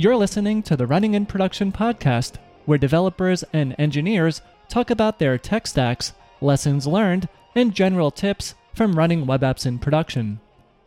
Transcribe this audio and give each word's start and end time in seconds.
You're 0.00 0.16
listening 0.16 0.62
to 0.62 0.78
the 0.78 0.86
Running 0.86 1.12
in 1.12 1.26
Production 1.26 1.70
podcast, 1.70 2.36
where 2.64 2.78
developers 2.78 3.44
and 3.52 3.76
engineers 3.78 4.40
talk 4.70 4.88
about 4.88 5.18
their 5.18 5.36
tech 5.36 5.66
stacks, 5.66 6.14
lessons 6.40 6.86
learned, 6.86 7.28
and 7.54 7.74
general 7.74 8.10
tips 8.10 8.54
from 8.72 8.96
running 8.96 9.26
web 9.26 9.42
apps 9.42 9.66
in 9.66 9.78
production. 9.78 10.40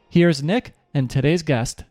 Here's 0.09 0.41
Nick 0.41 0.73
and 0.95 1.11
today's 1.11 1.43
guest. 1.43 1.83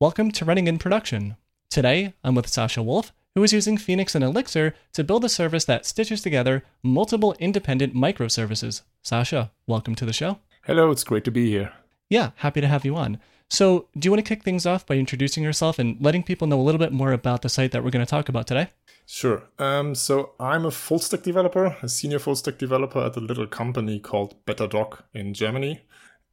Welcome 0.00 0.30
to 0.30 0.46
Running 0.46 0.66
in 0.66 0.78
Production. 0.78 1.36
Today, 1.68 2.14
I'm 2.24 2.34
with 2.34 2.46
Sascha 2.46 2.82
Wolf, 2.82 3.12
who 3.34 3.42
is 3.42 3.52
using 3.52 3.76
Phoenix 3.76 4.14
and 4.14 4.24
Elixir 4.24 4.74
to 4.94 5.04
build 5.04 5.26
a 5.26 5.28
service 5.28 5.66
that 5.66 5.84
stitches 5.84 6.22
together 6.22 6.64
multiple 6.82 7.36
independent 7.38 7.94
microservices. 7.94 8.80
Sascha, 9.04 9.50
welcome 9.66 9.94
to 9.96 10.06
the 10.06 10.14
show. 10.14 10.38
Hello, 10.64 10.90
it's 10.90 11.04
great 11.04 11.24
to 11.24 11.30
be 11.30 11.50
here. 11.50 11.74
Yeah, 12.08 12.30
happy 12.36 12.62
to 12.62 12.68
have 12.68 12.86
you 12.86 12.96
on. 12.96 13.20
So, 13.52 13.86
do 13.98 14.06
you 14.06 14.10
want 14.10 14.24
to 14.24 14.26
kick 14.26 14.44
things 14.44 14.64
off 14.64 14.86
by 14.86 14.94
introducing 14.94 15.42
yourself 15.42 15.78
and 15.78 15.98
letting 16.00 16.22
people 16.22 16.46
know 16.46 16.58
a 16.58 16.62
little 16.62 16.78
bit 16.78 16.90
more 16.90 17.12
about 17.12 17.42
the 17.42 17.50
site 17.50 17.72
that 17.72 17.84
we're 17.84 17.90
going 17.90 18.04
to 18.04 18.08
talk 18.10 18.30
about 18.30 18.46
today? 18.46 18.68
Sure. 19.04 19.42
Um, 19.58 19.94
so, 19.94 20.32
I'm 20.40 20.64
a 20.64 20.70
full 20.70 20.98
stack 20.98 21.22
developer, 21.22 21.76
a 21.82 21.88
senior 21.90 22.18
full 22.18 22.34
stack 22.34 22.56
developer 22.56 23.00
at 23.00 23.14
a 23.14 23.20
little 23.20 23.46
company 23.46 24.00
called 24.00 24.42
BetterDoc 24.46 25.02
in 25.12 25.34
Germany. 25.34 25.82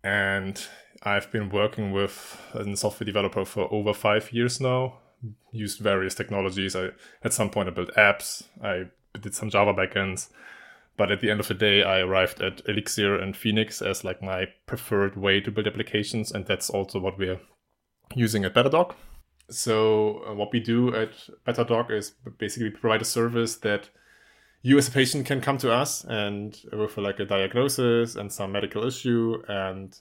And 0.01 0.65
I've 1.03 1.29
been 1.29 1.49
working 1.49 1.91
with 1.91 2.39
a 2.53 2.73
software 2.77 3.05
developer 3.05 3.43
for 3.43 3.67
over 3.69 3.93
five 3.93 4.31
years 4.31 4.61
now, 4.61 4.99
used 5.51 5.81
various 5.81 6.15
technologies. 6.15 6.73
I 6.73 6.91
At 7.21 7.33
some 7.33 7.49
point, 7.49 7.67
I 7.67 7.71
built 7.71 7.93
apps, 7.95 8.43
I 8.63 8.85
did 9.19 9.35
some 9.35 9.49
Java 9.49 9.73
backends. 9.73 10.29
But 10.99 11.11
at 11.13 11.21
the 11.21 11.31
end 11.31 11.39
of 11.39 11.47
the 11.47 11.53
day, 11.53 11.81
I 11.81 11.99
arrived 11.99 12.41
at 12.41 12.61
Elixir 12.67 13.15
and 13.15 13.35
Phoenix 13.35 13.81
as 13.81 14.03
like 14.03 14.21
my 14.21 14.47
preferred 14.65 15.15
way 15.15 15.39
to 15.39 15.49
build 15.49 15.65
applications, 15.65 16.29
and 16.29 16.45
that's 16.45 16.69
also 16.69 16.99
what 16.99 17.17
we're 17.17 17.39
using 18.13 18.43
at 18.43 18.53
BetterDoc. 18.53 18.95
So 19.49 20.21
uh, 20.27 20.33
what 20.33 20.51
we 20.51 20.59
do 20.59 20.93
at 20.93 21.11
BetterDoc 21.47 21.89
is 21.89 22.11
basically 22.37 22.71
provide 22.71 23.01
a 23.01 23.05
service 23.05 23.55
that 23.59 23.87
you 24.61 24.77
as 24.77 24.89
a 24.89 24.91
patient 24.91 25.25
can 25.25 25.39
come 25.39 25.57
to 25.59 25.71
us 25.71 26.03
and 26.03 26.57
with 26.73 26.97
like 26.97 27.21
a 27.21 27.25
diagnosis 27.25 28.17
and 28.17 28.29
some 28.29 28.51
medical 28.51 28.85
issue, 28.85 29.41
and 29.47 29.97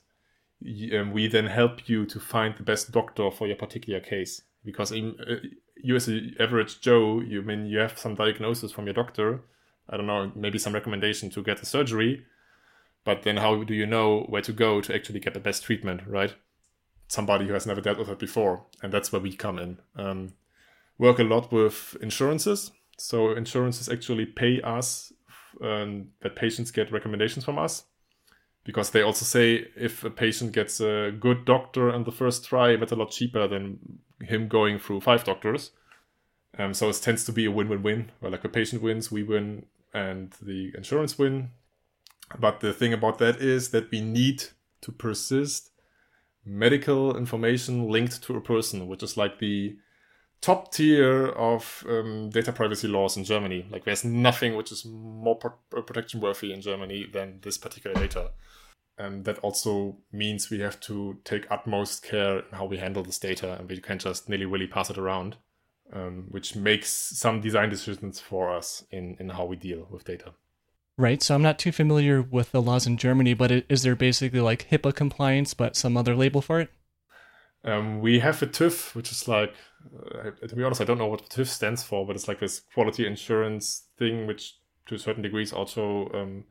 um, 0.98 1.12
we 1.12 1.28
then 1.28 1.47
help 1.47 1.89
you 1.89 2.06
to 2.06 2.19
find 2.19 2.56
the 2.56 2.65
best 2.65 2.91
doctor 2.91 3.31
for 3.31 3.47
your 3.47 3.56
particular 3.56 4.00
case. 4.00 4.42
Because 4.65 4.91
in, 4.91 5.15
uh, 5.20 5.47
you 5.77 5.94
as 5.94 6.09
an 6.09 6.34
average 6.41 6.81
Joe, 6.81 7.20
you 7.20 7.42
mean 7.42 7.67
you 7.67 7.78
have 7.78 7.97
some 7.97 8.17
diagnosis 8.17 8.72
from 8.72 8.87
your 8.87 8.94
doctor, 8.94 9.44
I 9.89 9.97
don't 9.97 10.06
know, 10.06 10.33
maybe 10.34 10.58
some 10.58 10.75
recommendation 10.75 11.31
to 11.31 11.42
get 11.42 11.62
a 11.62 11.67
surgery, 11.67 12.25
but 13.05 13.22
then 13.22 13.39
how 13.39 13.62
do 13.64 13.75
you 13.75 13.86
know 13.86 14.27
where 14.28 14.42
to 14.42 14.53
go 14.53 14.81
to 14.81 14.94
actually 14.94 15.20
get 15.20 15.34
the 15.34 15.41
best 15.41 15.64
treatment, 15.64 16.03
right? 16.06 16.34
Somebody 17.08 17.47
who 17.47 17.55
has 17.55 17.67
never 17.67 17.81
dealt 17.81 17.98
with 17.98 18.09
it 18.09 18.19
before, 18.19 18.66
and 18.83 18.92
that's 18.92 19.12
where 19.12 19.22
we 19.22 19.34
come 19.34 19.59
in. 19.59 19.78
Um, 19.97 20.34
work 20.98 21.19
a 21.19 21.25
lot 21.25 21.50
with 21.50 21.97
insurances, 22.03 22.70
so 22.98 23.33
insurances 23.33 23.89
actually 23.89 24.27
pay 24.27 24.61
us 24.61 25.12
um, 25.62 26.09
that 26.20 26.36
patients 26.36 26.70
get 26.70 26.92
recommendations 26.92 27.44
from 27.44 27.59
us 27.59 27.84
because 28.69 28.91
they 28.91 29.00
also 29.00 29.25
say 29.25 29.66
if 29.77 30.05
a 30.05 30.11
patient 30.11 30.53
gets 30.53 30.78
a 30.78 31.11
good 31.19 31.47
doctor 31.47 31.91
on 31.91 32.05
the 32.05 32.12
first 32.12 32.44
try, 32.44 32.77
that's 32.77 32.92
a 32.92 32.97
lot 32.97 33.11
cheaper 33.11 33.48
than 33.48 33.78
him 34.20 34.47
going 34.47 34.78
through 34.78 35.00
five 35.00 35.25
doctors. 35.25 35.70
Um, 36.59 36.75
so 36.75 36.91
it 36.91 37.00
tends 37.00 37.25
to 37.25 37.33
be 37.33 37.47
a 37.47 37.50
win-win-win. 37.50 38.12
Where 38.20 38.31
like 38.31 38.44
a 38.44 38.48
patient 38.50 38.83
wins, 38.83 39.11
we 39.11 39.22
win, 39.22 39.64
and 39.92 40.33
the 40.42 40.72
insurance 40.77 41.19
win. 41.19 41.50
But 42.39 42.61
the 42.61 42.72
thing 42.72 42.92
about 42.92 43.19
that 43.19 43.36
is 43.36 43.70
that 43.70 43.91
we 43.91 44.00
need 44.00 44.44
to 44.83 44.92
persist 44.92 45.70
medical 46.44 47.17
information 47.17 47.89
linked 47.89 48.22
to 48.25 48.36
a 48.36 48.41
person, 48.41 48.86
which 48.86 49.03
is 49.03 49.16
like 49.16 49.39
the 49.39 49.77
top 50.41 50.72
tier 50.72 51.28
of 51.28 51.84
um, 51.89 52.31
data 52.31 52.53
privacy 52.53 52.89
laws 52.89 53.16
in 53.16 53.25
Germany. 53.25 53.66
Like 53.70 53.84
there's 53.84 54.05
nothing 54.05 54.56
which 54.56 54.72
is 54.72 54.84
more 54.84 55.36
pro- 55.36 55.83
protection 55.83 56.20
worthy 56.20 56.53
in 56.53 56.61
Germany 56.61 57.06
than 57.12 57.41
this 57.42 57.59
particular 57.59 57.94
data. 57.99 58.31
And 58.97 59.25
that 59.25 59.38
also 59.38 59.99
means 60.12 60.50
we 60.50 60.60
have 60.60 60.81
to 60.81 61.19
take 61.25 61.50
utmost 61.50 62.03
care 62.03 62.38
in 62.38 62.44
how 62.53 62.66
we 62.66 62.78
handle 62.78 63.03
this 63.03 63.19
data 63.19 63.56
and 63.59 63.69
we 63.69 63.81
can't 63.81 64.00
just 64.00 64.28
nilly 64.28 64.47
willy 64.47 64.66
pass 64.66 64.91
it 64.91 64.99
around 64.99 65.37
um, 65.93 66.26
which 66.28 66.54
makes 66.54 66.91
some 66.91 67.41
design 67.41 67.71
decisions 67.71 68.21
for 68.21 68.54
us 68.54 68.84
in, 68.91 69.16
in 69.19 69.31
how 69.31 69.44
we 69.44 69.56
deal 69.56 69.87
with 69.91 70.04
data. 70.04 70.32
Right. 70.97 71.22
So 71.22 71.34
I'm 71.34 71.43
not 71.43 71.60
too 71.60 71.71
familiar 71.71 72.21
with 72.21 72.50
the 72.50 72.60
laws 72.60 72.87
in 72.87 72.97
Germany, 72.97 73.32
but 73.34 73.53
is 73.69 73.82
there 73.84 73.94
basically 73.94 74.41
like 74.41 74.69
HIPAA 74.69 74.94
compliance, 74.94 75.54
but 75.54 75.76
some 75.76 75.97
other 75.97 76.16
label 76.16 76.43
for 76.43 76.60
it? 76.60 76.71
Um, 77.65 78.00
we 78.00 78.19
have 78.19 78.43
a 78.43 78.47
TÜV, 78.47 78.94
which 78.94 79.12
is 79.12 79.28
like, 79.28 79.54
uh, 80.15 80.31
to 80.47 80.56
be 80.56 80.65
honest, 80.65 80.81
I 80.81 80.84
don't 80.84 80.99
know 80.99 81.06
what 81.06 81.28
TÜV 81.28 81.47
stands 81.47 81.82
for, 81.82 82.05
but 82.06 82.16
it's 82.16 82.26
like 82.26 82.41
this 82.41 82.60
quality 82.75 83.06
insurance 83.06 83.84
thing, 83.97 84.26
which 84.26 84.56
to 84.87 84.97
a 84.97 84.99
certain 84.99 85.22
degree 85.22 85.43
is 85.43 85.53
also 85.53 86.10
um, 86.15 86.44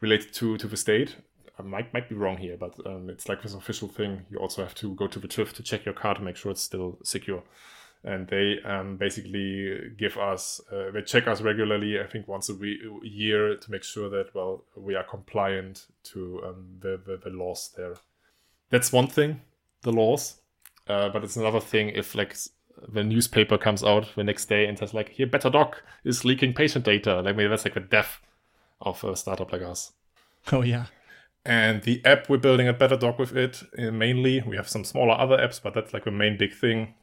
related 0.00 0.32
to, 0.34 0.56
to 0.56 0.66
the 0.66 0.76
state. 0.76 1.16
I 1.58 1.62
might 1.62 1.92
might 1.92 2.08
be 2.08 2.14
wrong 2.14 2.36
here, 2.36 2.56
but 2.56 2.74
um, 2.86 3.10
it's 3.10 3.28
like 3.28 3.42
this 3.42 3.54
official 3.54 3.88
thing. 3.88 4.26
You 4.30 4.38
also 4.38 4.62
have 4.62 4.76
to 4.76 4.94
go 4.94 5.08
to 5.08 5.18
the 5.18 5.28
TÜV 5.28 5.52
to 5.54 5.62
check 5.62 5.84
your 5.84 5.94
car 5.94 6.14
to 6.14 6.22
make 6.22 6.36
sure 6.36 6.52
it's 6.52 6.62
still 6.62 6.98
secure 7.02 7.42
and 8.04 8.28
they 8.28 8.58
um, 8.64 8.96
basically 8.96 9.90
give 9.98 10.16
us 10.16 10.60
uh, 10.72 10.90
they 10.92 11.02
check 11.02 11.26
us 11.26 11.40
regularly 11.40 12.00
i 12.00 12.06
think 12.06 12.28
once 12.28 12.48
a, 12.48 12.52
a 12.52 13.06
year 13.06 13.56
to 13.56 13.70
make 13.70 13.82
sure 13.82 14.08
that 14.08 14.34
well 14.34 14.64
we 14.76 14.94
are 14.94 15.04
compliant 15.04 15.86
to 16.04 16.40
um, 16.46 16.66
the, 16.80 17.00
the, 17.04 17.16
the, 17.24 17.30
laws 17.30 17.72
there. 17.76 17.94
That's 18.70 18.92
one 18.92 19.08
thing 19.08 19.40
the 19.82 19.92
laws 19.92 20.40
uh, 20.88 21.08
but 21.10 21.22
it's 21.22 21.36
another 21.36 21.60
thing 21.60 21.90
if 21.90 22.14
like 22.14 22.34
the 22.86 23.04
newspaper 23.04 23.58
comes 23.58 23.82
out 23.82 24.08
the 24.14 24.24
next 24.24 24.46
day 24.46 24.66
and 24.66 24.78
says 24.78 24.94
like 24.94 25.10
here 25.10 25.26
BetterDoc 25.26 25.74
is 26.04 26.24
leaking 26.24 26.54
patient 26.54 26.84
data. 26.84 27.20
Like 27.20 27.36
maybe 27.36 27.48
that's 27.48 27.64
like 27.64 27.74
the 27.74 27.80
death 27.80 28.20
of 28.80 29.02
a 29.04 29.16
startup 29.16 29.52
like 29.52 29.62
us. 29.62 29.92
Oh 30.52 30.62
yeah. 30.62 30.86
And 31.44 31.82
the 31.82 32.04
app 32.04 32.28
we're 32.28 32.38
building 32.38 32.68
at 32.68 32.78
BetterDoc 32.78 33.18
with 33.18 33.36
it 33.36 33.62
uh, 33.78 33.90
mainly 33.90 34.42
we 34.46 34.56
have 34.56 34.68
some 34.68 34.84
smaller 34.84 35.12
other 35.12 35.36
apps 35.36 35.60
but 35.62 35.74
that's 35.74 35.92
like 35.92 36.04
the 36.04 36.10
main 36.10 36.36
big 36.36 36.54
thing 36.54 36.94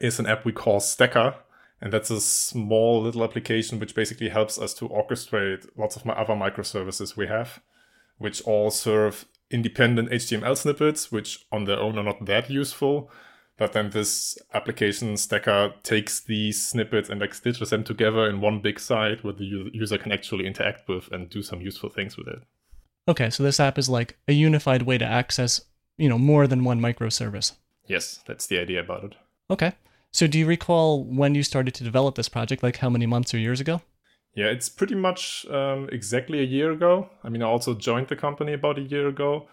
is 0.00 0.18
an 0.18 0.26
app 0.26 0.44
we 0.44 0.52
call 0.52 0.80
Stacker. 0.80 1.34
And 1.80 1.92
that's 1.92 2.10
a 2.10 2.20
small 2.20 3.02
little 3.02 3.22
application 3.22 3.78
which 3.78 3.94
basically 3.94 4.30
helps 4.30 4.58
us 4.58 4.72
to 4.74 4.88
orchestrate 4.88 5.68
lots 5.76 5.94
of 5.96 6.06
my 6.06 6.14
other 6.14 6.32
microservices 6.34 7.16
we 7.16 7.26
have, 7.26 7.60
which 8.18 8.40
all 8.42 8.70
serve 8.70 9.26
independent 9.50 10.10
HTML 10.10 10.56
snippets, 10.56 11.12
which 11.12 11.46
on 11.52 11.64
their 11.64 11.78
own 11.78 11.98
are 11.98 12.02
not 12.02 12.24
that 12.24 12.50
useful. 12.50 13.10
But 13.58 13.72
then 13.72 13.90
this 13.90 14.38
application 14.52 15.16
stacker 15.16 15.74
takes 15.82 16.20
these 16.20 16.66
snippets 16.66 17.08
and 17.08 17.20
like 17.20 17.34
stitches 17.34 17.70
them 17.70 17.84
together 17.84 18.28
in 18.28 18.40
one 18.40 18.60
big 18.60 18.78
site 18.78 19.24
where 19.24 19.32
the 19.32 19.70
user 19.72 19.98
can 19.98 20.12
actually 20.12 20.46
interact 20.46 20.88
with 20.88 21.10
and 21.10 21.30
do 21.30 21.42
some 21.42 21.60
useful 21.60 21.88
things 21.88 22.16
with 22.16 22.28
it. 22.28 22.42
Okay, 23.08 23.30
so 23.30 23.42
this 23.42 23.60
app 23.60 23.78
is 23.78 23.88
like 23.88 24.18
a 24.28 24.32
unified 24.32 24.82
way 24.82 24.98
to 24.98 25.04
access, 25.04 25.60
you 25.96 26.08
know, 26.08 26.18
more 26.18 26.46
than 26.46 26.64
one 26.64 26.80
microservice. 26.80 27.52
Yes, 27.86 28.20
that's 28.26 28.46
the 28.46 28.58
idea 28.58 28.80
about 28.80 29.04
it. 29.04 29.14
Okay. 29.50 29.72
So 30.10 30.26
do 30.26 30.38
you 30.38 30.46
recall 30.46 31.04
when 31.04 31.34
you 31.34 31.42
started 31.42 31.74
to 31.74 31.84
develop 31.84 32.14
this 32.14 32.28
project, 32.28 32.62
like 32.62 32.78
how 32.78 32.88
many 32.88 33.06
months 33.06 33.34
or 33.34 33.38
years 33.38 33.60
ago? 33.60 33.82
Yeah, 34.34 34.46
it's 34.46 34.68
pretty 34.68 34.94
much 34.94 35.46
um, 35.50 35.88
exactly 35.90 36.40
a 36.40 36.44
year 36.44 36.72
ago. 36.72 37.08
I 37.24 37.28
mean, 37.28 37.42
I 37.42 37.46
also 37.46 37.74
joined 37.74 38.08
the 38.08 38.16
company 38.16 38.52
about 38.52 38.78
a 38.78 38.82
year 38.82 39.08
ago. 39.08 39.48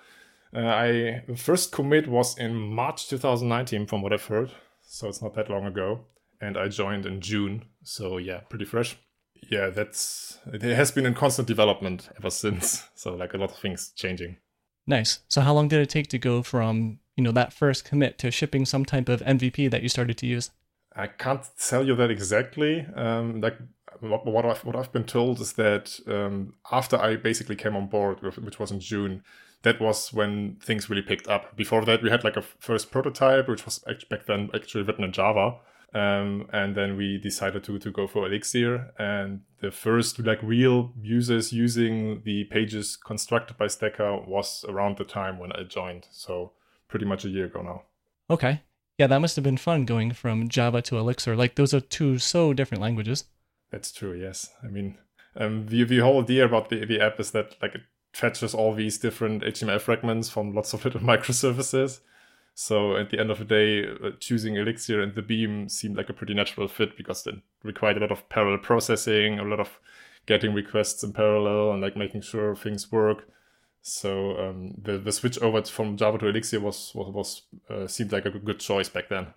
Uh, 0.55 0.59
I 0.59 1.23
the 1.27 1.35
first 1.35 1.71
commit 1.71 2.07
was 2.07 2.37
in 2.37 2.55
March 2.55 3.07
2019, 3.07 3.87
from 3.87 4.01
what 4.01 4.13
I've 4.13 4.25
heard, 4.25 4.51
so 4.85 5.07
it's 5.07 5.21
not 5.21 5.33
that 5.35 5.49
long 5.49 5.65
ago. 5.65 6.05
And 6.41 6.57
I 6.57 6.67
joined 6.67 7.05
in 7.05 7.21
June, 7.21 7.65
so 7.83 8.17
yeah, 8.17 8.41
pretty 8.49 8.65
fresh. 8.65 8.97
Yeah, 9.49 9.69
that's 9.69 10.37
it 10.45 10.61
has 10.61 10.91
been 10.91 11.05
in 11.05 11.13
constant 11.13 11.47
development 11.47 12.09
ever 12.17 12.29
since. 12.29 12.83
So 12.95 13.15
like 13.15 13.33
a 13.33 13.37
lot 13.37 13.51
of 13.51 13.57
things 13.57 13.91
changing. 13.95 14.37
Nice. 14.85 15.19
So 15.29 15.41
how 15.41 15.53
long 15.53 15.67
did 15.67 15.79
it 15.79 15.89
take 15.89 16.07
to 16.09 16.17
go 16.17 16.43
from 16.43 16.99
you 17.15 17.23
know 17.23 17.31
that 17.31 17.53
first 17.53 17.85
commit 17.85 18.17
to 18.19 18.31
shipping 18.31 18.65
some 18.65 18.85
type 18.85 19.09
of 19.09 19.21
MVP 19.21 19.69
that 19.71 19.83
you 19.83 19.89
started 19.89 20.17
to 20.17 20.27
use? 20.27 20.51
I 20.95 21.07
can't 21.07 21.45
tell 21.57 21.85
you 21.85 21.95
that 21.95 22.11
exactly. 22.11 22.85
Um, 22.95 23.41
like 23.41 23.57
what, 23.99 24.45
I've 24.45 24.63
what 24.65 24.75
I've 24.75 24.91
been 24.91 25.05
told 25.05 25.39
is 25.39 25.53
that 25.53 25.99
um, 26.07 26.55
after 26.71 26.97
I 26.97 27.15
basically 27.15 27.55
came 27.55 27.75
on 27.75 27.87
board, 27.87 28.21
which 28.21 28.59
was 28.59 28.71
in 28.71 28.79
June, 28.79 29.23
that 29.63 29.79
was 29.79 30.11
when 30.13 30.57
things 30.61 30.89
really 30.89 31.01
picked 31.01 31.27
up. 31.27 31.55
Before 31.55 31.83
that, 31.85 32.03
we 32.03 32.09
had 32.09 32.23
like 32.23 32.37
a 32.37 32.41
first 32.41 32.91
prototype, 32.91 33.47
which 33.47 33.65
was 33.65 33.79
back 34.09 34.25
then 34.25 34.49
actually 34.53 34.83
written 34.83 35.03
in 35.03 35.11
Java. 35.11 35.55
Um, 35.93 36.47
and 36.51 36.75
then 36.75 36.97
we 36.97 37.19
decided 37.19 37.63
to 37.65 37.77
to 37.77 37.91
go 37.91 38.07
for 38.07 38.25
Elixir. 38.25 38.91
And 38.97 39.41
the 39.59 39.71
first 39.71 40.19
like 40.19 40.41
real 40.41 40.91
users 41.01 41.53
using 41.53 42.21
the 42.23 42.45
pages 42.45 42.95
constructed 42.97 43.57
by 43.57 43.67
Stacker 43.67 44.17
was 44.17 44.65
around 44.67 44.97
the 44.97 45.03
time 45.03 45.37
when 45.37 45.51
I 45.51 45.63
joined. 45.63 46.07
So 46.11 46.53
pretty 46.87 47.05
much 47.05 47.25
a 47.25 47.29
year 47.29 47.45
ago 47.45 47.61
now. 47.61 47.83
Okay. 48.29 48.61
Yeah, 48.97 49.07
that 49.07 49.19
must 49.19 49.35
have 49.35 49.43
been 49.43 49.57
fun 49.57 49.85
going 49.85 50.11
from 50.13 50.49
Java 50.49 50.81
to 50.83 50.97
Elixir. 50.97 51.35
Like 51.35 51.55
those 51.55 51.73
are 51.73 51.79
two 51.79 52.19
so 52.19 52.53
different 52.53 52.81
languages. 52.81 53.25
That's 53.71 53.91
true. 53.91 54.13
Yes. 54.13 54.51
I 54.63 54.67
mean, 54.67 54.97
um, 55.35 55.65
the 55.67 55.83
the 55.83 55.99
whole 55.99 56.21
idea 56.21 56.45
about 56.45 56.69
the 56.69 56.85
the 56.85 57.01
app 57.01 57.19
is 57.19 57.31
that 57.31 57.55
like 57.61 57.75
it 57.75 57.81
fetches 58.13 58.53
all 58.53 58.73
these 58.73 58.97
different 58.97 59.43
HTML 59.43 59.81
fragments 59.81 60.29
from 60.29 60.53
lots 60.53 60.73
of 60.73 60.85
little 60.85 61.01
microservices, 61.01 61.99
So 62.55 62.95
at 62.95 63.09
the 63.09 63.19
end 63.19 63.31
of 63.31 63.39
the 63.39 63.45
day, 63.45 63.87
uh, 63.87 64.11
choosing 64.19 64.55
Elixir 64.55 65.01
and 65.01 65.15
the 65.15 65.21
Beam 65.21 65.69
seemed 65.69 65.97
like 65.97 66.09
a 66.09 66.13
pretty 66.13 66.33
natural 66.33 66.67
fit 66.67 66.95
because 66.95 67.25
it 67.25 67.35
required 67.63 67.97
a 67.97 68.01
lot 68.01 68.11
of 68.11 68.29
parallel 68.29 68.59
processing, 68.59 69.39
a 69.39 69.43
lot 69.43 69.59
of 69.59 69.79
getting 70.25 70.53
requests 70.53 71.03
in 71.03 71.13
parallel, 71.13 71.71
and 71.71 71.81
like 71.81 71.97
making 71.97 72.21
sure 72.21 72.55
things 72.55 72.91
work. 72.91 73.27
So 73.81 74.37
um, 74.37 74.75
the 74.81 74.97
the 74.97 75.11
switch 75.11 75.37
over 75.39 75.63
from 75.63 75.97
Java 75.97 76.17
to 76.19 76.27
Elixir 76.27 76.59
was 76.59 76.93
was, 76.93 77.13
was 77.13 77.41
uh, 77.69 77.87
seemed 77.87 78.11
like 78.11 78.25
a 78.25 78.29
good 78.29 78.59
choice 78.59 78.87
back 78.87 79.09
then. 79.09 79.27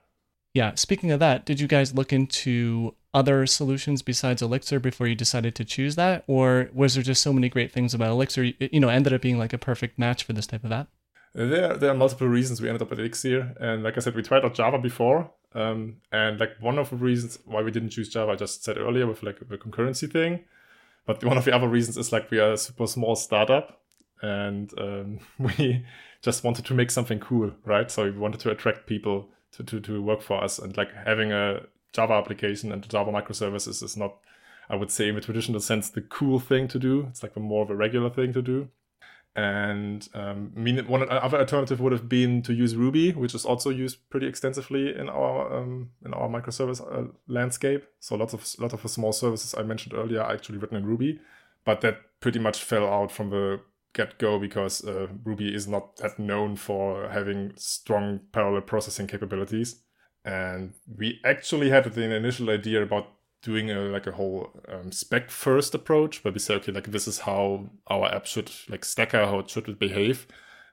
Yeah. 0.55 0.75
Speaking 0.75 1.11
of 1.11 1.21
that, 1.21 1.45
did 1.45 1.61
you 1.61 1.67
guys 1.67 1.95
look 1.95 2.13
into 2.13 2.95
other 3.13 3.47
solutions 3.47 4.03
besides 4.03 4.41
Elixir 4.41 4.79
before 4.79 5.07
you 5.07 5.15
decided 5.15 5.55
to 5.57 5.65
choose 5.65 5.97
that, 5.97 6.25
or 6.27 6.71
was 6.73 6.95
there 6.95 7.03
just 7.03 7.23
so 7.23 7.33
many 7.33 7.49
great 7.49 7.73
things 7.73 7.93
about 7.93 8.11
Elixir? 8.11 8.45
You 8.45 8.81
know, 8.81 8.89
ended 8.89 9.13
up 9.13 9.23
being 9.23 9.39
like 9.39 9.53
a 9.53 9.59
perfect 9.59 9.99
match 9.99 10.23
for 10.23 10.33
this 10.33 10.47
type 10.47 10.65
of 10.65 10.73
app. 10.73 10.89
There, 11.37 11.77
there 11.77 11.91
are 11.91 11.95
multiple 11.95 12.29
reasons 12.29 12.63
we 12.63 12.69
ended 12.69 12.81
up 12.81 12.93
at 12.93 12.99
Elixir, 12.99 13.55
and 13.61 13.83
like 13.83 13.99
I 13.99 14.01
said, 14.01 14.15
we 14.15 14.23
tried 14.23 14.47
out 14.47 14.55
Java 14.55 14.79
before, 14.79 15.31
um, 15.55 15.97
and 16.11 16.41
like 16.41 16.53
one 16.61 16.79
of 16.79 16.89
the 16.89 16.97
reasons 16.97 17.39
why 17.45 17.61
we 17.61 17.71
didn't 17.71 17.91
choose 17.91 18.09
Java, 18.09 18.33
I 18.33 18.37
just 18.37 18.65
said 18.65 18.79
earlier 18.79 19.07
with 19.07 19.23
like 19.23 19.47
the 19.47 19.59
concurrency 19.59 20.11
thing, 20.11 20.45
but 21.05 21.23
one 21.23 21.37
of 21.37 21.45
the 21.45 21.55
other 21.55 21.69
reasons 21.69 21.99
is 21.99 22.11
like 22.11 22.31
we 22.31 22.39
are 22.39 22.53
a 22.53 22.57
super 22.57 22.87
small 22.87 23.17
startup, 23.17 23.83
and 24.23 24.73
um, 24.79 25.19
we 25.39 25.85
just 26.23 26.43
wanted 26.43 26.65
to 26.65 26.75
make 26.75 26.91
something 26.91 27.21
cool, 27.21 27.53
right? 27.67 27.91
So 27.91 28.05
we 28.05 28.13
wanted 28.13 28.41
to 28.41 28.51
attract 28.51 28.87
people 28.87 29.29
to, 29.53 29.65
to, 29.65 29.79
to 29.81 30.03
work 30.03 30.23
for 30.23 30.43
us, 30.43 30.59
and 30.59 30.75
like 30.79 30.89
having 31.05 31.33
a 31.33 31.67
Java 31.93 32.15
application 32.15 32.73
and 32.73 32.89
Java 32.89 33.13
microservices 33.13 33.83
is 33.83 33.95
not, 33.95 34.17
I 34.71 34.77
would 34.77 34.91
say, 34.91 35.11
in 35.11 35.15
the 35.15 35.21
traditional 35.21 35.61
sense, 35.61 35.91
the 35.91 36.01
cool 36.01 36.41
thing 36.41 36.67
to 36.69 36.79
do. 36.79 37.09
It's 37.11 37.23
like 37.23 37.37
a 37.37 37.41
more 37.41 37.63
of 37.63 37.69
a 37.69 37.77
regular 37.77 38.09
thing 38.09 38.33
to 38.33 38.41
do. 38.41 38.69
And 39.37 40.09
um, 40.15 40.51
mean, 40.57 40.79
one 40.87 41.07
other 41.11 41.39
alternative 41.39 41.79
would 41.79 41.93
have 41.93 42.09
been 42.09 42.41
to 42.43 42.55
use 42.55 42.75
Ruby, 42.75 43.13
which 43.13 43.35
is 43.35 43.45
also 43.45 43.69
used 43.69 44.09
pretty 44.09 44.27
extensively 44.27 44.97
in 44.97 45.11
our 45.11 45.55
um, 45.55 45.91
in 46.07 46.15
our 46.15 46.27
microservice 46.27 46.81
uh, 46.81 47.13
landscape. 47.29 47.85
So 48.01 48.17
lots 48.17 48.33
of 48.33 48.47
lot 48.59 48.73
of 48.73 48.81
the 48.81 48.89
small 48.89 49.13
services 49.13 49.55
I 49.55 49.63
mentioned 49.63 49.95
earlier 49.95 50.23
are 50.23 50.33
actually 50.33 50.57
written 50.57 50.79
in 50.79 50.87
Ruby, 50.87 51.21
but 51.67 51.83
that 51.83 51.99
pretty 52.21 52.39
much 52.39 52.63
fell 52.63 52.89
out 52.89 53.13
from 53.13 53.29
the 53.29 53.61
get 53.93 54.19
go 54.19 54.39
because 54.39 54.83
uh, 54.87 55.07
Ruby 55.23 55.55
is 55.55 55.69
not 55.69 55.97
that 55.97 56.19
known 56.19 56.57
for 56.57 57.11
having 57.11 57.53
strong 57.57 58.21
parallel 58.33 58.63
processing 58.63 59.07
capabilities. 59.07 59.83
And 60.25 60.73
we 60.97 61.21
actually 61.27 61.69
had 61.69 61.85
the 61.85 62.15
initial 62.15 62.49
idea 62.49 62.83
about 62.83 63.09
doing 63.43 63.71
a 63.71 63.81
like 63.81 64.07
a 64.07 64.13
whole 64.13 64.51
um, 64.69 64.91
spec 64.91 65.31
first 65.31 65.75
approach 65.75 66.25
where 66.25 66.33
we 66.33 66.39
say 66.39 66.55
okay 66.55 66.73
like 66.73 66.91
this 66.91 67.07
is 67.07 67.21
how 67.21 67.71
our 67.89 68.13
app 68.13 68.27
should 68.27 68.51
like 68.69 68.85
stacker 68.85 69.25
how 69.25 69.39
it 69.39 69.51
should 69.51 69.79
behave 69.79 70.27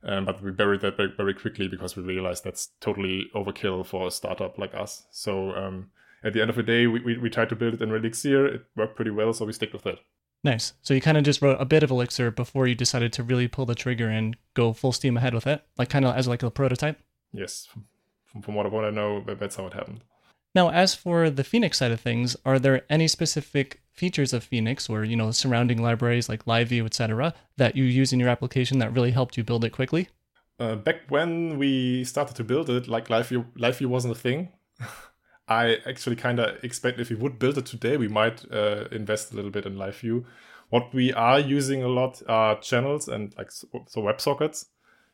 um, 0.05 0.25
but 0.25 0.43
we 0.43 0.51
buried 0.51 0.81
that 0.81 0.97
very, 0.97 1.13
very 1.15 1.33
quickly 1.33 1.69
because 1.69 1.95
we 1.95 2.03
realized 2.03 2.43
that's 2.43 2.71
totally 2.81 3.27
overkill 3.33 3.85
for 3.85 4.07
a 4.07 4.11
startup 4.11 4.57
like 4.57 4.75
us. 4.75 5.05
So 5.11 5.51
um, 5.51 5.91
at 6.25 6.33
the 6.33 6.41
end 6.41 6.49
of 6.49 6.57
the 6.57 6.63
day 6.63 6.87
we, 6.87 6.99
we, 6.99 7.17
we 7.17 7.29
tried 7.29 7.47
to 7.49 7.55
build 7.55 7.75
it 7.75 7.81
in 7.81 7.89
elixir. 7.89 8.45
It 8.45 8.65
worked 8.75 8.97
pretty 8.97 9.11
well 9.11 9.31
so 9.31 9.45
we 9.45 9.53
stick 9.53 9.71
with 9.71 9.85
it 9.85 9.99
nice. 10.43 10.73
So 10.81 10.93
you 10.93 11.01
kind 11.01 11.17
of 11.17 11.23
just 11.23 11.41
wrote 11.41 11.59
a 11.59 11.65
bit 11.65 11.83
of 11.83 11.91
elixir 11.91 12.31
before 12.31 12.67
you 12.67 12.75
decided 12.75 13.13
to 13.13 13.23
really 13.23 13.47
pull 13.47 13.65
the 13.65 13.75
trigger 13.75 14.09
and 14.09 14.35
go 14.53 14.73
full 14.73 14.91
steam 14.91 15.17
ahead 15.17 15.33
with 15.33 15.47
it? 15.47 15.63
Like 15.77 15.89
kind 15.89 16.05
of 16.05 16.15
as 16.15 16.27
like 16.27 16.43
a 16.43 16.51
prototype? 16.51 16.99
Yes. 17.31 17.67
From, 18.25 18.41
from 18.41 18.55
what, 18.55 18.71
what 18.71 18.83
i 18.83 18.89
know 18.89 19.23
that's 19.39 19.57
how 19.57 19.67
it 19.67 19.73
happened 19.73 20.03
now, 20.55 20.69
as 20.69 20.93
for 20.93 21.29
the 21.29 21.43
Phoenix 21.43 21.79
side 21.79 21.91
of 21.91 21.99
things, 21.99 22.35
are 22.45 22.59
there 22.59 22.83
any 22.89 23.07
specific 23.07 23.81
features 23.91 24.33
of 24.33 24.43
Phoenix 24.43 24.89
or, 24.89 25.03
you 25.03 25.15
know, 25.15 25.31
surrounding 25.31 25.81
libraries 25.81 26.29
like 26.29 26.45
LiveView, 26.45 26.85
etc., 26.85 27.33
that 27.57 27.75
you 27.75 27.83
use 27.83 28.13
in 28.13 28.19
your 28.19 28.29
application 28.29 28.79
that 28.79 28.93
really 28.93 29.11
helped 29.11 29.37
you 29.37 29.43
build 29.43 29.65
it 29.65 29.71
quickly? 29.71 30.09
Uh, 30.59 30.75
back 30.75 31.01
when 31.09 31.57
we 31.57 32.03
started 32.03 32.35
to 32.35 32.43
build 32.43 32.69
it, 32.69 32.87
like 32.87 33.07
LiveView, 33.07 33.45
LiveView 33.57 33.87
wasn't 33.87 34.15
a 34.15 34.19
thing. 34.19 34.49
I 35.47 35.77
actually 35.87 36.15
kind 36.15 36.39
of 36.39 36.63
expect 36.63 36.99
if 36.99 37.09
we 37.09 37.15
would 37.15 37.39
build 37.39 37.57
it 37.57 37.65
today, 37.65 37.97
we 37.97 38.07
might 38.07 38.45
uh, 38.51 38.85
invest 38.91 39.33
a 39.33 39.35
little 39.35 39.51
bit 39.51 39.65
in 39.65 39.75
LiveView. 39.75 40.23
What 40.69 40.93
we 40.93 41.11
are 41.13 41.39
using 41.39 41.83
a 41.83 41.87
lot 41.87 42.21
are 42.27 42.59
channels 42.59 43.07
and 43.07 43.33
like 43.37 43.51
so 43.51 43.67
WebSockets 43.97 44.65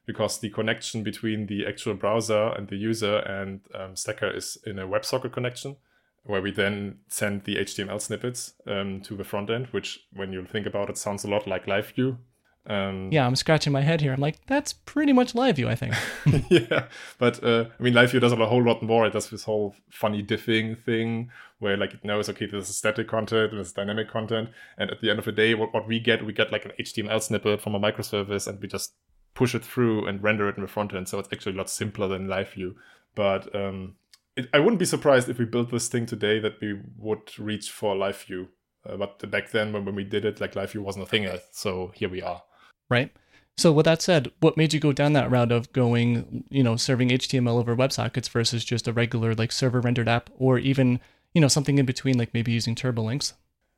because 0.09 0.39
the 0.39 0.49
connection 0.49 1.03
between 1.03 1.45
the 1.45 1.67
actual 1.67 1.93
browser 1.93 2.47
and 2.57 2.67
the 2.67 2.75
user 2.75 3.17
and 3.17 3.61
um, 3.75 3.95
Stacker 3.95 4.35
is 4.35 4.57
in 4.65 4.79
a 4.79 4.87
WebSocket 4.87 5.31
connection, 5.31 5.75
where 6.23 6.41
we 6.41 6.49
then 6.49 6.97
send 7.07 7.43
the 7.43 7.57
HTML 7.57 8.01
snippets 8.01 8.53
um, 8.65 9.01
to 9.01 9.15
the 9.15 9.23
front 9.23 9.51
end, 9.51 9.67
which, 9.67 10.07
when 10.13 10.33
you 10.33 10.43
think 10.47 10.65
about 10.65 10.89
it, 10.89 10.97
sounds 10.97 11.25
a 11.25 11.27
lot 11.27 11.45
like 11.45 11.67
LiveView. 11.67 12.17
Um, 12.65 13.09
yeah, 13.11 13.23
I'm 13.27 13.35
scratching 13.35 13.71
my 13.71 13.81
head 13.81 14.01
here. 14.01 14.11
I'm 14.11 14.19
like, 14.19 14.43
that's 14.47 14.73
pretty 14.73 15.13
much 15.13 15.33
LiveView, 15.33 15.67
I 15.67 15.75
think. 15.75 15.93
yeah, 16.49 16.87
but 17.19 17.43
uh, 17.43 17.65
I 17.79 17.83
mean, 17.83 17.93
LiveView 17.93 18.19
does 18.19 18.31
a 18.31 18.45
whole 18.47 18.63
lot 18.63 18.81
more. 18.81 19.05
It 19.05 19.13
does 19.13 19.29
this 19.29 19.43
whole 19.43 19.75
funny 19.91 20.23
diffing 20.23 20.83
thing 20.83 21.29
where 21.59 21.77
like 21.77 21.93
it 21.93 22.03
knows, 22.03 22.29
okay, 22.29 22.47
this 22.47 22.67
is 22.67 22.75
static 22.75 23.07
content, 23.07 23.51
this 23.51 23.67
is 23.67 23.73
dynamic 23.73 24.09
content, 24.09 24.49
and 24.79 24.89
at 24.89 25.01
the 25.01 25.11
end 25.11 25.19
of 25.19 25.25
the 25.25 25.31
day, 25.31 25.53
what, 25.53 25.71
what 25.71 25.87
we 25.87 25.99
get, 25.99 26.25
we 26.25 26.33
get 26.33 26.51
like 26.51 26.65
an 26.65 26.71
HTML 26.79 27.21
snippet 27.21 27.61
from 27.61 27.75
a 27.75 27.79
microservice, 27.79 28.47
and 28.47 28.59
we 28.59 28.67
just 28.67 28.95
push 29.39 29.55
it 29.55 29.63
through 29.63 30.05
and 30.05 30.21
render 30.21 30.49
it 30.49 30.57
in 30.57 30.61
the 30.61 30.67
front 30.67 30.93
end. 30.93 31.07
So 31.07 31.17
it's 31.17 31.29
actually 31.31 31.53
a 31.53 31.57
lot 31.57 31.69
simpler 31.69 32.09
than 32.09 32.27
live 32.27 32.51
view. 32.51 32.75
But 33.15 33.55
um, 33.55 33.95
it, 34.35 34.49
I 34.53 34.59
wouldn't 34.59 34.79
be 34.79 34.85
surprised 34.85 35.29
if 35.29 35.39
we 35.39 35.45
built 35.45 35.71
this 35.71 35.87
thing 35.87 36.05
today 36.05 36.39
that 36.39 36.59
we 36.59 36.77
would 36.97 37.39
reach 37.39 37.71
for 37.71 37.95
live 37.95 38.21
view. 38.21 38.49
Uh, 38.87 38.97
but 38.97 39.31
back 39.31 39.51
then, 39.51 39.71
when, 39.71 39.85
when 39.85 39.95
we 39.95 40.03
did 40.03 40.25
it, 40.25 40.41
like 40.41 40.57
live 40.57 40.73
view 40.73 40.81
wasn't 40.81 41.05
a 41.05 41.07
thing 41.07 41.23
yet. 41.23 41.41
So 41.53 41.93
here 41.95 42.09
we 42.09 42.21
are. 42.21 42.43
Right. 42.89 43.15
So 43.57 43.71
with 43.71 43.85
that 43.85 44.01
said, 44.01 44.29
what 44.41 44.57
made 44.57 44.73
you 44.73 44.81
go 44.81 44.91
down 44.91 45.13
that 45.13 45.31
route 45.31 45.53
of 45.53 45.71
going, 45.71 46.43
you 46.49 46.61
know, 46.61 46.75
serving 46.75 47.07
HTML 47.07 47.59
over 47.59 47.77
WebSockets 47.77 48.29
versus 48.29 48.65
just 48.65 48.89
a 48.89 48.93
regular 48.93 49.33
like 49.35 49.53
server 49.53 49.79
rendered 49.79 50.09
app, 50.09 50.29
or 50.37 50.59
even, 50.59 50.99
you 51.33 51.39
know, 51.39 51.47
something 51.47 51.77
in 51.77 51.85
between, 51.85 52.17
like 52.17 52.33
maybe 52.33 52.51
using 52.51 52.75
TurboLinks? 52.75 53.33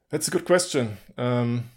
That's 0.10 0.28
a 0.28 0.31
good 0.31 0.46
question. 0.46 0.98
Um, 1.19 1.69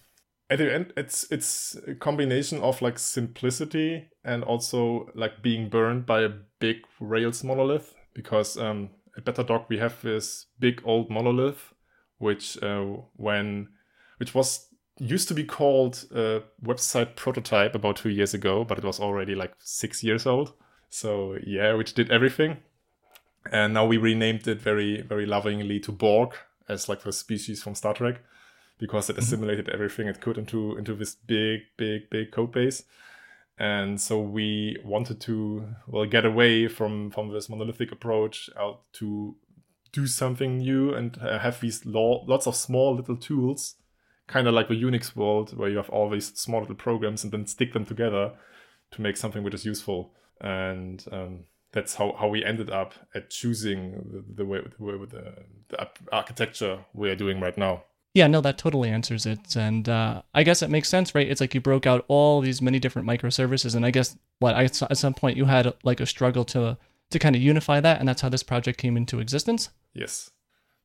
at 0.55 0.59
the 0.59 0.73
end 0.73 0.93
it's 0.97 1.27
it's 1.31 1.77
a 1.89 1.95
combination 1.95 2.61
of 2.61 2.81
like 2.81 2.99
simplicity 2.99 4.09
and 4.25 4.45
also 4.45 5.09
like 5.15 5.43
being 5.43 5.69
burned 5.69 6.07
by 6.07 6.21
a 6.23 6.31
big 6.61 6.77
rails 7.01 7.43
monolith 7.43 7.95
because 8.15 8.57
um 8.57 8.91
at 9.17 9.25
betterdoc 9.25 9.69
we 9.69 9.79
have 9.79 10.01
this 10.03 10.47
big 10.61 10.81
old 10.85 11.11
monolith 11.11 11.75
which 12.19 12.61
uh, 12.63 12.85
when 13.17 13.69
which 14.19 14.35
was 14.35 14.69
used 14.99 15.29
to 15.29 15.35
be 15.35 15.45
called 15.45 16.07
website 16.65 17.17
prototype 17.17 17.75
about 17.75 17.97
two 17.97 18.11
years 18.11 18.35
ago 18.35 18.65
but 18.65 18.79
it 18.79 18.85
was 18.85 19.01
already 19.01 19.35
like 19.35 19.53
six 19.59 20.03
years 20.05 20.27
old. 20.27 20.53
So 20.89 21.37
yeah 21.45 21.75
which 21.75 21.95
did 21.95 22.11
everything. 22.11 22.59
And 23.53 23.75
now 23.75 23.85
we 23.85 23.99
renamed 23.99 24.47
it 24.49 24.61
very 24.61 25.03
very 25.03 25.27
lovingly 25.27 25.81
to 25.81 25.93
borg 25.93 26.35
as 26.69 26.89
like 26.89 27.03
the 27.03 27.13
species 27.13 27.63
from 27.63 27.75
star 27.75 27.95
trek 27.95 28.23
because 28.79 29.09
it 29.09 29.15
mm-hmm. 29.15 29.23
assimilated 29.23 29.69
everything 29.69 30.09
it 30.09 30.21
could 30.21 30.39
into 30.39 30.77
into 30.77 30.95
this 30.95 31.15
big, 31.15 31.61
big, 31.77 32.11
big 32.11 32.33
code 32.33 32.53
base. 32.53 32.85
And 33.57 34.01
so 34.01 34.21
we 34.21 34.79
wanted 34.85 35.21
to 35.23 35.69
well 35.87 36.07
get 36.07 36.25
away 36.25 36.69
from 36.69 37.11
from 37.11 37.33
this 37.33 37.49
monolithic 37.49 37.93
approach 37.93 38.51
out 38.59 38.83
to 38.95 39.37
do 39.93 40.07
something 40.09 40.59
new 40.59 40.93
and 40.93 41.17
uh, 41.23 41.39
have 41.39 41.61
these 41.61 41.87
lo- 41.87 42.25
lots 42.27 42.49
of 42.49 42.57
small 42.57 42.97
little 42.97 43.17
tools, 43.17 43.77
kind 44.27 44.49
of 44.49 44.55
like 44.55 44.69
the 44.69 44.83
Unix 44.83 45.15
world, 45.15 45.57
where 45.57 45.71
you 45.71 45.77
have 45.77 45.89
all 45.89 46.11
these 46.11 46.33
small 46.35 46.61
little 46.61 46.75
programs 46.75 47.23
and 47.23 47.33
then 47.33 47.47
stick 47.47 47.73
them 47.73 47.85
together 47.85 48.33
to 48.91 49.01
make 49.01 49.17
something 49.17 49.45
which 49.45 49.55
is 49.55 49.65
useful. 49.65 50.13
And 50.41 51.05
um, 51.13 51.45
that's 51.71 51.95
how, 51.95 52.17
how 52.19 52.29
we 52.29 52.45
ended 52.45 52.71
up 52.71 52.95
at 53.15 53.31
choosing 53.31 53.93
the, 54.11 54.43
the 54.43 54.45
way 54.45 54.61
the, 54.79 54.85
way, 54.85 54.95
the, 55.09 55.35
the 55.69 55.89
architecture 56.13 56.85
we 56.93 57.09
are 57.09 57.17
doing 57.17 57.41
right 57.41 57.57
now. 57.57 57.85
Yeah, 58.15 58.29
no, 58.29 58.41
that 58.41 58.59
totally 58.59 58.91
answers 58.91 59.27
it. 59.27 59.57
And 59.57 59.89
uh, 59.89 60.23
I 60.33 60.45
guess 60.45 60.63
it 60.63 60.71
makes 60.71 60.89
sense, 60.89 61.15
right? 61.15 61.29
It's 61.29 61.41
like 61.41 61.53
you 61.53 61.61
broke 61.61 61.85
out 61.87 62.05
all 62.07 62.41
these 62.41 62.63
many 62.63 62.79
different 62.79 63.09
microservices, 63.09 63.75
and 63.75 63.85
I 63.85 63.91
guess 63.91 64.17
what 64.39 64.55
I, 64.55 64.65
at 64.65 64.99
some 64.99 65.15
point 65.15 65.37
you 65.37 65.47
had 65.47 65.73
like 65.83 66.01
a 66.01 66.07
struggle 66.07 66.45
to 66.47 66.79
to 67.11 67.19
kind 67.19 67.37
of 67.37 67.43
unify 67.43 67.81
that, 67.81 67.99
and 67.99 68.09
that's 68.09 68.23
how 68.23 68.29
this 68.29 68.43
project 68.43 68.79
came 68.79 68.97
into 68.97 69.19
existence. 69.19 69.71
Yes, 69.93 70.31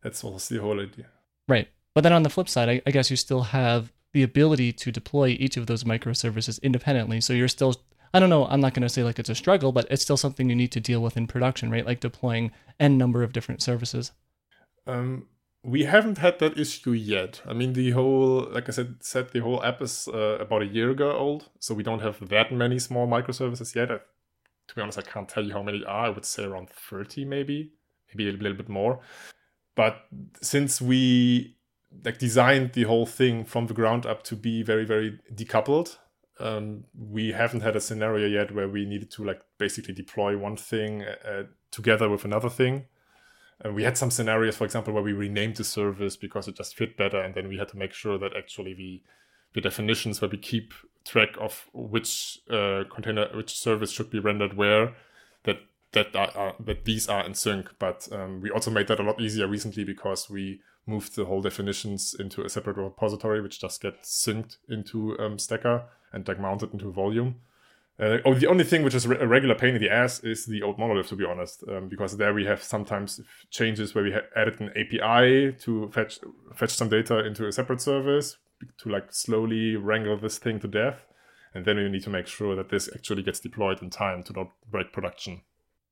that's 0.01 0.21
the 0.21 0.57
whole 0.57 0.81
idea. 0.81 1.05
Right, 1.47 1.69
but 1.93 2.01
then 2.01 2.13
on 2.13 2.23
the 2.23 2.29
flip 2.29 2.49
side, 2.49 2.69
I, 2.69 2.81
I 2.85 2.91
guess 2.91 3.11
you 3.11 3.17
still 3.17 3.43
have 3.43 3.91
the 4.11 4.23
ability 4.23 4.73
to 4.73 4.91
deploy 4.91 5.37
each 5.39 5.55
of 5.55 5.67
those 5.67 5.83
microservices 5.83 6.61
independently. 6.63 7.21
So 7.21 7.33
you're 7.33 7.47
still 7.47 7.75
I 8.13 8.19
don't 8.19 8.29
know, 8.29 8.47
I'm 8.47 8.61
not 8.61 8.73
going 8.73 8.81
to 8.81 8.89
say 8.89 9.03
like 9.03 9.19
it's 9.19 9.29
a 9.29 9.35
struggle, 9.35 9.71
but 9.71 9.85
it's 9.91 10.01
still 10.01 10.17
something 10.17 10.49
you 10.49 10.55
need 10.55 10.71
to 10.71 10.79
deal 10.79 11.01
with 11.01 11.15
in 11.15 11.27
production, 11.27 11.69
right? 11.69 11.85
Like 11.85 11.99
deploying 11.99 12.51
n 12.79 12.97
number 12.97 13.21
of 13.21 13.33
different 13.33 13.61
services. 13.61 14.11
Um, 14.87 15.27
we 15.63 15.83
haven't 15.83 16.17
had 16.19 16.39
that 16.39 16.57
issue 16.57 16.91
yet. 16.91 17.41
I 17.45 17.53
mean, 17.53 17.73
the 17.73 17.91
whole, 17.91 18.47
like 18.51 18.69
I 18.69 18.71
said, 18.71 18.95
said 19.01 19.31
the 19.31 19.41
whole 19.41 19.63
app 19.63 19.81
is 19.81 20.07
uh, 20.07 20.37
about 20.39 20.61
a 20.61 20.67
year 20.67 20.89
ago 20.89 21.11
old, 21.11 21.49
so 21.59 21.73
we 21.73 21.83
don't 21.83 22.01
have 22.01 22.29
that 22.29 22.51
many 22.51 22.79
small 22.79 23.07
microservices 23.07 23.75
yet. 23.75 23.91
I, 23.91 23.97
to 24.67 24.75
be 24.75 24.81
honest, 24.81 24.99
I 24.99 25.01
can't 25.01 25.27
tell 25.27 25.43
you 25.43 25.53
how 25.53 25.63
many 25.63 25.83
are. 25.83 26.05
I 26.05 26.09
would 26.09 26.25
say 26.25 26.43
around 26.43 26.69
30, 26.69 27.25
maybe, 27.25 27.73
maybe 28.13 28.29
a 28.29 28.33
little 28.33 28.57
bit 28.57 28.69
more. 28.69 29.01
But 29.75 30.05
since 30.41 30.81
we 30.81 31.57
like 32.05 32.19
designed 32.19 32.73
the 32.73 32.83
whole 32.83 33.05
thing 33.05 33.43
from 33.43 33.67
the 33.67 33.73
ground 33.73 34.05
up 34.05 34.23
to 34.23 34.35
be 34.35 34.63
very, 34.63 34.85
very 34.85 35.19
decoupled, 35.33 35.97
um, 36.39 36.85
we 36.97 37.31
haven't 37.33 37.61
had 37.61 37.75
a 37.75 37.81
scenario 37.81 38.27
yet 38.27 38.53
where 38.53 38.69
we 38.69 38.85
needed 38.85 39.11
to 39.11 39.25
like 39.25 39.41
basically 39.57 39.93
deploy 39.93 40.37
one 40.37 40.55
thing 40.55 41.03
uh, 41.03 41.43
together 41.71 42.07
with 42.09 42.23
another 42.23 42.49
thing. 42.49 42.85
And 43.61 43.75
we 43.75 43.83
had 43.83 43.97
some 43.97 44.11
scenarios, 44.11 44.55
for 44.55 44.63
example, 44.63 44.93
where 44.93 45.03
we 45.03 45.11
renamed 45.11 45.57
the 45.57 45.63
service 45.63 46.15
because 46.15 46.47
it 46.47 46.55
just 46.55 46.75
fit 46.75 46.95
better, 46.95 47.19
and 47.19 47.35
then 47.35 47.47
we 47.47 47.57
had 47.57 47.67
to 47.69 47.77
make 47.77 47.93
sure 47.93 48.17
that 48.17 48.35
actually 48.35 48.73
we 48.73 49.03
the 49.53 49.61
definitions 49.61 50.21
where 50.21 50.29
we 50.29 50.37
keep 50.37 50.73
track 51.05 51.29
of 51.39 51.69
which 51.73 52.39
uh, 52.49 52.83
container, 52.93 53.27
which 53.33 53.57
service 53.57 53.91
should 53.91 54.11
be 54.11 54.19
rendered 54.19 54.55
where, 54.55 54.93
that 55.43 55.57
that 55.91 56.15
are, 56.15 56.31
are 56.35 56.55
that 56.59 56.85
these 56.85 57.09
are 57.09 57.25
in 57.25 57.33
sync. 57.33 57.67
But 57.79 58.07
um, 58.11 58.41
we 58.41 58.51
also 58.51 58.71
made 58.71 58.87
that 58.87 58.99
a 58.99 59.03
lot 59.03 59.19
easier 59.19 59.47
recently 59.47 59.83
because 59.83 60.29
we 60.29 60.61
moved 60.85 61.15
the 61.15 61.25
whole 61.25 61.41
definitions 61.41 62.15
into 62.17 62.43
a 62.43 62.49
separate 62.49 62.77
repository, 62.77 63.41
which 63.41 63.59
just 63.59 63.81
gets 63.81 64.25
synced 64.25 64.57
into 64.69 65.17
um, 65.19 65.37
Stacker 65.37 65.85
and 66.13 66.27
like 66.27 66.39
mounted 66.39 66.73
into 66.73 66.91
volume. 66.91 67.35
Uh, 67.99 68.19
oh, 68.23 68.33
the 68.33 68.47
only 68.47 68.63
thing 68.63 68.81
which 68.83 68.95
is 68.95 69.05
a 69.05 69.27
regular 69.27 69.55
pain 69.55 69.75
in 69.75 69.81
the 69.81 69.89
ass 69.89 70.21
is 70.23 70.45
the 70.45 70.63
old 70.63 70.79
monolith, 70.79 71.07
to 71.07 71.15
be 71.15 71.25
honest, 71.25 71.63
um, 71.67 71.89
because 71.89 72.15
there 72.15 72.33
we 72.33 72.45
have 72.45 72.63
sometimes 72.63 73.19
changes 73.49 73.93
where 73.93 74.05
we 74.05 74.13
added 74.37 74.59
an 74.61 74.69
API 74.69 75.51
to 75.59 75.89
fetch 75.91 76.19
fetch 76.55 76.71
some 76.71 76.87
data 76.87 77.25
into 77.25 77.45
a 77.45 77.51
separate 77.51 77.81
service 77.81 78.37
to 78.77 78.89
like 78.89 79.11
slowly 79.11 79.75
wrangle 79.75 80.17
this 80.17 80.37
thing 80.37 80.59
to 80.61 80.67
death, 80.67 81.05
and 81.53 81.65
then 81.65 81.75
we 81.75 81.89
need 81.89 82.03
to 82.03 82.09
make 82.09 82.27
sure 82.27 82.55
that 82.55 82.69
this 82.69 82.89
actually 82.95 83.21
gets 83.21 83.41
deployed 83.41 83.81
in 83.81 83.89
time 83.89 84.23
to 84.23 84.33
not 84.33 84.51
break 84.71 84.93
production. 84.93 85.41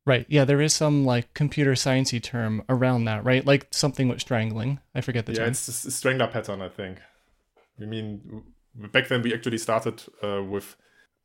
Right. 0.06 0.26
Yeah, 0.30 0.46
there 0.46 0.62
is 0.62 0.74
some 0.74 1.04
like 1.04 1.34
computer 1.34 1.74
sciencey 1.74 2.24
term 2.24 2.64
around 2.70 3.04
that, 3.04 3.26
right? 3.26 3.46
Like 3.46 3.68
something 3.72 4.08
with 4.08 4.22
strangling. 4.22 4.80
I 4.96 5.02
forget 5.02 5.26
the 5.26 5.34
yeah, 5.34 5.40
term. 5.40 5.50
it's 5.50 5.68
a 5.68 5.92
strangler 5.92 6.28
pattern, 6.28 6.62
I 6.62 6.70
think. 6.70 7.02
I 7.82 7.84
mean, 7.84 8.44
back 8.94 9.10
then 9.10 9.22
we 9.22 9.34
actually 9.34 9.58
started 9.58 10.02
uh, 10.24 10.42
with 10.42 10.78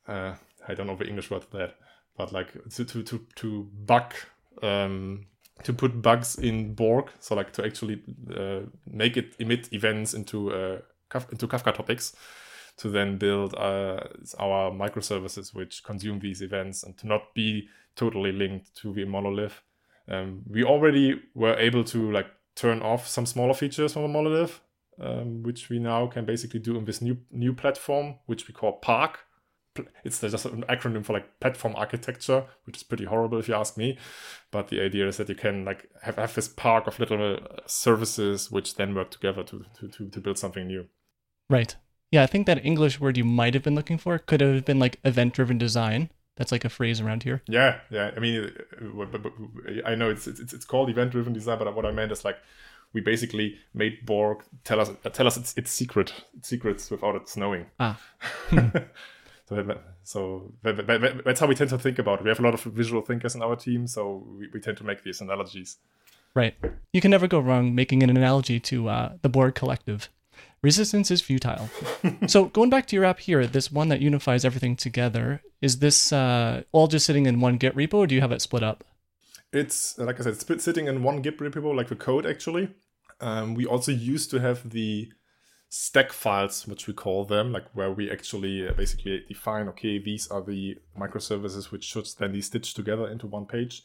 uh, 0.09 0.35
I 0.69 0.75
don't 0.75 0.87
know 0.87 0.97
the 0.97 1.09
English 1.09 1.31
word 1.31 1.45
for 1.45 1.59
that, 1.59 1.77
but 2.17 2.33
like 2.33 2.53
to 2.71 2.85
to 2.85 3.03
to, 3.03 3.27
to 3.37 3.69
bug 3.85 4.15
um, 4.63 5.27
to 5.65 5.73
put 5.73 6.03
bugs 6.03 6.37
in 6.37 6.75
Borg, 6.75 7.11
so 7.21 7.35
like 7.35 7.53
to 7.53 7.65
actually 7.65 8.03
uh, 8.37 8.61
make 8.87 9.17
it 9.17 9.35
emit 9.39 9.69
events 9.73 10.15
into 10.15 10.53
uh, 10.53 10.79
into 11.31 11.47
Kafka 11.47 11.75
topics, 11.75 12.17
to 12.79 12.89
then 12.89 13.19
build 13.19 13.55
uh, 13.55 14.01
our 14.39 14.71
microservices 14.71 15.55
which 15.55 15.83
consume 15.85 16.21
these 16.21 16.43
events 16.43 16.83
and 16.83 16.97
to 16.99 17.07
not 17.07 17.35
be 17.35 17.69
totally 17.97 18.33
linked 18.33 18.75
to 18.77 18.93
the 18.93 19.05
monolith. 19.05 19.63
Um, 20.09 20.43
we 20.49 20.65
already 20.65 21.21
were 21.35 21.57
able 21.59 21.85
to 21.85 22.11
like 22.11 22.27
turn 22.55 22.83
off 22.83 23.07
some 23.07 23.27
smaller 23.27 23.55
features 23.55 23.93
from 23.93 24.03
the 24.03 24.09
monolith, 24.09 24.61
um, 25.01 25.43
which 25.43 25.69
we 25.69 25.79
now 25.79 26.07
can 26.07 26.25
basically 26.25 26.61
do 26.61 26.77
in 26.77 26.85
this 26.85 27.01
new 27.01 27.19
new 27.31 27.53
platform, 27.53 28.17
which 28.27 28.49
we 28.49 28.55
call 28.55 28.73
Park. 28.73 29.21
It's 30.05 30.21
just 30.21 30.45
an 30.45 30.65
acronym 30.69 31.05
for 31.05 31.13
like 31.15 31.41
platform 31.41 31.75
architecture, 31.77 32.45
which 32.65 32.77
is 32.77 32.83
pretty 32.83 33.05
horrible 33.05 33.39
if 33.39 33.49
you 33.49 33.55
ask 33.55 33.77
me. 33.77 33.99
But 34.51 34.69
the 34.69 34.81
idea 34.81 35.09
is 35.09 35.17
that 35.17 35.29
you 35.29 35.35
can 35.35 35.65
like 35.65 35.89
have, 36.03 36.17
have 36.17 36.35
this 36.35 36.49
park 36.49 36.87
of 36.87 36.99
little 36.99 37.37
uh, 37.37 37.39
services 37.67 38.51
which 38.51 38.75
then 38.77 38.95
work 38.95 39.11
together 39.11 39.43
to, 39.45 39.65
to, 39.81 39.89
to, 39.89 40.09
to 40.09 40.21
build 40.21 40.39
something 40.39 40.67
new. 40.67 40.87
Right. 41.49 41.75
Yeah, 42.11 42.23
I 42.23 42.27
think 42.27 42.47
that 42.47 42.65
English 42.65 43.01
word 43.01 43.17
you 43.17 43.25
might 43.25 43.55
have 43.55 43.63
been 43.63 43.75
looking 43.75 43.99
for 43.99 44.19
could 44.19 44.43
have 44.43 44.65
been 44.65 44.79
like 44.79 45.01
event 45.05 45.35
driven 45.35 45.57
design 45.57 46.11
that's 46.37 46.53
like 46.53 46.65
a 46.65 46.69
phrase 46.69 47.01
around 47.01 47.23
here. 47.23 47.43
Yeah, 47.47 47.81
yeah. 47.91 48.11
I 48.17 48.21
mean, 48.21 48.51
I 49.85 49.95
know 49.95 50.11
it's 50.11 50.27
it's, 50.27 50.53
it's 50.53 50.65
called 50.65 50.89
event-driven 50.89 51.33
design, 51.33 51.59
but 51.59 51.75
what 51.75 51.85
I 51.85 51.93
meant 51.93 52.13
is 52.13 52.25
like 52.25 52.39
we 52.93 53.01
basically 53.01 53.59
made 53.75 54.05
Borg 54.07 54.43
tell 54.65 54.81
us 54.81 54.91
tell 55.13 55.27
us 55.27 55.37
it's, 55.37 55.55
it's 55.57 55.71
secret 55.71 56.13
it's 56.37 56.49
secrets 56.49 56.91
without 56.91 57.17
it 57.17 57.33
knowing. 57.37 57.67
Ah. 57.79 58.01
so 60.05 60.53
that's 60.63 61.41
how 61.41 61.47
we 61.47 61.55
tend 61.55 61.71
to 61.71 61.79
think 61.79 61.99
about 61.99 62.21
it. 62.21 62.25
We 62.25 62.31
have 62.31 62.41
a 62.41 62.43
lot 62.43 62.55
of 62.55 62.63
visual 62.63 63.03
thinkers 63.03 63.35
in 63.35 63.43
our 63.43 63.57
team, 63.57 63.87
so 63.87 64.25
we, 64.39 64.49
we 64.53 64.61
tend 64.61 64.77
to 64.79 64.85
make 64.85 65.03
these 65.03 65.21
analogies. 65.21 65.79
Right. 66.35 66.55
You 66.93 67.01
can 67.01 67.11
never 67.11 67.29
go 67.29 67.41
wrong 67.41 67.75
making 67.75 68.03
an 68.03 68.11
analogy 68.11 68.59
to 68.61 68.89
uh, 68.89 69.13
the 69.23 69.29
Borg 69.29 69.55
collective. 69.55 70.09
Resistance 70.63 71.11
is 71.11 71.21
futile. 71.21 71.69
so 72.27 72.47
going 72.47 72.71
back 72.71 72.87
to 72.87 72.97
your 72.97 73.05
app 73.05 73.19
here, 73.19 73.47
this 73.47 73.71
one 73.71 73.89
that 73.89 74.01
unifies 74.01 74.45
everything 74.45 74.77
together, 74.77 75.43
is 75.61 75.81
this 75.81 76.13
uh, 76.13 76.63
all 76.73 76.87
just 76.87 77.05
sitting 77.05 77.27
in 77.27 77.41
one 77.41 77.57
Git 77.57 77.75
repo, 77.75 77.95
or 77.95 78.07
do 78.07 78.15
you 78.15 78.21
have 78.21 78.33
it 78.33 78.41
split 78.41 78.63
up? 78.63 78.85
It's 79.53 79.99
like 79.99 80.19
I 80.21 80.23
said, 80.23 80.37
it's 80.49 80.65
sitting 80.65 80.87
in 80.87 81.03
one 81.03 81.21
Git 81.21 81.39
repo, 81.39 81.75
like 81.75 81.89
the 81.89 81.97
code 81.97 82.27
actually. 82.27 82.69
Um, 83.21 83.55
we 83.55 83.67
also 83.67 83.93
used 83.93 84.31
to 84.31 84.41
have 84.41 84.71
the 84.71 85.13
stack 85.75 86.13
files, 86.13 86.67
which 86.67 86.87
we 86.87 86.93
call 86.93 87.25
them, 87.25 87.51
like 87.51 87.65
where 87.73 87.91
we 87.91 88.11
actually 88.11 88.69
uh, 88.69 88.73
basically 88.75 89.25
define, 89.27 89.69
okay, 89.71 89.99
these 89.99 90.29
are 90.29 90.43
the 90.43 90.77
microservices 91.01 91.71
which 91.71 91.85
should 91.85 92.07
then 92.19 92.31
be 92.31 92.43
stitched 92.43 92.77
together 92.77 93.09
into 93.09 93.27
one 93.27 93.47
page. 93.47 93.83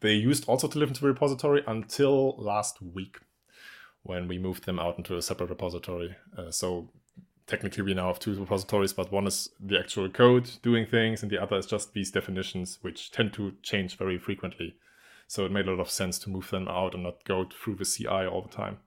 They 0.00 0.14
used 0.14 0.48
also 0.48 0.68
to 0.68 0.78
live 0.78 0.88
into 0.88 1.02
the 1.02 1.08
repository 1.08 1.62
until 1.66 2.34
last 2.38 2.80
week 2.80 3.18
when 4.04 4.26
we 4.26 4.38
moved 4.38 4.64
them 4.64 4.78
out 4.78 4.96
into 4.96 5.18
a 5.18 5.22
separate 5.22 5.50
repository. 5.50 6.16
Uh, 6.34 6.50
so 6.50 6.88
technically 7.46 7.82
we 7.82 7.92
now 7.92 8.06
have 8.06 8.18
two 8.18 8.34
repositories, 8.34 8.94
but 8.94 9.12
one 9.12 9.26
is 9.26 9.50
the 9.60 9.78
actual 9.78 10.08
code 10.08 10.48
doing 10.62 10.86
things, 10.86 11.22
and 11.22 11.30
the 11.30 11.42
other 11.42 11.58
is 11.58 11.66
just 11.66 11.92
these 11.92 12.10
definitions, 12.10 12.78
which 12.80 13.10
tend 13.10 13.34
to 13.34 13.52
change 13.62 13.98
very 13.98 14.16
frequently. 14.16 14.76
So 15.26 15.44
it 15.44 15.52
made 15.52 15.68
a 15.68 15.72
lot 15.72 15.80
of 15.80 15.90
sense 15.90 16.18
to 16.20 16.30
move 16.30 16.48
them 16.48 16.68
out 16.68 16.94
and 16.94 17.02
not 17.02 17.22
go 17.24 17.44
through 17.44 17.74
the 17.74 17.84
CI 17.84 18.24
all 18.24 18.40
the 18.40 18.56
time. 18.56 18.78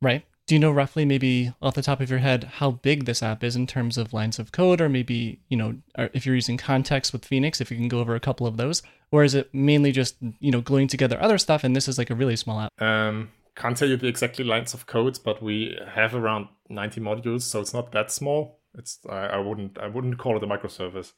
Right. 0.00 0.24
Do 0.50 0.56
you 0.56 0.58
know 0.58 0.72
roughly, 0.72 1.04
maybe 1.04 1.54
off 1.62 1.76
the 1.76 1.80
top 1.80 2.00
of 2.00 2.10
your 2.10 2.18
head, 2.18 2.42
how 2.54 2.72
big 2.72 3.04
this 3.04 3.22
app 3.22 3.44
is 3.44 3.54
in 3.54 3.68
terms 3.68 3.96
of 3.96 4.12
lines 4.12 4.40
of 4.40 4.50
code, 4.50 4.80
or 4.80 4.88
maybe 4.88 5.38
you 5.48 5.56
know, 5.56 5.76
if 5.96 6.26
you're 6.26 6.34
using 6.34 6.56
context 6.56 7.12
with 7.12 7.24
Phoenix, 7.24 7.60
if 7.60 7.70
you 7.70 7.76
can 7.76 7.86
go 7.86 8.00
over 8.00 8.16
a 8.16 8.18
couple 8.18 8.48
of 8.48 8.56
those, 8.56 8.82
or 9.12 9.22
is 9.22 9.36
it 9.36 9.48
mainly 9.54 9.92
just 9.92 10.16
you 10.40 10.50
know 10.50 10.60
gluing 10.60 10.88
together 10.88 11.22
other 11.22 11.38
stuff, 11.38 11.62
and 11.62 11.76
this 11.76 11.86
is 11.86 11.98
like 11.98 12.10
a 12.10 12.16
really 12.16 12.34
small 12.34 12.58
app? 12.62 12.82
Um, 12.82 13.30
can't 13.54 13.76
tell 13.76 13.88
you 13.88 13.96
the 13.96 14.08
exactly 14.08 14.44
lines 14.44 14.74
of 14.74 14.86
codes, 14.86 15.20
but 15.20 15.40
we 15.40 15.78
have 15.94 16.16
around 16.16 16.48
90 16.68 17.00
modules, 17.00 17.42
so 17.42 17.60
it's 17.60 17.72
not 17.72 17.92
that 17.92 18.10
small. 18.10 18.58
It's 18.76 18.98
I, 19.08 19.26
I 19.26 19.38
wouldn't 19.38 19.78
I 19.78 19.86
wouldn't 19.86 20.18
call 20.18 20.36
it 20.36 20.42
a 20.42 20.48
microservice 20.48 21.12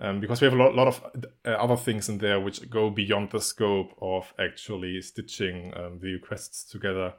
um, 0.00 0.18
because 0.18 0.40
we 0.40 0.46
have 0.46 0.54
a 0.54 0.60
lot, 0.60 0.74
lot 0.74 0.88
of 0.88 1.04
uh, 1.46 1.50
other 1.50 1.76
things 1.76 2.08
in 2.08 2.18
there 2.18 2.40
which 2.40 2.68
go 2.68 2.90
beyond 2.90 3.30
the 3.30 3.40
scope 3.40 3.92
of 4.02 4.34
actually 4.40 5.00
stitching 5.02 5.72
um, 5.76 6.00
the 6.02 6.14
requests 6.14 6.64
together. 6.64 7.14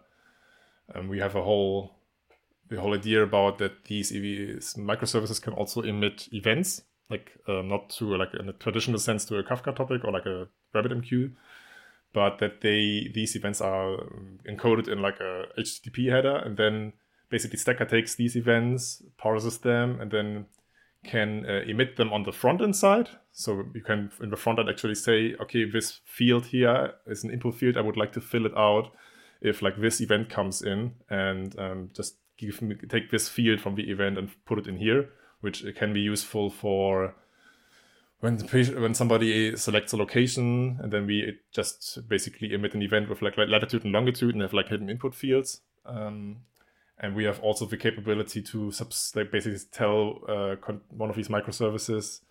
Um, 0.94 1.08
we 1.08 1.20
have 1.20 1.36
a 1.36 1.44
whole 1.44 1.98
the 2.70 2.82
whole 2.82 2.94
idea 2.94 3.24
about 3.24 3.60
that 3.60 3.86
these 3.86 4.12
microservices 4.77 5.41
can 5.41 5.53
also 5.53 5.82
emit 5.82 6.27
events, 6.32 6.84
like 7.10 7.32
uh, 7.48 7.62
not 7.62 7.89
to 7.91 8.15
like 8.17 8.34
in 8.38 8.50
a 8.50 8.53
traditional 8.53 9.00
sense 9.00 9.25
to 9.25 9.38
a 9.38 9.44
Kafka 9.44 9.75
topic 9.75 10.03
or 10.03 10.12
like 10.12 10.25
a 10.25 10.48
RabbitMQ, 10.75 11.32
but 12.13 12.39
that 12.39 12.62
they 12.62 13.10
these 13.13 13.36
events 13.36 13.62
are 13.62 13.98
encoded 14.50 14.88
in 14.88 15.01
like 15.01 15.20
a 15.20 15.46
HTTP 15.58 16.12
header, 16.12 16.38
and 16.38 16.58
then 16.58 16.94
basically 17.29 17.58
Stacker 17.58 17.86
takes 17.86 18.15
these 18.15 18.36
events, 18.36 19.01
parses 19.17 19.60
them, 19.60 20.00
and 20.01 20.12
then 20.12 20.46
can 21.06 21.46
uh, 21.46 21.62
emit 21.67 21.96
them 21.96 22.12
on 22.12 22.24
the 22.24 22.32
front 22.32 22.62
end 22.62 22.75
side. 22.75 23.10
So 23.32 23.63
you 23.74 23.82
can 23.82 24.12
in 24.22 24.29
the 24.29 24.36
front 24.36 24.60
end 24.60 24.70
actually 24.70 24.96
say, 24.96 25.36
okay, 25.41 25.63
this 25.63 26.01
field 26.06 26.48
here 26.48 26.94
is 27.06 27.24
an 27.24 27.32
input 27.32 27.56
field. 27.56 27.77
I 27.77 27.82
would 27.82 27.98
like 27.98 28.12
to 28.13 28.22
fill 28.22 28.46
it 28.46 28.58
out 28.58 28.91
if 29.41 29.62
like 29.62 29.79
this 29.79 30.01
event 30.01 30.29
comes 30.29 30.62
in, 30.62 30.94
and 31.10 31.58
um, 31.60 31.89
just 31.94 32.15
give 32.38 32.62
me 32.62 32.75
take 32.88 33.12
this 33.12 33.27
field 33.27 33.60
from 33.60 33.75
the 33.75 33.89
event 33.89 34.17
and 34.17 34.29
put 34.46 34.60
it 34.60 34.67
in 34.67 34.77
here, 34.77 35.10
which 35.41 35.63
can 35.75 35.94
be 35.94 36.01
useful 36.01 36.50
for 36.50 37.15
when 38.20 38.38
when 38.39 38.94
somebody 38.94 39.56
selects 39.56 39.94
a 39.94 39.98
location 39.98 40.79
and 40.82 40.91
then 40.91 41.06
we 41.06 41.38
just 41.51 42.08
basically 42.08 42.53
emit 42.53 42.74
an 42.74 42.82
event 42.82 43.10
with 43.10 43.22
like 43.22 43.38
latitude 43.38 43.84
and 43.84 43.94
longitude 43.94 44.34
and 44.34 44.41
have 44.41 44.53
like 44.53 44.70
hidden 44.70 44.89
input 44.89 45.13
fields. 45.13 45.62
Um, 45.86 46.38
and 47.00 47.15
we 47.15 47.25
have 47.25 47.39
also 47.41 47.65
the 47.65 47.77
capability 47.77 48.41
to 48.41 48.72
subs- 48.72 49.15
like 49.15 49.32
basically 49.32 49.60
tell 49.72 50.22
uh, 50.27 50.56
one 50.89 51.10
of 51.10 51.15
these 51.15 51.27
microservices 51.27 52.22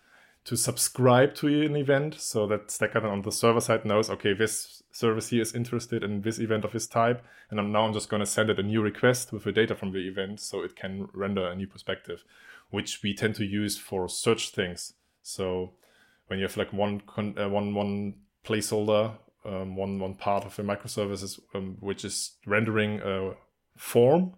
to 0.43 0.57
subscribe 0.57 1.35
to 1.35 1.47
an 1.47 1.75
event 1.75 2.15
so 2.19 2.47
that 2.47 2.69
Stacker 2.71 3.05
on 3.07 3.21
the 3.21 3.31
server 3.31 3.61
side 3.61 3.85
knows, 3.85 4.09
okay, 4.09 4.33
this 4.33 4.76
service 4.97 5.29
here 5.29 5.41
is 5.41 5.53
interested 5.53 6.03
in 6.03 6.21
this 6.21 6.39
event 6.39 6.65
of 6.65 6.71
this 6.71 6.87
type. 6.87 7.23
And 7.49 7.59
I'm, 7.59 7.71
now 7.71 7.85
I'm 7.85 7.93
just 7.93 8.09
going 8.09 8.19
to 8.19 8.25
send 8.25 8.49
it 8.49 8.59
a 8.59 8.63
new 8.63 8.81
request 8.81 9.31
with 9.31 9.43
the 9.43 9.51
data 9.51 9.75
from 9.75 9.91
the 9.91 10.07
event 10.07 10.39
so 10.39 10.63
it 10.63 10.75
can 10.75 11.07
render 11.13 11.47
a 11.47 11.55
new 11.55 11.67
perspective, 11.67 12.23
which 12.71 13.03
we 13.03 13.13
tend 13.13 13.35
to 13.35 13.45
use 13.45 13.77
for 13.77 14.09
search 14.09 14.49
things. 14.49 14.93
So 15.21 15.73
when 16.27 16.39
you 16.39 16.45
have 16.45 16.57
like 16.57 16.73
one 16.73 17.01
con- 17.01 17.37
uh, 17.37 17.49
one 17.49 17.73
one 17.73 18.15
placeholder, 18.43 19.11
um, 19.45 19.75
one 19.75 19.99
one 19.99 20.15
part 20.15 20.45
of 20.45 20.57
a 20.57 20.63
microservices 20.63 21.39
um, 21.53 21.77
which 21.79 22.03
is 22.03 22.33
rendering 22.45 22.99
a 23.01 23.33
form, 23.77 24.33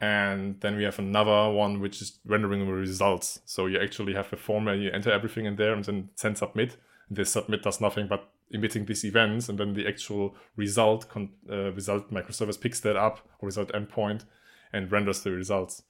and 0.00 0.60
then 0.60 0.76
we 0.76 0.84
have 0.84 0.98
another 0.98 1.50
one 1.52 1.80
which 1.80 2.02
is 2.02 2.18
rendering 2.24 2.66
the 2.66 2.72
results. 2.72 3.40
So 3.44 3.66
you 3.66 3.78
actually 3.80 4.14
have 4.14 4.32
a 4.32 4.36
form 4.36 4.64
where 4.64 4.74
you 4.74 4.90
enter 4.90 5.12
everything 5.12 5.46
in 5.46 5.56
there 5.56 5.72
and 5.72 5.84
then 5.84 6.08
send 6.16 6.38
submit. 6.38 6.76
This 7.08 7.30
submit 7.30 7.62
does 7.62 7.80
nothing 7.80 8.08
but 8.08 8.31
emitting 8.52 8.86
these 8.86 9.04
events, 9.04 9.48
and 9.48 9.58
then 9.58 9.74
the 9.74 9.86
actual 9.86 10.34
result 10.56 11.08
con- 11.08 11.32
uh, 11.50 11.72
result 11.72 12.12
microservice 12.12 12.60
picks 12.60 12.80
that 12.80 12.96
up 12.96 13.26
or 13.38 13.46
result 13.46 13.72
endpoint 13.72 14.24
and 14.72 14.92
renders 14.92 15.22
the 15.22 15.30
results. 15.30 15.82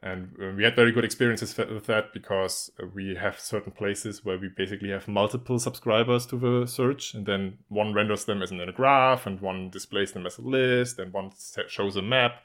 And 0.00 0.32
uh, 0.40 0.52
we 0.56 0.62
had 0.62 0.76
very 0.76 0.92
good 0.92 1.04
experiences 1.04 1.56
with 1.56 1.86
that 1.86 2.12
because 2.12 2.70
we 2.94 3.16
have 3.16 3.40
certain 3.40 3.72
places 3.72 4.24
where 4.24 4.38
we 4.38 4.48
basically 4.56 4.90
have 4.90 5.08
multiple 5.08 5.58
subscribers 5.58 6.24
to 6.26 6.38
the 6.38 6.66
search, 6.66 7.14
and 7.14 7.26
then 7.26 7.58
one 7.68 7.92
renders 7.92 8.24
them 8.24 8.42
as 8.42 8.52
in 8.52 8.60
a 8.60 8.72
graph, 8.72 9.26
and 9.26 9.40
one 9.40 9.70
displays 9.70 10.12
them 10.12 10.26
as 10.26 10.38
a 10.38 10.42
list, 10.42 10.98
and 10.98 11.12
one 11.12 11.32
shows 11.66 11.96
a 11.96 12.02
map, 12.02 12.44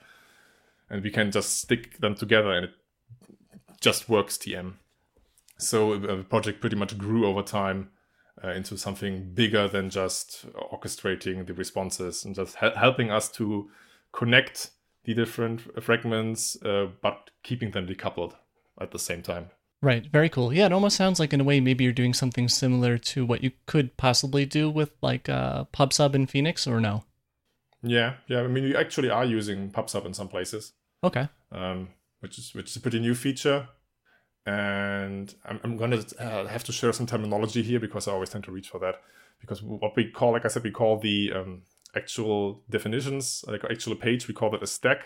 and 0.90 1.04
we 1.04 1.12
can 1.12 1.32
just 1.32 1.60
stick 1.60 2.00
them 2.00 2.16
together, 2.16 2.52
and 2.52 2.66
it 2.66 2.74
just 3.80 4.10
works 4.10 4.38
TM. 4.38 4.74
So 5.60 5.94
uh, 5.94 6.16
the 6.16 6.24
project 6.24 6.60
pretty 6.60 6.76
much 6.76 6.98
grew 6.98 7.28
over 7.28 7.44
time 7.44 7.90
uh, 8.44 8.50
into 8.50 8.78
something 8.78 9.34
bigger 9.34 9.68
than 9.68 9.90
just 9.90 10.46
orchestrating 10.72 11.46
the 11.46 11.54
responses 11.54 12.24
and 12.26 12.36
just 12.36 12.56
helping 12.56 13.12
us 13.12 13.30
to 13.30 13.70
connect 14.12 14.72
the 15.04 15.14
different 15.14 15.84
fragments, 15.84 16.58
uh, 16.64 16.88
but 17.02 17.30
keeping 17.44 17.72
them 17.72 17.86
decoupled 17.86 18.34
at 18.80 18.92
the 18.92 19.00
same 19.00 19.22
time. 19.22 19.50
Right. 19.82 20.06
Very 20.10 20.30
cool. 20.30 20.54
Yeah, 20.54 20.68
it 20.68 20.72
almost 20.72 20.96
sounds 20.96 21.20
like 21.20 21.34
in 21.34 21.42
a 21.42 21.44
way 21.44 21.60
maybe 21.60 21.84
you're 21.84 21.92
doing 21.92 22.14
something 22.14 22.48
similar 22.48 22.98
to 23.00 23.26
what 23.26 23.44
you 23.44 23.52
could 23.66 23.98
possibly 23.98 24.46
do 24.46 24.70
with 24.70 24.92
like 25.02 25.28
uh, 25.28 25.66
PubSub 25.74 26.16
in 26.16 26.26
Phoenix, 26.26 26.66
or 26.66 26.80
no? 26.80 27.04
Yeah, 27.82 28.14
yeah. 28.28 28.42
I 28.44 28.48
mean, 28.48 28.64
you 28.64 28.78
actually 28.78 29.10
are 29.10 29.26
using 29.26 29.72
PubSub 29.72 30.06
in 30.06 30.14
some 30.14 30.30
places. 30.30 30.72
Okay. 31.04 31.28
Um, 31.52 31.90
which 32.22 32.38
is 32.38 32.54
which 32.56 32.70
is 32.70 32.78
a 32.78 32.80
pretty 32.80 33.00
new 33.00 33.14
feature, 33.14 33.68
and 34.46 35.34
I'm, 35.46 35.60
I'm 35.64 35.78
gonna 35.78 36.04
uh, 36.20 36.46
have 36.48 36.64
to 36.66 36.72
share 36.72 36.94
some 36.94 37.06
terminology 37.06 37.64
here 37.64 37.80
because 37.80 38.08
I 38.08 38.12
always 38.12 38.30
tend 38.30 38.44
to 38.46 38.52
reach 38.52 38.70
for 38.70 38.80
that. 38.80 39.02
Because 39.40 39.62
what 39.62 39.96
we 39.96 40.10
call, 40.10 40.32
like 40.32 40.46
I 40.46 40.48
said, 40.48 40.64
we 40.64 40.72
call 40.72 41.00
the 41.00 41.32
um, 41.34 41.64
actual 41.96 42.62
definitions, 42.70 43.44
like 43.48 43.64
actual 43.66 43.96
page, 43.96 44.28
we 44.28 44.34
call 44.34 44.50
that 44.52 44.64
a 44.64 44.68
stack. 44.68 45.00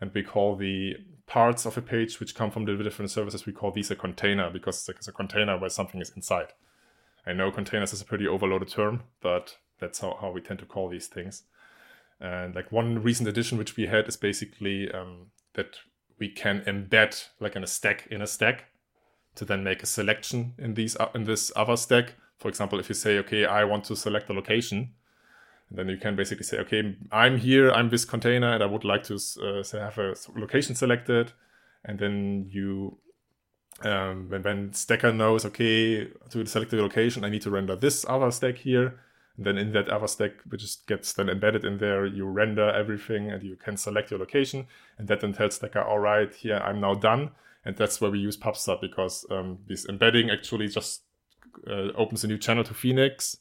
And 0.00 0.12
we 0.12 0.22
call 0.22 0.56
the 0.56 0.94
parts 1.26 1.64
of 1.64 1.78
a 1.78 1.82
page 1.82 2.18
which 2.20 2.34
come 2.34 2.50
from 2.50 2.64
the 2.64 2.76
different 2.76 3.10
services, 3.10 3.46
we 3.46 3.52
call 3.52 3.70
these 3.70 3.90
a 3.90 3.96
container 3.96 4.50
because 4.50 4.76
it's, 4.76 4.88
like 4.88 4.96
it's 4.98 5.08
a 5.08 5.12
container 5.12 5.56
where 5.56 5.70
something 5.70 6.00
is 6.00 6.12
inside. 6.14 6.52
I 7.26 7.32
know 7.32 7.50
containers 7.50 7.92
is 7.92 8.02
a 8.02 8.04
pretty 8.04 8.26
overloaded 8.26 8.68
term, 8.68 9.04
but 9.20 9.56
that's 9.78 10.00
how, 10.00 10.18
how 10.20 10.30
we 10.30 10.40
tend 10.40 10.58
to 10.58 10.66
call 10.66 10.88
these 10.88 11.06
things. 11.06 11.44
And 12.20 12.54
like 12.54 12.70
one 12.72 13.02
recent 13.02 13.28
addition 13.28 13.56
which 13.56 13.76
we 13.76 13.86
had 13.86 14.08
is 14.08 14.16
basically 14.16 14.90
um, 14.92 15.28
that 15.54 15.78
we 16.18 16.28
can 16.28 16.60
embed 16.66 17.28
like 17.40 17.56
in 17.56 17.64
a 17.64 17.66
stack 17.66 18.06
in 18.10 18.22
a 18.22 18.26
stack 18.26 18.66
to 19.34 19.44
then 19.44 19.64
make 19.64 19.82
a 19.82 19.86
selection 19.86 20.54
in 20.58 20.74
these 20.74 20.96
in 21.14 21.24
this 21.24 21.52
other 21.56 21.76
stack. 21.76 22.14
For 22.38 22.48
example, 22.48 22.78
if 22.78 22.88
you 22.88 22.94
say, 22.94 23.18
okay, 23.18 23.46
I 23.46 23.64
want 23.64 23.84
to 23.84 23.96
select 23.96 24.28
a 24.28 24.32
location, 24.32 24.94
then 25.70 25.88
you 25.88 25.96
can 25.96 26.16
basically 26.16 26.44
say, 26.44 26.58
okay, 26.58 26.96
I'm 27.10 27.38
here, 27.38 27.70
I'm 27.70 27.88
this 27.88 28.04
container, 28.04 28.52
and 28.52 28.62
I 28.62 28.66
would 28.66 28.84
like 28.84 29.04
to 29.04 29.18
uh, 29.42 29.62
have 29.78 29.98
a 29.98 30.14
location 30.36 30.74
selected. 30.74 31.32
And 31.84 31.98
then 31.98 32.46
you, 32.50 32.98
um, 33.82 34.28
when, 34.28 34.42
when 34.42 34.72
Stacker 34.72 35.12
knows, 35.12 35.44
okay, 35.46 36.08
to 36.30 36.46
select 36.46 36.70
the 36.70 36.82
location, 36.82 37.24
I 37.24 37.28
need 37.28 37.42
to 37.42 37.50
render 37.50 37.76
this 37.76 38.04
other 38.08 38.30
stack 38.30 38.58
here. 38.58 39.00
And 39.36 39.46
then 39.46 39.58
in 39.58 39.72
that 39.72 39.88
other 39.88 40.06
stack, 40.06 40.32
which 40.48 40.64
gets 40.86 41.12
then 41.12 41.28
embedded 41.28 41.64
in 41.64 41.78
there, 41.78 42.06
you 42.06 42.24
render 42.26 42.70
everything 42.70 43.30
and 43.30 43.42
you 43.42 43.56
can 43.56 43.76
select 43.76 44.10
your 44.10 44.20
location. 44.20 44.66
And 44.96 45.08
that 45.08 45.20
then 45.20 45.32
tells 45.32 45.56
Stacker, 45.56 45.82
all 45.82 45.98
right, 45.98 46.32
here 46.32 46.58
I'm 46.58 46.80
now 46.80 46.94
done. 46.94 47.30
And 47.64 47.76
that's 47.76 48.00
where 48.00 48.10
we 48.10 48.18
use 48.18 48.36
PubSub 48.36 48.80
because 48.80 49.26
um, 49.30 49.58
this 49.66 49.86
embedding 49.88 50.30
actually 50.30 50.68
just 50.68 51.02
uh, 51.68 51.92
opens 51.96 52.22
a 52.22 52.28
new 52.28 52.38
channel 52.38 52.62
to 52.64 52.74
Phoenix 52.74 53.38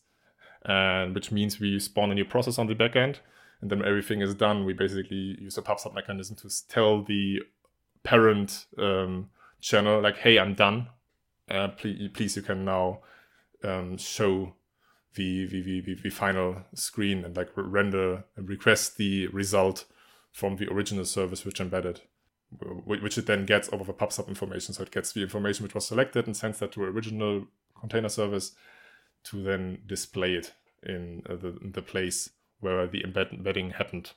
and 0.65 1.13
which 1.13 1.31
means 1.31 1.59
we 1.59 1.77
spawn 1.79 2.11
a 2.11 2.15
new 2.15 2.25
process 2.25 2.57
on 2.57 2.67
the 2.67 2.75
backend. 2.75 3.17
And 3.61 3.69
then 3.69 3.85
everything 3.85 4.21
is 4.21 4.33
done. 4.33 4.65
We 4.65 4.73
basically 4.73 5.37
use 5.39 5.57
a 5.57 5.61
PubSub 5.61 5.93
mechanism 5.93 6.35
to 6.37 6.49
tell 6.67 7.03
the 7.03 7.39
parent 8.03 8.65
um, 8.77 9.29
channel, 9.61 10.01
like, 10.01 10.17
hey, 10.17 10.37
I'm 10.37 10.53
done. 10.53 10.87
Uh, 11.49 11.69
please, 11.69 12.09
please, 12.13 12.35
you 12.35 12.41
can 12.41 12.65
now 12.65 12.99
um, 13.63 13.97
show 13.97 14.53
the, 15.15 15.45
the, 15.45 15.81
the, 15.81 15.95
the, 15.95 16.09
final 16.09 16.57
screen 16.73 17.23
and 17.23 17.35
like 17.35 17.49
render 17.55 18.23
and 18.35 18.49
request 18.49 18.97
the 18.97 19.27
result 19.27 19.85
from 20.31 20.55
the 20.57 20.71
original 20.71 21.05
service 21.05 21.45
which 21.45 21.59
embedded, 21.59 22.01
which 22.85 23.17
it 23.17 23.27
then 23.27 23.45
gets 23.45 23.71
over 23.71 23.83
the 23.83 23.93
PubSub 23.93 24.27
information. 24.27 24.73
So 24.73 24.83
it 24.83 24.91
gets 24.91 25.11
the 25.11 25.21
information 25.21 25.63
which 25.63 25.75
was 25.75 25.87
selected 25.87 26.25
and 26.25 26.35
sends 26.35 26.59
that 26.59 26.71
to 26.73 26.83
original 26.83 27.45
container 27.79 28.09
service 28.09 28.55
to 29.25 29.43
then 29.43 29.79
display 29.85 30.33
it 30.33 30.53
in 30.81 31.23
uh, 31.29 31.35
the, 31.35 31.57
the 31.61 31.81
place 31.81 32.29
where 32.59 32.87
the 32.87 33.03
embed- 33.03 33.33
embedding 33.33 33.71
happened. 33.71 34.11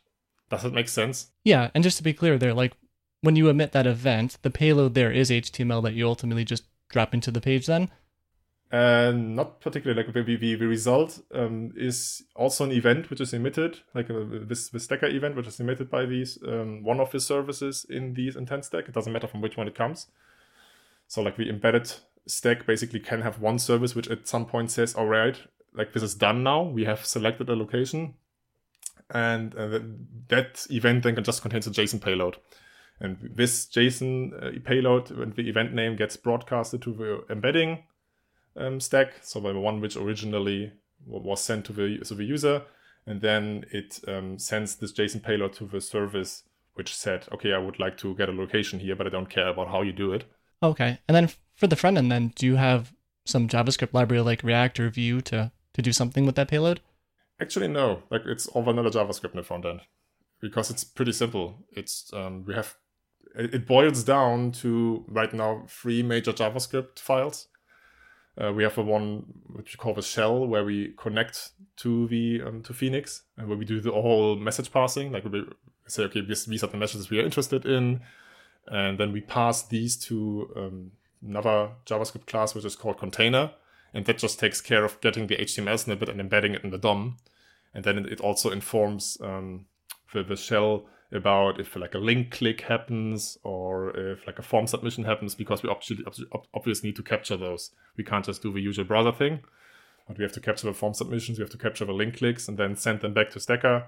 Does 0.50 0.62
that 0.62 0.72
make 0.72 0.88
sense? 0.88 1.28
Yeah, 1.44 1.70
and 1.74 1.85
just 1.85 1.96
to 1.98 2.02
be 2.02 2.12
clear 2.12 2.38
there, 2.38 2.54
like 2.54 2.72
when 3.20 3.37
you 3.37 3.48
emit 3.48 3.72
that 3.72 3.87
event, 3.87 4.38
the 4.42 4.50
payload 4.50 4.94
there 4.94 5.12
is 5.12 5.30
HTML 5.30 5.82
that 5.82 5.94
you 5.94 6.06
ultimately 6.06 6.44
just 6.44 6.64
drop 6.88 7.12
into 7.12 7.30
the 7.30 7.40
page 7.40 7.66
then? 7.66 7.90
Uh, 8.72 9.12
not 9.14 9.61
particularly. 9.61 10.02
Like 10.02 10.12
the, 10.12 10.22
the, 10.22 10.57
the 10.57 10.66
result 10.66 11.20
um, 11.33 11.72
is 11.76 12.24
also 12.35 12.64
an 12.64 12.72
event 12.72 13.11
which 13.11 13.20
is 13.20 13.33
emitted, 13.33 13.79
like 13.94 14.11
uh, 14.11 14.24
this 14.29 14.70
the 14.70 14.81
stacker 14.81 15.07
event 15.07 15.37
which 15.37 15.46
is 15.46 15.61
emitted 15.61 15.88
by 15.88 16.05
these 16.05 16.38
um, 16.46 16.83
one 16.83 16.98
of 16.98 17.12
the 17.12 17.20
services 17.20 17.87
in 17.88 18.14
these 18.14 18.35
intent 18.35 18.64
stack. 18.64 18.88
It 18.88 18.94
doesn't 18.94 19.12
matter 19.12 19.29
from 19.29 19.40
which 19.40 19.57
one 19.57 19.68
it 19.68 19.76
comes. 19.76 20.09
So 21.07 21.22
like 21.22 21.37
the 21.37 21.48
embedded 21.48 21.92
stack 22.26 22.66
basically 22.66 22.98
can 22.98 23.22
have 23.22 23.40
one 23.40 23.61
service 23.61 23.94
which 23.94 24.09
at 24.09 24.26
some 24.26 24.46
point 24.46 24.72
says, 24.72 24.96
all 24.96 25.07
right, 25.07 25.40
like 25.72 25.92
this 25.92 26.02
is 26.02 26.14
done 26.14 26.42
now. 26.42 26.62
We 26.62 26.85
have 26.87 27.07
selected 27.07 27.48
a 27.48 27.55
location. 27.55 28.14
And 29.11 29.55
uh, 29.55 29.79
that 30.26 30.66
event 30.70 31.05
then 31.05 31.22
just 31.22 31.40
contains 31.40 31.68
a 31.68 31.70
JSON 31.70 32.00
payload. 32.00 32.38
And 32.98 33.31
this 33.37 33.66
JSON 33.66 34.57
uh, 34.57 34.61
payload, 34.64 35.12
when 35.12 35.31
the 35.37 35.48
event 35.48 35.72
name 35.72 35.94
gets 35.94 36.16
broadcasted 36.16 36.83
to 36.83 36.92
the 36.92 37.33
embedding 37.33 37.85
um, 38.57 38.81
stack, 38.81 39.14
so 39.23 39.40
the 39.40 39.59
one 39.59 39.81
which 39.81 39.97
originally 39.97 40.73
was 41.07 41.42
sent 41.42 41.64
to 41.66 41.73
the, 41.73 41.99
to 41.99 42.14
the 42.14 42.25
user, 42.25 42.62
and 43.07 43.21
then 43.21 43.64
it 43.71 44.01
um, 44.09 44.38
sends 44.38 44.77
this 44.77 44.92
JSON 44.92 45.23
payload 45.23 45.53
to 45.55 45.66
the 45.66 45.81
service 45.81 46.42
which 46.77 46.95
said, 46.95 47.27
okay, 47.33 47.55
I 47.55 47.59
would 47.59 47.79
like 47.79 47.97
to 47.99 48.14
get 48.14 48.29
a 48.29 48.33
location 48.33 48.81
here, 48.81 48.95
but 48.95 49.07
I 49.07 49.11
don't 49.11 49.31
care 49.31 49.49
about 49.49 49.69
how 49.69 49.81
you 49.81 49.92
do 49.92 50.12
it. 50.12 50.25
Okay. 50.62 50.99
And 51.09 51.16
then 51.16 51.31
for 51.55 51.66
the 51.66 51.77
front 51.77 51.97
end, 51.97 52.12
then 52.12 52.33
do 52.37 52.45
you 52.45 52.57
have 52.57 52.92
some 53.25 53.49
JavaScript 53.49 53.95
library 53.95 54.23
like 54.23 54.42
React 54.42 54.81
or 54.81 54.90
Vue 54.90 55.21
to 55.23 55.53
to 55.73 55.83
do 55.83 55.92
something 55.92 56.25
with 56.25 56.37
that 56.37 56.49
payload? 56.49 56.81
Actually, 57.40 57.69
no. 57.69 58.03
Like 58.11 58.23
it's 58.27 58.47
all 58.49 58.62
vanilla 58.62 58.90
JavaScript 58.90 59.33
in 59.33 59.38
the 59.38 59.42
front 59.42 59.64
end 59.64 59.81
because 60.40 60.71
it's 60.71 60.85
pretty 60.85 61.12
simple. 61.12 61.66
It's 61.73 62.11
um, 62.12 62.45
we 62.45 62.55
have 62.55 62.77
it 63.35 63.66
boils 63.66 64.05
down 64.05 64.53
to 64.53 65.05
right 65.09 65.33
now 65.33 65.64
three 65.69 66.03
major 66.03 66.33
JavaScript 66.33 66.99
files. 66.99 67.49
Uh, 68.38 68.53
we 68.53 68.62
have 68.62 68.77
a 68.77 68.83
one 68.83 69.25
which 69.55 69.75
we 69.75 69.79
call 69.79 69.94
the 69.94 70.03
shell 70.03 70.46
where 70.46 70.64
we 70.64 70.92
connect 70.99 71.51
to 71.77 72.07
the 72.09 72.42
um, 72.42 72.62
to 72.62 72.75
Phoenix 72.75 73.22
and 73.38 73.49
where 73.49 73.57
we 73.57 73.64
do 73.64 73.81
the 73.81 73.92
whole 73.92 74.37
message 74.37 74.70
passing. 74.70 75.11
Like 75.11 75.25
we 75.25 75.44
say, 75.87 76.03
okay, 76.05 76.20
these 76.20 76.62
are 76.62 76.66
the 76.66 76.77
messages 76.77 77.09
we 77.09 77.18
are 77.18 77.25
interested 77.25 77.64
in 77.64 78.01
and 78.68 78.99
then 78.99 79.12
we 79.12 79.20
pass 79.20 79.62
these 79.62 79.96
to 79.96 80.51
um, 80.57 80.90
another 81.27 81.70
JavaScript 81.87 82.27
class, 82.27 82.55
which 82.55 82.64
is 82.64 82.77
called 82.77 82.99
container. 82.99 83.53
And 83.94 84.05
that 84.07 84.18
just 84.18 84.38
takes 84.38 84.61
care 84.61 84.85
of 84.85 85.01
getting 85.01 85.27
the 85.27 85.37
HTML 85.37 85.79
snippet 85.79 86.09
and 86.09 86.20
embedding 86.20 86.55
it 86.55 86.64
in 86.64 86.70
the 86.70 86.79
DOM. 86.79 87.16
And 87.72 87.85
then 87.85 87.99
it 88.07 88.20
also 88.20 88.51
informs 88.51 89.16
um, 89.20 89.66
the, 90.12 90.22
the 90.22 90.37
shell 90.37 90.87
about 91.12 91.61
if 91.61 91.77
like 91.77 91.95
a 91.95 91.99
link 91.99 92.33
click 92.33 92.62
happens 92.62 93.38
or 93.45 93.97
if 93.97 94.27
like 94.27 94.38
a 94.38 94.42
form 94.42 94.66
submission 94.66 95.05
happens 95.05 95.35
because 95.35 95.62
we 95.62 95.69
obviously 95.69 96.05
obviously 96.55 96.88
need 96.88 96.97
to 96.97 97.03
capture 97.03 97.37
those. 97.37 97.71
We 97.97 98.05
can't 98.05 98.25
just 98.25 98.42
do 98.42 98.53
the 98.53 98.61
usual 98.61 98.85
browser 98.85 99.12
thing, 99.12 99.40
but 100.09 100.19
we 100.19 100.25
have 100.25 100.33
to 100.33 100.40
capture 100.40 100.66
the 100.66 100.75
form 100.75 100.95
submissions, 100.95 101.38
we 101.38 101.42
have 101.42 101.51
to 101.51 101.59
capture 101.59 101.85
the 101.85 101.92
link 101.92 102.19
clicks 102.19 102.49
and 102.49 102.59
then 102.59 102.77
send 102.77 103.01
them 103.01 103.14
back 103.14 103.31
to 103.31 103.40
Stacker 103.40 103.87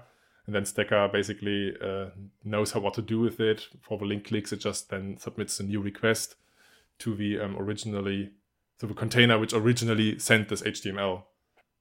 and 0.49 0.55
then 0.55 0.65
Stacker 0.65 1.07
basically 1.13 1.75
uh, 1.79 2.07
knows 2.43 2.71
how 2.71 2.79
what 2.79 2.95
to 2.95 3.03
do 3.03 3.19
with 3.19 3.39
it. 3.39 3.67
For 3.81 3.99
the 3.99 4.05
link 4.05 4.25
clicks, 4.25 4.51
it 4.51 4.57
just 4.57 4.89
then 4.89 5.15
submits 5.19 5.59
a 5.59 5.63
new 5.63 5.79
request 5.79 6.37
to 6.97 7.13
the 7.13 7.39
um, 7.39 7.55
originally 7.55 8.31
to 8.79 8.87
the 8.87 8.95
container 8.95 9.37
which 9.37 9.53
originally 9.53 10.17
sent 10.17 10.49
this 10.49 10.63
HTML. 10.63 11.21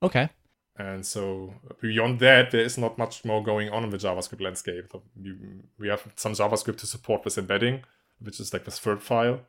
Okay. 0.03 0.29
And 0.78 1.04
so 1.04 1.54
beyond 1.82 2.20
that, 2.20 2.52
there 2.52 2.60
is 2.60 2.78
not 2.78 2.98
much 2.98 3.24
more 3.24 3.42
going 3.42 3.68
on 3.68 3.82
in 3.82 3.90
the 3.90 3.96
JavaScript 3.96 4.40
landscape. 4.40 4.92
We 5.78 5.88
have 5.88 6.06
some 6.14 6.34
JavaScript 6.34 6.78
to 6.78 6.86
support 6.86 7.24
this 7.24 7.36
embedding, 7.36 7.82
which 8.20 8.38
is 8.38 8.52
like 8.52 8.64
this 8.64 8.78
third 8.78 9.02
file. 9.02 9.40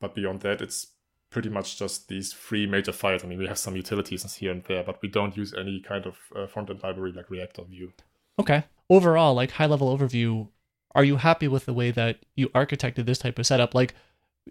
But 0.00 0.14
beyond 0.14 0.40
that, 0.42 0.60
it's 0.60 0.88
pretty 1.30 1.48
much 1.48 1.78
just 1.78 2.08
these 2.08 2.32
three 2.32 2.66
major 2.66 2.92
files. 2.92 3.24
I 3.24 3.26
mean, 3.26 3.38
we 3.38 3.48
have 3.48 3.58
some 3.58 3.74
utilities 3.74 4.34
here 4.34 4.52
and 4.52 4.62
there, 4.64 4.84
but 4.84 5.02
we 5.02 5.08
don't 5.08 5.36
use 5.36 5.52
any 5.52 5.80
kind 5.80 6.06
of 6.06 6.16
uh, 6.36 6.46
front-end 6.46 6.82
library 6.82 7.12
like 7.12 7.30
React 7.30 7.58
or 7.58 7.64
Vue. 7.64 7.92
Okay. 8.38 8.64
Overall, 8.88 9.34
like 9.34 9.52
high 9.52 9.66
level 9.66 9.96
overview, 9.96 10.48
are 10.94 11.04
you 11.04 11.16
happy 11.16 11.48
with 11.48 11.64
the 11.64 11.72
way 11.72 11.90
that 11.90 12.18
you 12.36 12.50
architected 12.50 13.06
this 13.06 13.18
type 13.18 13.38
of 13.38 13.46
setup? 13.46 13.74
Like, 13.74 13.94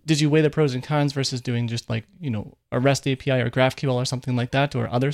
did 0.05 0.21
you 0.21 0.29
weigh 0.29 0.41
the 0.41 0.49
pros 0.49 0.73
and 0.73 0.83
cons 0.83 1.13
versus 1.13 1.41
doing 1.41 1.67
just 1.67 1.89
like, 1.89 2.05
you 2.19 2.29
know, 2.29 2.57
a 2.71 2.79
REST 2.79 3.07
API 3.07 3.41
or 3.41 3.49
GraphQL 3.49 3.93
or 3.93 4.05
something 4.05 4.35
like 4.35 4.51
that, 4.51 4.75
or 4.75 4.87
other 4.89 5.11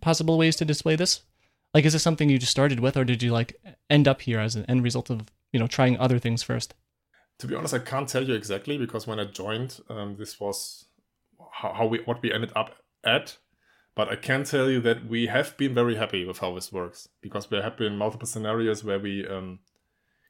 possible 0.00 0.38
ways 0.38 0.56
to 0.56 0.64
display 0.64 0.96
this? 0.96 1.22
Like, 1.74 1.84
is 1.84 1.92
this 1.92 2.02
something 2.02 2.30
you 2.30 2.38
just 2.38 2.52
started 2.52 2.80
with, 2.80 2.96
or 2.96 3.04
did 3.04 3.22
you 3.22 3.32
like 3.32 3.60
end 3.90 4.08
up 4.08 4.22
here 4.22 4.38
as 4.40 4.56
an 4.56 4.64
end 4.66 4.82
result 4.82 5.10
of, 5.10 5.26
you 5.52 5.60
know, 5.60 5.66
trying 5.66 5.98
other 5.98 6.18
things 6.18 6.42
first? 6.42 6.74
To 7.40 7.46
be 7.46 7.54
honest, 7.54 7.74
I 7.74 7.78
can't 7.78 8.08
tell 8.08 8.24
you 8.24 8.34
exactly 8.34 8.78
because 8.78 9.06
when 9.06 9.20
I 9.20 9.24
joined, 9.24 9.80
um, 9.88 10.16
this 10.16 10.40
was 10.40 10.86
how, 11.52 11.72
how 11.72 11.86
we 11.86 11.98
what 12.00 12.22
we 12.22 12.32
ended 12.32 12.52
up 12.56 12.74
at. 13.04 13.38
But 13.94 14.08
I 14.08 14.16
can 14.16 14.44
tell 14.44 14.70
you 14.70 14.80
that 14.82 15.06
we 15.06 15.26
have 15.26 15.56
been 15.56 15.74
very 15.74 15.96
happy 15.96 16.24
with 16.24 16.38
how 16.38 16.54
this 16.54 16.72
works 16.72 17.08
because 17.20 17.50
we're 17.50 17.62
happy 17.62 17.86
in 17.86 17.96
multiple 17.96 18.28
scenarios 18.28 18.84
where 18.84 18.98
we 18.98 19.26
um, 19.26 19.58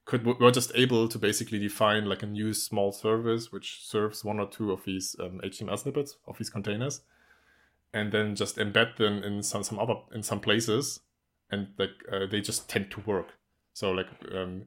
could 0.08 0.24
we're 0.24 0.50
just 0.50 0.72
able 0.74 1.06
to 1.06 1.18
basically 1.18 1.58
define 1.58 2.06
like 2.06 2.22
a 2.22 2.26
new 2.26 2.54
small 2.54 2.92
service 2.92 3.52
which 3.52 3.86
serves 3.86 4.24
one 4.24 4.40
or 4.40 4.48
two 4.48 4.72
of 4.72 4.82
these 4.84 5.14
um, 5.20 5.38
HTML 5.44 5.78
snippets 5.78 6.16
of 6.26 6.38
these 6.38 6.48
containers, 6.48 7.02
and 7.92 8.10
then 8.10 8.34
just 8.34 8.56
embed 8.56 8.96
them 8.96 9.22
in 9.22 9.42
some 9.42 9.62
some 9.62 9.78
other 9.78 9.96
in 10.14 10.22
some 10.22 10.40
places, 10.40 11.00
and 11.50 11.68
like 11.78 11.90
uh, 12.10 12.24
they 12.24 12.40
just 12.40 12.70
tend 12.70 12.90
to 12.92 13.00
work. 13.02 13.34
So 13.74 13.90
like 13.90 14.08
um, 14.34 14.62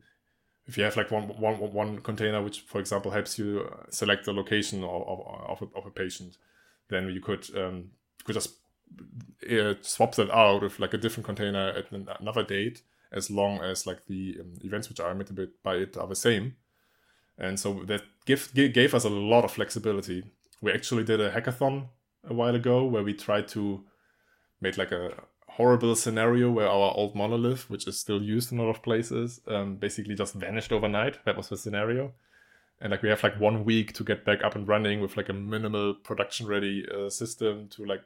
if 0.67 0.77
you 0.77 0.83
have 0.83 0.95
like 0.95 1.09
one, 1.09 1.23
one, 1.23 1.55
one 1.73 2.01
container 2.01 2.43
which 2.43 2.61
for 2.61 2.79
example 2.79 3.09
helps 3.09 3.39
you 3.39 3.67
select 3.89 4.25
the 4.25 4.33
location 4.33 4.83
of, 4.83 5.01
of, 5.07 5.19
of, 5.49 5.61
a, 5.63 5.77
of 5.77 5.85
a 5.87 5.89
patient 5.89 6.37
then 6.89 7.09
you 7.09 7.19
could 7.19 7.49
um, 7.57 7.89
could 8.23 8.35
just 8.35 8.57
uh, 9.51 9.73
swap 9.81 10.13
that 10.15 10.29
out 10.29 10.61
with 10.61 10.79
like 10.79 10.93
a 10.93 10.97
different 10.97 11.25
container 11.25 11.69
at 11.69 11.91
another 12.19 12.43
date 12.43 12.83
as 13.11 13.29
long 13.29 13.59
as 13.59 13.85
like 13.85 14.05
the 14.07 14.37
um, 14.39 14.53
events 14.63 14.89
which 14.89 14.99
are 14.99 15.11
emitted 15.11 15.49
by 15.63 15.75
it 15.75 15.97
are 15.97 16.07
the 16.07 16.15
same 16.15 16.55
and 17.37 17.59
so 17.59 17.83
that 17.85 18.01
give, 18.25 18.53
gave 18.53 18.93
us 18.93 19.03
a 19.03 19.09
lot 19.09 19.43
of 19.43 19.51
flexibility 19.51 20.23
we 20.61 20.71
actually 20.71 21.03
did 21.03 21.19
a 21.19 21.31
hackathon 21.31 21.87
a 22.27 22.33
while 22.33 22.55
ago 22.55 22.85
where 22.85 23.03
we 23.03 23.13
tried 23.13 23.47
to 23.47 23.83
make 24.61 24.77
like 24.77 24.91
a 24.91 25.11
horrible 25.47 25.95
scenario 25.95 26.49
where 26.49 26.67
our 26.67 26.93
old 26.95 27.15
monolith, 27.15 27.69
which 27.69 27.87
is 27.87 27.99
still 27.99 28.21
used 28.21 28.51
in 28.51 28.59
a 28.59 28.63
lot 28.63 28.69
of 28.69 28.81
places, 28.81 29.41
um, 29.47 29.75
basically 29.75 30.15
just 30.15 30.33
vanished 30.33 30.71
overnight. 30.71 31.23
That 31.25 31.35
was 31.35 31.49
the 31.49 31.57
scenario. 31.57 32.13
And 32.79 32.91
like 32.91 33.01
we 33.01 33.09
have 33.09 33.23
like 33.23 33.39
one 33.39 33.65
week 33.65 33.93
to 33.93 34.03
get 34.03 34.25
back 34.25 34.43
up 34.43 34.55
and 34.55 34.67
running 34.67 35.01
with 35.01 35.17
like 35.17 35.29
a 35.29 35.33
minimal 35.33 35.93
production 35.93 36.47
ready 36.47 36.85
uh, 36.89 37.09
system 37.09 37.67
to 37.69 37.85
like 37.85 38.01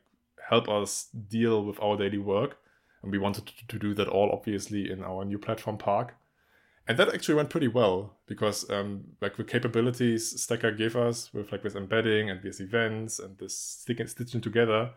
help 0.50 0.68
us 0.68 1.08
deal 1.30 1.64
with 1.64 1.80
our 1.82 1.98
daily 1.98 2.18
work. 2.18 2.58
And 3.06 3.12
we 3.12 3.20
wanted 3.20 3.52
to, 3.68 3.78
do 3.78 3.94
that 3.94 4.08
all 4.08 4.32
obviously 4.32 4.90
in 4.90 5.04
our 5.04 5.24
new 5.24 5.38
platform 5.38 5.78
park. 5.78 6.16
And 6.88 6.98
that 6.98 7.14
actually 7.14 7.36
went 7.36 7.52
pretty 7.52 7.68
well 7.68 8.18
because 8.26 8.68
um, 8.72 9.04
like 9.22 9.38
the 9.38 9.44
capabilities 9.44 10.42
Stacker 10.42 10.72
gave 10.72 10.96
us 10.96 11.32
with 11.34 11.52
like 11.52 11.62
this 11.62 11.76
embedding 11.76 12.32
and 12.32 12.42
these 12.42 12.60
events 12.60 13.20
and 13.20 13.38
this 13.38 13.58
sticking 13.58 14.08
stitching 14.08 14.42
together 14.42 14.92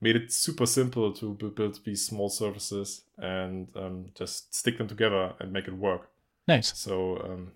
made 0.00 0.16
it 0.16 0.32
super 0.32 0.66
simple 0.66 1.12
to 1.12 1.34
build 1.34 1.78
these 1.84 2.04
small 2.04 2.28
services 2.28 3.02
and 3.16 3.68
um, 3.76 4.06
just 4.14 4.52
stick 4.52 4.76
them 4.76 4.88
together 4.88 5.34
and 5.38 5.52
make 5.52 5.68
it 5.68 5.74
work. 5.74 6.10
Nice. 6.48 6.76
So 6.76 7.18
um, 7.18 7.52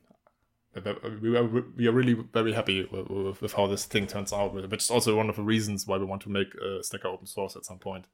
we 1.21 1.37
are 1.37 1.45
we 1.45 1.89
are 1.89 1.93
really 1.93 2.15
very 2.33 2.53
happy 2.53 2.89
with, 2.91 3.43
with, 3.43 3.53
how 3.55 3.67
this 3.67 3.87
thing 3.87 4.07
turns 4.07 4.33
out, 4.33 4.55
which 4.55 4.83
is 4.83 4.91
also 4.91 5.17
one 5.17 5.29
of 5.29 5.37
the 5.37 5.43
reasons 5.43 5.87
why 5.87 5.99
we 5.99 6.05
want 6.05 6.23
to 6.23 6.31
make 6.31 6.55
a 6.55 6.83
Stacker 6.83 7.09
open 7.09 7.27
source 7.27 7.57
at 7.57 7.65
some 7.65 7.79
point. 7.79 8.05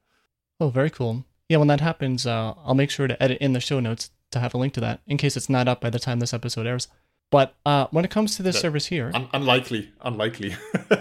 Oh, 0.59 0.69
very 0.69 0.89
cool. 0.89 1.23
Yeah, 1.49 1.57
when 1.57 1.67
that 1.69 1.81
happens, 1.81 2.25
uh, 2.25 2.53
I'll 2.65 2.75
make 2.75 2.89
sure 2.89 3.07
to 3.07 3.21
edit 3.21 3.37
in 3.39 3.53
the 3.53 3.59
show 3.59 3.79
notes 3.79 4.11
to 4.31 4.39
have 4.39 4.53
a 4.53 4.57
link 4.57 4.73
to 4.73 4.81
that 4.81 5.01
in 5.07 5.17
case 5.17 5.37
it's 5.37 5.49
not 5.49 5.67
up 5.67 5.79
by 5.79 5.89
the 5.89 5.99
time 5.99 6.19
this 6.19 6.33
episode 6.33 6.67
airs. 6.67 6.87
But 7.29 7.55
uh, 7.65 7.87
when 7.91 8.05
it 8.05 8.11
comes 8.11 8.35
to 8.37 8.43
this 8.43 8.55
that, 8.55 8.61
service 8.61 8.87
here, 8.87 9.11
un- 9.13 9.29
unlikely, 9.33 9.91
unlikely. 10.01 10.55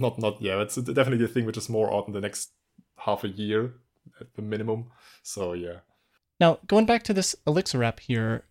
not 0.00 0.18
not 0.18 0.40
yeah 0.40 0.60
it's 0.60 0.76
definitely 0.76 1.24
a 1.24 1.28
thing 1.28 1.44
which 1.44 1.56
is 1.56 1.68
more 1.68 1.92
out 1.92 2.06
in 2.06 2.12
the 2.12 2.20
next 2.20 2.50
half 2.98 3.24
a 3.24 3.28
year 3.28 3.74
at 4.20 4.34
the 4.34 4.42
minimum 4.42 4.90
so 5.22 5.52
yeah 5.52 5.78
now 6.40 6.58
going 6.66 6.86
back 6.86 7.02
to 7.02 7.12
this 7.12 7.36
elixir 7.46 7.84
app 7.84 8.00
here 8.00 8.44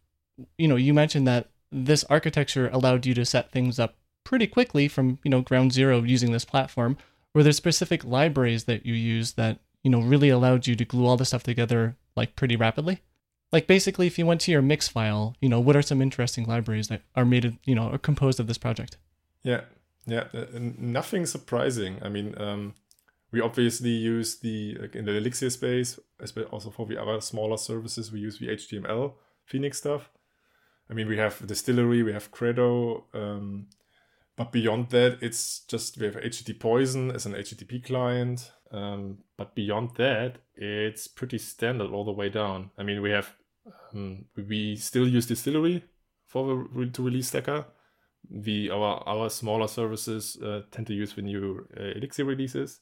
you 0.57 0.67
know 0.67 0.75
you 0.75 0.93
mentioned 0.93 1.27
that 1.27 1.49
this 1.71 2.03
architecture 2.05 2.69
allowed 2.69 3.05
you 3.05 3.13
to 3.13 3.25
set 3.25 3.51
things 3.51 3.79
up 3.79 3.95
pretty 4.23 4.47
quickly 4.47 4.87
from 4.87 5.19
you 5.23 5.31
know 5.31 5.41
ground 5.41 5.73
zero 5.73 6.03
using 6.03 6.31
this 6.31 6.45
platform 6.45 6.97
were 7.33 7.43
there 7.43 7.51
specific 7.51 8.03
libraries 8.03 8.65
that 8.65 8.85
you 8.85 8.93
use 8.93 9.33
that 9.33 9.59
you 9.83 9.89
know 9.89 10.01
really 10.01 10.29
allowed 10.29 10.67
you 10.67 10.75
to 10.75 10.85
glue 10.85 11.05
all 11.05 11.17
this 11.17 11.29
stuff 11.29 11.43
together 11.43 11.95
like 12.15 12.35
pretty 12.35 12.55
rapidly 12.55 13.01
like 13.51 13.67
basically 13.67 14.07
if 14.07 14.17
you 14.17 14.25
went 14.25 14.41
to 14.41 14.51
your 14.51 14.61
mix 14.61 14.87
file 14.87 15.35
you 15.41 15.49
know 15.49 15.59
what 15.59 15.75
are 15.75 15.81
some 15.81 16.01
interesting 16.01 16.45
libraries 16.45 16.87
that 16.87 17.01
are 17.15 17.25
made 17.25 17.45
of, 17.45 17.57
you 17.65 17.75
know 17.75 17.89
are 17.89 17.97
composed 17.97 18.39
of 18.39 18.47
this 18.47 18.57
project 18.57 18.97
yeah 19.43 19.61
yeah, 20.05 20.25
uh, 20.33 20.45
nothing 20.53 21.25
surprising. 21.25 21.99
I 22.01 22.09
mean, 22.09 22.39
um, 22.39 22.73
we 23.31 23.39
obviously 23.39 23.91
use 23.91 24.39
the 24.39 24.77
like 24.81 24.95
in 24.95 25.05
the 25.05 25.15
Elixir 25.15 25.49
space, 25.49 25.99
also 26.51 26.69
for 26.69 26.85
the 26.85 27.01
other 27.01 27.21
smaller 27.21 27.57
services, 27.57 28.11
we 28.11 28.19
use 28.19 28.39
the 28.39 28.47
HTML 28.47 29.13
Phoenix 29.45 29.77
stuff. 29.77 30.09
I 30.89 30.93
mean, 30.93 31.07
we 31.07 31.17
have 31.17 31.45
Distillery, 31.45 32.03
we 32.03 32.13
have 32.13 32.31
Credo, 32.31 33.05
um, 33.13 33.67
but 34.35 34.51
beyond 34.51 34.89
that, 34.89 35.19
it's 35.21 35.61
just 35.61 35.97
we 35.97 36.05
have 36.07 36.15
HTTPoison 36.15 37.13
as 37.13 37.25
an 37.25 37.33
HTTP 37.33 37.85
client. 37.85 38.51
Um, 38.71 39.17
but 39.37 39.53
beyond 39.55 39.95
that, 39.97 40.37
it's 40.55 41.07
pretty 41.07 41.37
standard 41.37 41.91
all 41.91 42.05
the 42.05 42.11
way 42.11 42.29
down. 42.29 42.71
I 42.77 42.83
mean, 42.83 43.01
we 43.01 43.11
have 43.11 43.33
um, 43.93 44.25
we 44.35 44.75
still 44.75 45.07
use 45.07 45.25
Distillery 45.27 45.83
for 46.27 46.67
the 46.75 46.89
to 46.93 47.03
release 47.03 47.27
Stacker 47.27 47.65
the 48.29 48.69
our 48.69 49.03
our 49.07 49.29
smaller 49.29 49.67
services 49.67 50.37
uh, 50.41 50.61
tend 50.71 50.87
to 50.87 50.93
use 50.93 51.13
the 51.13 51.21
new 51.21 51.67
uh, 51.77 51.91
Elixir 51.95 52.25
releases. 52.25 52.79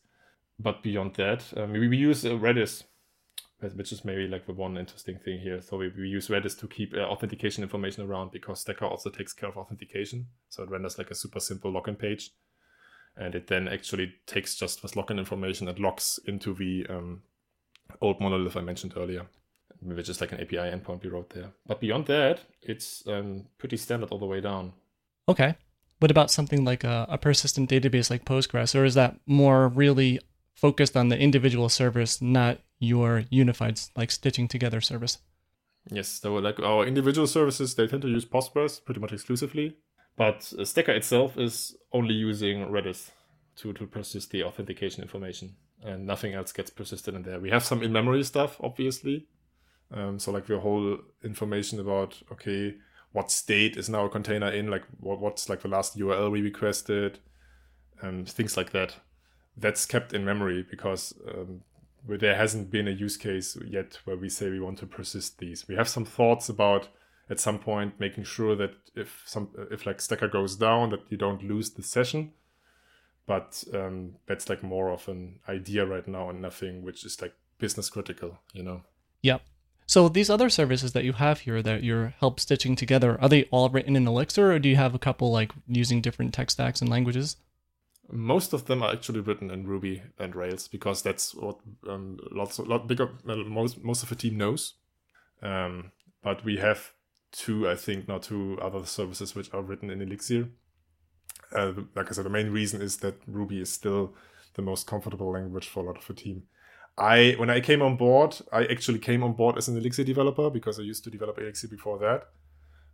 But 0.60 0.84
beyond 0.84 1.16
that, 1.16 1.44
um, 1.56 1.72
we, 1.72 1.88
we 1.88 1.98
use 1.98 2.26
uh, 2.26 2.32
Redis, 2.32 2.84
which 3.76 3.94
is 3.94 4.04
maybe 4.04 4.28
like 4.28 4.46
the 4.46 4.54
one 4.54 4.78
interesting 4.78 5.18
thing 5.18 5.40
here. 5.40 5.62
So 5.62 5.78
we, 5.78 5.90
we 5.98 6.10
use 6.10 6.28
Redis 6.28 6.60
to 6.60 6.68
keep 6.68 6.94
uh, 6.94 7.00
authentication 7.00 7.64
information 7.64 8.04
around 8.04 8.32
because 8.32 8.60
Stacker 8.60 8.86
also 8.86 9.10
takes 9.10 9.32
care 9.32 9.48
of 9.48 9.56
authentication. 9.56 10.28
So 10.50 10.64
it 10.64 10.70
renders 10.70 10.98
like 10.98 11.12
a 11.12 11.16
super 11.16 11.40
simple 11.40 11.72
login 11.72 11.98
page, 11.98 12.32
and 13.20 13.36
it 13.36 13.48
then 13.48 13.68
actually 13.68 14.14
takes 14.26 14.56
just 14.56 14.82
this 14.82 14.94
login 14.94 15.20
information 15.20 15.68
and 15.68 15.78
logs 15.78 16.20
into 16.26 16.54
the 16.54 16.86
um, 16.90 17.22
old 18.02 18.20
monolith 18.20 18.58
I 18.58 18.62
mentioned 18.62 18.94
earlier 18.98 19.28
which 19.82 20.10
is 20.10 20.22
like 20.22 20.32
an 20.32 20.42
API 20.42 20.58
endpoint 20.58 21.04
we 21.04 21.10
wrote 21.10 21.30
there. 21.32 21.52
But 21.66 21.80
beyond 21.80 22.06
that, 22.08 22.42
it's 22.62 23.04
um, 23.08 23.46
pretty 23.58 23.78
standard 23.78 24.10
all 24.12 24.20
the 24.20 24.26
way 24.26 24.42
down. 24.42 24.74
Okay. 25.28 25.56
What 26.00 26.12
about 26.12 26.32
something 26.32 26.64
like 26.64 26.84
a, 26.84 27.06
a 27.10 27.18
persistent 27.18 27.70
database 27.70 28.10
like 28.10 28.26
Postgres, 28.26 28.78
or 28.78 28.86
is 28.86 28.94
that 28.94 29.20
more 29.26 29.68
really 29.68 30.20
focused 30.54 30.96
on 30.96 31.10
the 31.10 31.18
individual 31.18 31.70
service, 31.70 32.22
not 32.22 32.60
your 32.80 33.26
unified 33.30 33.80
like 33.96 34.12
stitching 34.12 34.48
together 34.48 34.80
service? 34.80 35.18
Yes, 35.92 36.08
so 36.08 36.36
like 36.36 36.60
our 36.60 36.86
individual 36.86 37.28
services, 37.28 37.76
they 37.76 37.88
tend 37.88 38.02
to 38.04 38.08
use 38.08 38.26
Postgres 38.26 38.84
pretty 38.84 39.02
much 39.02 39.12
exclusively, 39.12 39.76
but 40.20 40.44
Stacker 40.44 40.92
itself 40.92 41.38
is 41.38 41.78
only 41.94 42.14
using 42.14 42.68
Redis 42.68 43.12
to, 43.56 43.72
to 43.72 43.88
persist 43.88 44.32
the 44.32 44.44
authentication 44.44 45.02
information, 45.02 45.56
and 45.82 46.06
nothing 46.06 46.34
else 46.34 46.52
gets 46.52 46.70
persisted 46.70 47.16
in 47.16 47.22
there. 47.22 47.40
We 47.40 47.52
have 47.52 47.64
some 47.64 47.82
in-memory 47.82 48.26
stuff, 48.26 48.58
obviously, 48.60 49.28
um, 49.92 50.20
so 50.20 50.34
like 50.34 50.46
the 50.46 50.60
whole 50.60 50.98
information 51.24 51.80
about 51.80 52.22
okay, 52.34 52.76
what 53.14 53.32
state 53.32 53.78
is 53.78 53.88
now 53.88 54.08
a 54.08 54.10
container 54.10 54.50
in, 54.50 54.70
like 54.70 54.84
what, 55.00 55.22
what's 55.22 55.48
like 55.48 55.62
the 55.62 55.70
last 55.70 55.98
URL 55.98 56.32
we 56.32 56.42
requested, 56.42 57.20
and 58.02 58.28
things 58.28 58.58
like 58.58 58.74
that. 58.74 58.96
That's 59.56 59.86
kept 59.86 60.12
in 60.12 60.26
memory 60.26 60.66
because 60.70 61.14
um, 61.34 61.62
there 62.06 62.36
hasn't 62.36 62.72
been 62.72 62.90
a 62.90 62.92
use 62.92 63.16
case 63.16 63.58
yet 63.66 64.00
where 64.04 64.18
we 64.18 64.28
say 64.28 64.50
we 64.50 64.60
want 64.60 64.80
to 64.80 64.86
persist 64.86 65.40
these. 65.40 65.66
We 65.66 65.76
have 65.76 65.88
some 65.88 66.04
thoughts 66.04 66.50
about 66.50 66.90
at 67.30 67.40
some 67.40 67.60
point 67.60 68.00
making 68.00 68.24
sure 68.24 68.56
that 68.56 68.74
if 68.96 69.22
some 69.26 69.50
if 69.72 69.86
like 69.86 70.02
stacker 70.02 70.28
goes 70.28 70.56
down 70.56 70.90
that 70.90 71.02
you 71.10 71.18
don't 71.18 71.44
lose 71.44 71.72
the 71.72 71.84
session 71.84 72.32
but 73.26 73.64
um, 73.76 74.16
that's 74.26 74.50
like 74.50 74.64
more 74.64 74.90
of 74.90 75.08
an 75.08 75.40
idea 75.48 75.86
right 75.86 76.08
now 76.08 76.30
and 76.30 76.42
nothing 76.42 76.84
which 76.84 77.06
is 77.06 77.22
like 77.22 77.34
business 77.60 77.90
critical 77.90 78.40
you 78.54 78.64
know 78.64 78.82
yeah 79.22 79.38
so 79.90 80.08
these 80.08 80.30
other 80.30 80.50
services 80.50 80.94
that 80.94 81.04
you 81.04 81.14
have 81.14 81.40
here 81.40 81.64
that 81.64 81.84
you're 81.84 82.14
help 82.20 82.40
stitching 82.40 82.76
together, 82.76 83.20
are 83.20 83.28
they 83.28 83.46
all 83.46 83.70
written 83.70 83.96
in 83.96 84.08
Elixir 84.08 84.52
or 84.52 84.60
do 84.60 84.70
you 84.70 84.76
have 84.76 84.94
a 84.94 85.00
couple 85.00 85.32
like 85.32 85.52
using 85.68 86.00
different 86.00 86.32
tech 86.32 86.52
stacks 86.52 86.80
and 86.80 86.92
languages? 86.92 87.38
Most 88.12 88.54
of 88.54 88.66
them 88.66 88.84
are 88.84 88.92
actually 88.92 89.22
written 89.22 89.50
in 89.50 89.66
Ruby 89.66 90.04
and 90.20 90.36
Rails 90.36 90.68
because 90.68 91.02
that's 91.02 91.34
what 91.34 91.58
um, 91.88 92.20
lots 92.32 92.60
of, 92.60 92.68
lot 92.68 92.88
bigger 92.88 93.10
most 93.26 93.84
most 93.84 94.04
of 94.04 94.10
the 94.10 94.16
team 94.16 94.38
knows. 94.38 94.76
Um, 95.42 95.92
but 96.22 96.46
we 96.46 96.58
have 96.58 96.92
two, 97.32 97.70
I 97.70 97.76
think, 97.76 98.08
now 98.08 98.18
two 98.18 98.58
other 98.62 98.86
services 98.86 99.36
which 99.36 99.54
are 99.54 99.62
written 99.62 99.90
in 99.90 100.02
Elixir. 100.02 100.50
Uh, 101.56 101.74
like 101.96 102.10
I 102.10 102.12
said, 102.12 102.26
the 102.26 102.30
main 102.30 102.52
reason 102.52 102.82
is 102.82 102.98
that 102.98 103.22
Ruby 103.28 103.62
is 103.62 103.72
still 103.72 104.14
the 104.56 104.62
most 104.62 104.88
comfortable 104.88 105.32
language 105.32 105.68
for 105.68 105.84
a 105.84 105.88
lot 105.88 105.98
of 105.98 106.08
the 106.08 106.14
team. 106.14 106.44
I 106.98 107.36
when 107.38 107.50
I 107.50 107.62
came 107.62 107.82
on 107.82 107.96
board, 107.96 108.38
I 108.52 108.66
actually 108.66 109.00
came 109.00 109.24
on 109.24 109.34
board 109.34 109.58
as 109.58 109.68
an 109.68 109.78
Elixir 109.78 110.04
developer 110.04 110.50
because 110.50 110.80
I 110.80 110.84
used 110.84 111.04
to 111.06 111.10
develop 111.10 111.38
Elixir 111.38 111.70
before 111.70 111.98
that. 112.00 112.28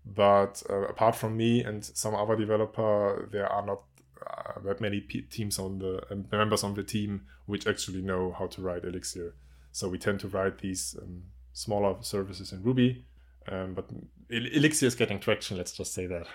But 0.05 0.61
uh, 0.69 0.87
apart 0.87 1.15
from 1.15 1.35
me 1.35 1.63
and 1.63 1.83
some 1.83 2.13
other 2.13 2.35
developer, 2.35 3.27
there 3.31 3.47
are 3.47 3.65
not 3.65 3.81
uh, 4.25 4.59
that 4.63 4.79
many 4.79 5.01
teams 5.01 5.57
on 5.57 5.79
the 5.79 6.01
uh, 6.11 6.15
members 6.31 6.63
on 6.63 6.75
the 6.75 6.83
team 6.83 7.25
which 7.47 7.65
actually 7.65 8.01
know 8.01 8.35
how 8.37 8.45
to 8.47 8.61
write 8.61 8.83
Elixir. 8.85 9.33
So 9.71 9.89
we 9.89 9.97
tend 9.97 10.19
to 10.19 10.27
write 10.27 10.59
these 10.59 10.95
um, 11.01 11.23
smaller 11.53 11.95
services 12.01 12.51
in 12.51 12.61
Ruby. 12.61 13.05
Um, 13.51 13.73
but 13.73 13.89
Elixir 14.29 14.87
is 14.87 14.95
getting 14.95 15.19
traction. 15.19 15.57
Let's 15.57 15.71
just 15.71 15.93
say 15.93 16.07
that. 16.07 16.27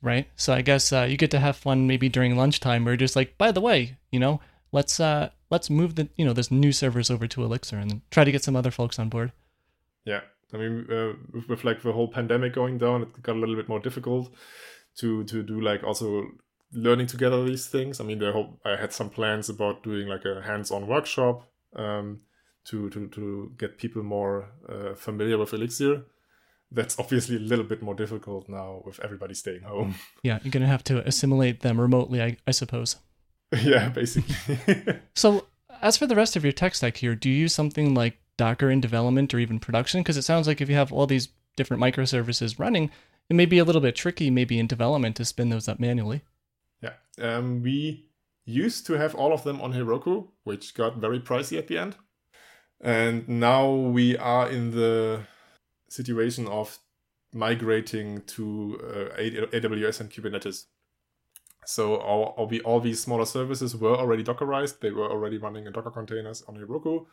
Right. 0.00 0.28
So 0.36 0.52
I 0.52 0.62
guess 0.62 0.92
uh, 0.92 1.06
you 1.08 1.16
get 1.16 1.30
to 1.32 1.40
have 1.40 1.56
fun 1.56 1.86
maybe 1.86 2.08
during 2.08 2.36
lunchtime, 2.36 2.86
or 2.86 2.96
just 2.96 3.16
like, 3.16 3.36
by 3.36 3.50
the 3.50 3.60
way, 3.60 3.98
you 4.12 4.20
know, 4.20 4.40
let's 4.72 5.00
uh 5.00 5.30
let's 5.50 5.70
move 5.70 5.94
the 5.94 6.08
you 6.16 6.24
know 6.24 6.32
this 6.32 6.50
new 6.50 6.72
servers 6.72 7.10
over 7.10 7.26
to 7.26 7.44
Elixir 7.44 7.78
and 7.78 8.00
try 8.10 8.24
to 8.24 8.32
get 8.32 8.44
some 8.44 8.56
other 8.56 8.70
folks 8.70 8.98
on 8.98 9.08
board. 9.08 9.32
Yeah, 10.04 10.20
I 10.52 10.56
mean, 10.56 10.86
uh, 10.90 11.12
with, 11.32 11.48
with 11.48 11.64
like 11.64 11.82
the 11.82 11.92
whole 11.92 12.08
pandemic 12.08 12.54
going 12.54 12.78
down, 12.78 13.02
it 13.02 13.22
got 13.22 13.36
a 13.36 13.38
little 13.38 13.56
bit 13.56 13.68
more 13.68 13.80
difficult 13.80 14.30
to 14.96 15.24
to 15.24 15.42
do 15.42 15.60
like 15.60 15.84
also 15.84 16.26
learning 16.72 17.06
together 17.06 17.44
these 17.44 17.66
things. 17.66 18.00
I 18.00 18.04
mean, 18.04 18.20
whole, 18.20 18.60
I 18.64 18.76
had 18.76 18.92
some 18.92 19.10
plans 19.10 19.48
about 19.48 19.82
doing 19.82 20.08
like 20.08 20.24
a 20.24 20.42
hands-on 20.42 20.86
workshop 20.86 21.48
um, 21.76 22.20
to 22.66 22.90
to 22.90 23.08
to 23.08 23.52
get 23.58 23.78
people 23.78 24.02
more 24.02 24.50
uh, 24.68 24.94
familiar 24.94 25.38
with 25.38 25.52
Elixir. 25.52 26.04
That's 26.70 26.98
obviously 26.98 27.36
a 27.36 27.40
little 27.40 27.64
bit 27.64 27.82
more 27.82 27.94
difficult 27.94 28.48
now 28.48 28.82
with 28.84 29.00
everybody 29.00 29.34
staying 29.34 29.62
home. 29.62 29.94
Yeah, 30.22 30.38
you're 30.42 30.50
gonna 30.50 30.66
have 30.66 30.84
to 30.84 31.06
assimilate 31.06 31.60
them 31.60 31.80
remotely, 31.80 32.22
I, 32.22 32.36
I 32.46 32.50
suppose. 32.50 32.96
yeah, 33.62 33.88
basically. 33.88 34.36
so, 35.14 35.46
as 35.80 35.96
for 35.96 36.06
the 36.06 36.16
rest 36.16 36.36
of 36.36 36.44
your 36.44 36.52
tech 36.52 36.74
stack 36.74 36.98
here, 36.98 37.14
do 37.14 37.30
you 37.30 37.36
use 37.36 37.54
something 37.54 37.94
like 37.94 38.18
Docker 38.36 38.70
in 38.70 38.80
development 38.80 39.32
or 39.32 39.38
even 39.38 39.58
production? 39.58 40.00
Because 40.00 40.16
it 40.16 40.22
sounds 40.22 40.46
like 40.46 40.60
if 40.60 40.68
you 40.68 40.74
have 40.74 40.92
all 40.92 41.06
these 41.06 41.28
different 41.56 41.82
microservices 41.82 42.58
running, 42.58 42.90
it 43.30 43.34
may 43.34 43.46
be 43.46 43.58
a 43.58 43.64
little 43.64 43.80
bit 43.80 43.96
tricky, 43.96 44.30
maybe 44.30 44.58
in 44.58 44.66
development, 44.66 45.16
to 45.16 45.24
spin 45.24 45.48
those 45.48 45.68
up 45.68 45.80
manually. 45.80 46.22
Yeah, 46.82 46.94
um, 47.20 47.62
we 47.62 48.10
used 48.44 48.86
to 48.86 48.94
have 48.94 49.14
all 49.14 49.32
of 49.32 49.44
them 49.44 49.60
on 49.60 49.72
Heroku, 49.72 50.28
which 50.44 50.74
got 50.74 50.96
very 50.96 51.20
pricey 51.20 51.58
at 51.58 51.68
the 51.68 51.78
end. 51.78 51.96
And 52.80 53.28
now 53.28 53.70
we 53.70 54.16
are 54.16 54.48
in 54.48 54.70
the 54.70 55.22
situation 55.88 56.46
of 56.46 56.78
migrating 57.32 58.22
to 58.22 58.80
uh, 58.82 59.20
AWS 59.20 60.00
and 60.00 60.10
Kubernetes. 60.10 60.66
So 61.66 61.96
all, 61.96 62.34
all, 62.38 62.46
the, 62.46 62.62
all 62.62 62.80
these 62.80 63.02
smaller 63.02 63.26
services 63.26 63.76
were 63.76 63.94
already 63.94 64.24
Dockerized. 64.24 64.80
They 64.80 64.90
were 64.90 65.10
already 65.10 65.36
running 65.36 65.66
in 65.66 65.72
Docker 65.72 65.90
containers 65.90 66.42
on 66.48 66.56
Heroku, 66.56 67.04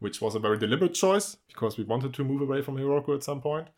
which 0.00 0.20
was 0.20 0.34
a 0.34 0.40
very 0.40 0.58
deliberate 0.58 0.94
choice 0.94 1.36
because 1.46 1.78
we 1.78 1.84
wanted 1.84 2.12
to 2.14 2.24
move 2.24 2.40
away 2.40 2.62
from 2.62 2.76
Heroku 2.76 3.14
at 3.14 3.22
some 3.22 3.40
point. 3.40 3.68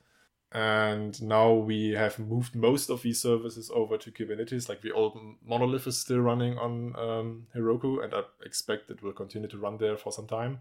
And 0.51 1.21
now 1.23 1.53
we 1.53 1.91
have 1.91 2.19
moved 2.19 2.55
most 2.55 2.91
of 2.91 3.03
these 3.03 3.21
services 3.21 3.71
over 3.75 3.97
to 3.99 4.11
Kubernetes. 4.11 4.69
Like 4.69 4.83
the 4.83 4.93
old 4.93 5.19
monolith 5.47 5.87
is 5.87 5.99
still 5.99 6.21
running 6.21 6.59
on 6.59 6.95
um, 6.97 7.47
Heroku, 7.55 8.05
and 8.05 8.15
I 8.15 8.23
expect 8.45 8.91
it 8.91 9.03
will 9.03 9.13
continue 9.13 9.49
to 9.49 9.59
run 9.59 9.79
there 9.79 9.97
for 9.97 10.13
some 10.13 10.27
time. 10.27 10.61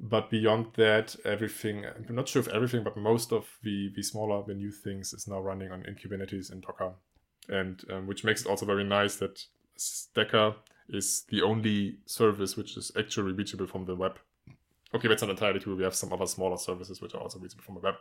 But 0.00 0.28
beyond 0.28 0.68
that, 0.76 1.14
everything, 1.24 1.86
I'm 1.86 2.14
not 2.14 2.28
sure 2.28 2.40
if 2.40 2.48
everything, 2.48 2.82
but 2.82 2.96
most 2.96 3.32
of 3.32 3.46
the, 3.62 3.92
the 3.94 4.02
smaller, 4.02 4.42
the 4.44 4.54
new 4.54 4.72
things 4.72 5.12
is 5.12 5.28
now 5.28 5.40
running 5.40 5.70
on 5.70 5.84
in 5.86 5.94
Kubernetes 5.94 6.50
and 6.50 6.62
Docker 6.62 6.94
and 7.48 7.82
um, 7.90 8.06
which 8.06 8.24
makes 8.24 8.42
it 8.42 8.48
also 8.48 8.66
very 8.66 8.84
nice 8.84 9.16
that 9.16 9.44
Stacker 9.76 10.54
is 10.88 11.24
the 11.28 11.42
only 11.42 11.98
service 12.06 12.56
which 12.56 12.76
is 12.76 12.92
actually 12.98 13.32
reachable 13.32 13.66
from 13.66 13.86
the 13.86 13.94
web. 13.94 14.18
Okay, 14.94 15.08
that's 15.08 15.22
not 15.22 15.30
entirely 15.30 15.60
true. 15.60 15.76
We 15.76 15.84
have 15.84 15.94
some 15.94 16.12
other 16.12 16.26
smaller 16.26 16.56
services 16.56 17.00
which 17.00 17.14
are 17.14 17.20
also 17.20 17.38
reachable 17.38 17.64
from 17.64 17.74
the 17.74 17.80
web, 17.80 17.94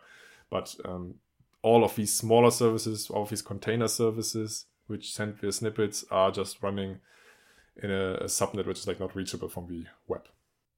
but 0.49 0.75
um, 0.85 1.15
all 1.61 1.83
of 1.83 1.95
these 1.95 2.13
smaller 2.13 2.51
services, 2.51 3.09
all 3.09 3.23
of 3.23 3.29
these 3.29 3.41
container 3.41 3.87
services 3.87 4.65
which 4.87 5.13
send 5.13 5.37
their 5.39 5.51
snippets 5.51 6.03
are 6.11 6.29
just 6.29 6.61
running 6.61 6.99
in 7.81 7.89
a, 7.89 8.15
a 8.15 8.25
subnet 8.25 8.67
which 8.67 8.79
is 8.79 8.87
like 8.87 8.99
not 8.99 9.15
reachable 9.15 9.49
from 9.49 9.67
the 9.67 9.85
web. 10.07 10.27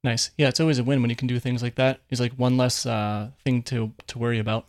Nice. 0.04 0.30
Yeah, 0.38 0.48
it's 0.48 0.60
always 0.60 0.78
a 0.78 0.84
win 0.84 1.00
when 1.00 1.10
you 1.10 1.16
can 1.16 1.28
do 1.28 1.38
things 1.38 1.62
like 1.62 1.74
that. 1.76 2.00
It's 2.10 2.20
like 2.20 2.32
one 2.34 2.56
less 2.56 2.86
uh, 2.86 3.30
thing 3.44 3.62
to 3.64 3.92
to 4.06 4.18
worry 4.18 4.38
about. 4.38 4.68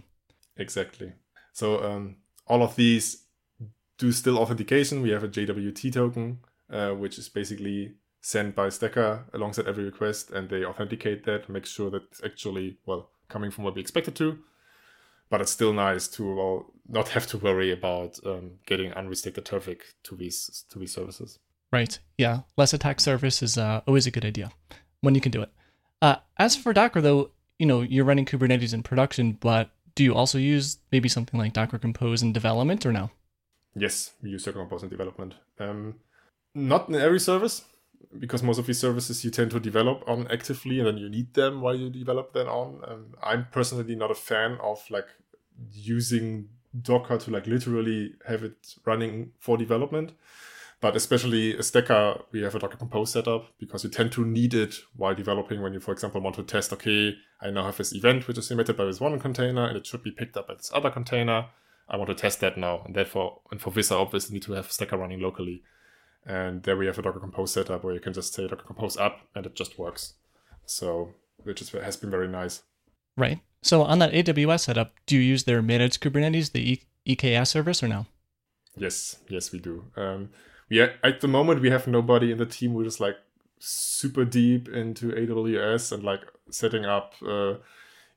Exactly. 0.57 1.13
So 1.53 1.83
um, 1.83 2.17
all 2.47 2.63
of 2.63 2.75
these 2.75 3.23
do 3.97 4.11
still 4.11 4.39
authentication. 4.39 5.01
We 5.01 5.11
have 5.11 5.23
a 5.23 5.27
JWT 5.27 5.93
token, 5.93 6.39
uh, 6.71 6.91
which 6.91 7.17
is 7.17 7.29
basically 7.29 7.95
sent 8.21 8.55
by 8.55 8.69
Stacker 8.69 9.25
alongside 9.33 9.67
every 9.67 9.83
request, 9.83 10.31
and 10.31 10.49
they 10.49 10.65
authenticate 10.65 11.25
that, 11.25 11.49
make 11.49 11.65
sure 11.65 11.89
that 11.91 12.03
it's 12.11 12.23
actually 12.23 12.77
well 12.85 13.09
coming 13.29 13.51
from 13.51 13.63
what 13.63 13.75
we 13.75 13.81
expected 13.81 14.15
to. 14.15 14.39
But 15.29 15.41
it's 15.41 15.51
still 15.51 15.73
nice 15.73 16.07
to 16.09 16.35
well 16.35 16.65
not 16.87 17.09
have 17.09 17.27
to 17.27 17.37
worry 17.37 17.71
about 17.71 18.17
um, 18.25 18.53
getting 18.65 18.93
unrestricted 18.93 19.45
traffic 19.45 19.83
to 20.03 20.15
these 20.15 20.65
to 20.69 20.79
these 20.79 20.93
services. 20.93 21.37
Right. 21.71 21.99
Yeah. 22.17 22.41
Less 22.55 22.73
attack 22.73 23.01
surface 23.01 23.43
is 23.43 23.57
uh, 23.57 23.81
always 23.85 24.07
a 24.07 24.11
good 24.11 24.23
idea 24.23 24.51
when 25.01 25.15
you 25.15 25.21
can 25.21 25.31
do 25.31 25.41
it. 25.41 25.49
Uh, 26.01 26.17
as 26.37 26.55
for 26.55 26.73
Docker, 26.73 27.01
though, 27.01 27.31
you 27.59 27.65
know 27.65 27.81
you're 27.81 28.05
running 28.05 28.25
Kubernetes 28.25 28.73
in 28.73 28.83
production, 28.83 29.37
but 29.39 29.71
do 29.95 30.03
you 30.03 30.13
also 30.13 30.37
use 30.37 30.77
maybe 30.91 31.09
something 31.09 31.39
like 31.39 31.53
Docker 31.53 31.79
Compose 31.79 32.21
in 32.21 32.33
development 32.33 32.85
or 32.85 32.91
no? 32.91 33.09
Yes, 33.75 34.11
we 34.21 34.29
use 34.29 34.43
Docker 34.43 34.59
Compose 34.59 34.83
in 34.83 34.89
development. 34.89 35.35
Um, 35.59 35.95
not 36.53 36.89
in 36.89 36.95
every 36.95 37.19
service, 37.19 37.63
because 38.17 38.43
most 38.43 38.59
of 38.59 38.67
these 38.67 38.79
services 38.79 39.23
you 39.23 39.31
tend 39.31 39.51
to 39.51 39.59
develop 39.59 40.03
on 40.07 40.27
actively, 40.31 40.79
and 40.79 40.87
then 40.87 40.97
you 40.97 41.09
need 41.09 41.33
them 41.33 41.61
while 41.61 41.75
you 41.75 41.89
develop 41.89 42.33
them 42.33 42.47
on. 42.47 42.81
Um, 42.87 43.15
I'm 43.23 43.47
personally 43.51 43.95
not 43.95 44.11
a 44.11 44.15
fan 44.15 44.57
of 44.61 44.83
like 44.89 45.07
using 45.71 46.49
Docker 46.79 47.17
to 47.17 47.31
like 47.31 47.47
literally 47.47 48.13
have 48.27 48.43
it 48.43 48.75
running 48.85 49.31
for 49.39 49.57
development. 49.57 50.11
But 50.79 50.95
especially 50.95 51.57
a 51.57 51.63
Stacker, 51.63 52.21
we 52.31 52.43
have 52.43 52.53
a 52.53 52.59
Docker 52.59 52.77
Compose 52.77 53.11
setup 53.11 53.47
because 53.59 53.83
you 53.83 53.89
tend 53.89 54.11
to 54.11 54.23
need 54.23 54.53
it 54.53 54.75
while 54.95 55.15
developing 55.15 55.61
when 55.61 55.73
you, 55.73 55.79
for 55.79 55.91
example, 55.91 56.21
want 56.21 56.35
to 56.35 56.43
test, 56.43 56.71
okay, 56.71 57.15
I 57.41 57.49
now 57.49 57.65
have 57.65 57.77
this 57.77 57.95
event 57.95 58.27
which 58.27 58.37
is 58.37 58.51
emitted 58.51 58.77
by 58.77 58.85
this 58.85 58.99
one 58.99 59.19
container 59.19 59.65
and 59.65 59.75
it 59.75 59.87
should 59.87 60.03
be 60.03 60.11
picked 60.11 60.37
up 60.37 60.47
by 60.47 60.53
this 60.53 60.71
other 60.73 60.91
container. 60.91 61.47
I 61.89 61.97
want 61.97 62.09
to 62.09 62.15
test 62.15 62.41
that 62.41 62.57
now. 62.57 62.83
And 62.85 62.95
therefore, 62.95 63.41
and 63.49 63.59
for 63.59 63.71
this, 63.71 63.91
I 63.91 63.95
obviously 63.95 64.35
need 64.35 64.43
to 64.43 64.53
have 64.53 64.71
Stacker 64.71 64.97
running 64.97 65.19
locally. 65.19 65.63
And 66.25 66.61
there 66.61 66.77
we 66.77 66.85
have 66.85 66.99
a 66.99 67.01
Docker 67.01 67.21
Compose 67.21 67.53
setup 67.53 67.83
where 67.83 67.93
you 67.93 67.99
can 67.99 68.13
just 68.13 68.33
say 68.35 68.47
Docker 68.47 68.65
Compose 68.65 68.97
up 68.97 69.21
and 69.33 69.47
it 69.47 69.55
just 69.55 69.79
works. 69.79 70.13
So, 70.65 71.13
which 71.43 71.61
is, 71.61 71.69
has 71.69 71.97
been 71.97 72.11
very 72.11 72.27
nice. 72.27 72.61
Right. 73.15 73.39
So 73.63 73.81
on 73.81 73.97
that 73.99 74.11
AWS 74.11 74.59
setup, 74.61 74.93
do 75.07 75.15
you 75.15 75.21
use 75.21 75.45
their 75.45 75.61
managed 75.61 76.01
Kubernetes, 76.01 76.51
the 76.51 76.73
e- 76.73 77.15
EKS 77.15 77.47
service, 77.47 77.81
or 77.81 77.87
no? 77.87 78.05
Yes, 78.75 79.17
yes, 79.27 79.51
we 79.51 79.59
do. 79.59 79.85
Um, 79.95 80.29
are, 80.71 80.93
at 81.03 81.21
the 81.21 81.27
moment 81.27 81.61
we 81.61 81.69
have 81.69 81.87
nobody 81.87 82.31
in 82.31 82.37
the 82.37 82.45
team 82.45 82.73
who 82.73 82.81
is 82.83 82.99
like 82.99 83.17
super 83.59 84.25
deep 84.25 84.67
into 84.69 85.11
AWS 85.11 85.91
and 85.91 86.03
like 86.03 86.21
setting 86.51 86.85
up 86.85 87.13
uh, 87.23 87.55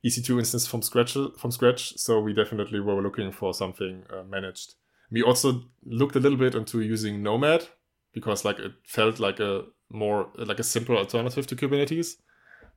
EC2 0.04 0.38
instance 0.38 0.66
from 0.66 0.82
scratch 0.82 1.16
from 1.38 1.50
scratch. 1.50 1.96
So 1.96 2.20
we 2.20 2.32
definitely 2.32 2.80
were 2.80 3.02
looking 3.02 3.32
for 3.32 3.54
something 3.54 4.04
uh, 4.10 4.22
managed. 4.24 4.74
We 5.10 5.22
also 5.22 5.62
looked 5.84 6.16
a 6.16 6.20
little 6.20 6.38
bit 6.38 6.54
into 6.54 6.80
using 6.80 7.22
Nomad 7.22 7.66
because 8.12 8.44
like 8.44 8.58
it 8.58 8.72
felt 8.86 9.20
like 9.20 9.40
a 9.40 9.64
more 9.90 10.28
like 10.36 10.60
a 10.60 10.64
simple 10.64 10.96
alternative 10.96 11.46
to 11.48 11.56
Kubernetes. 11.56 12.16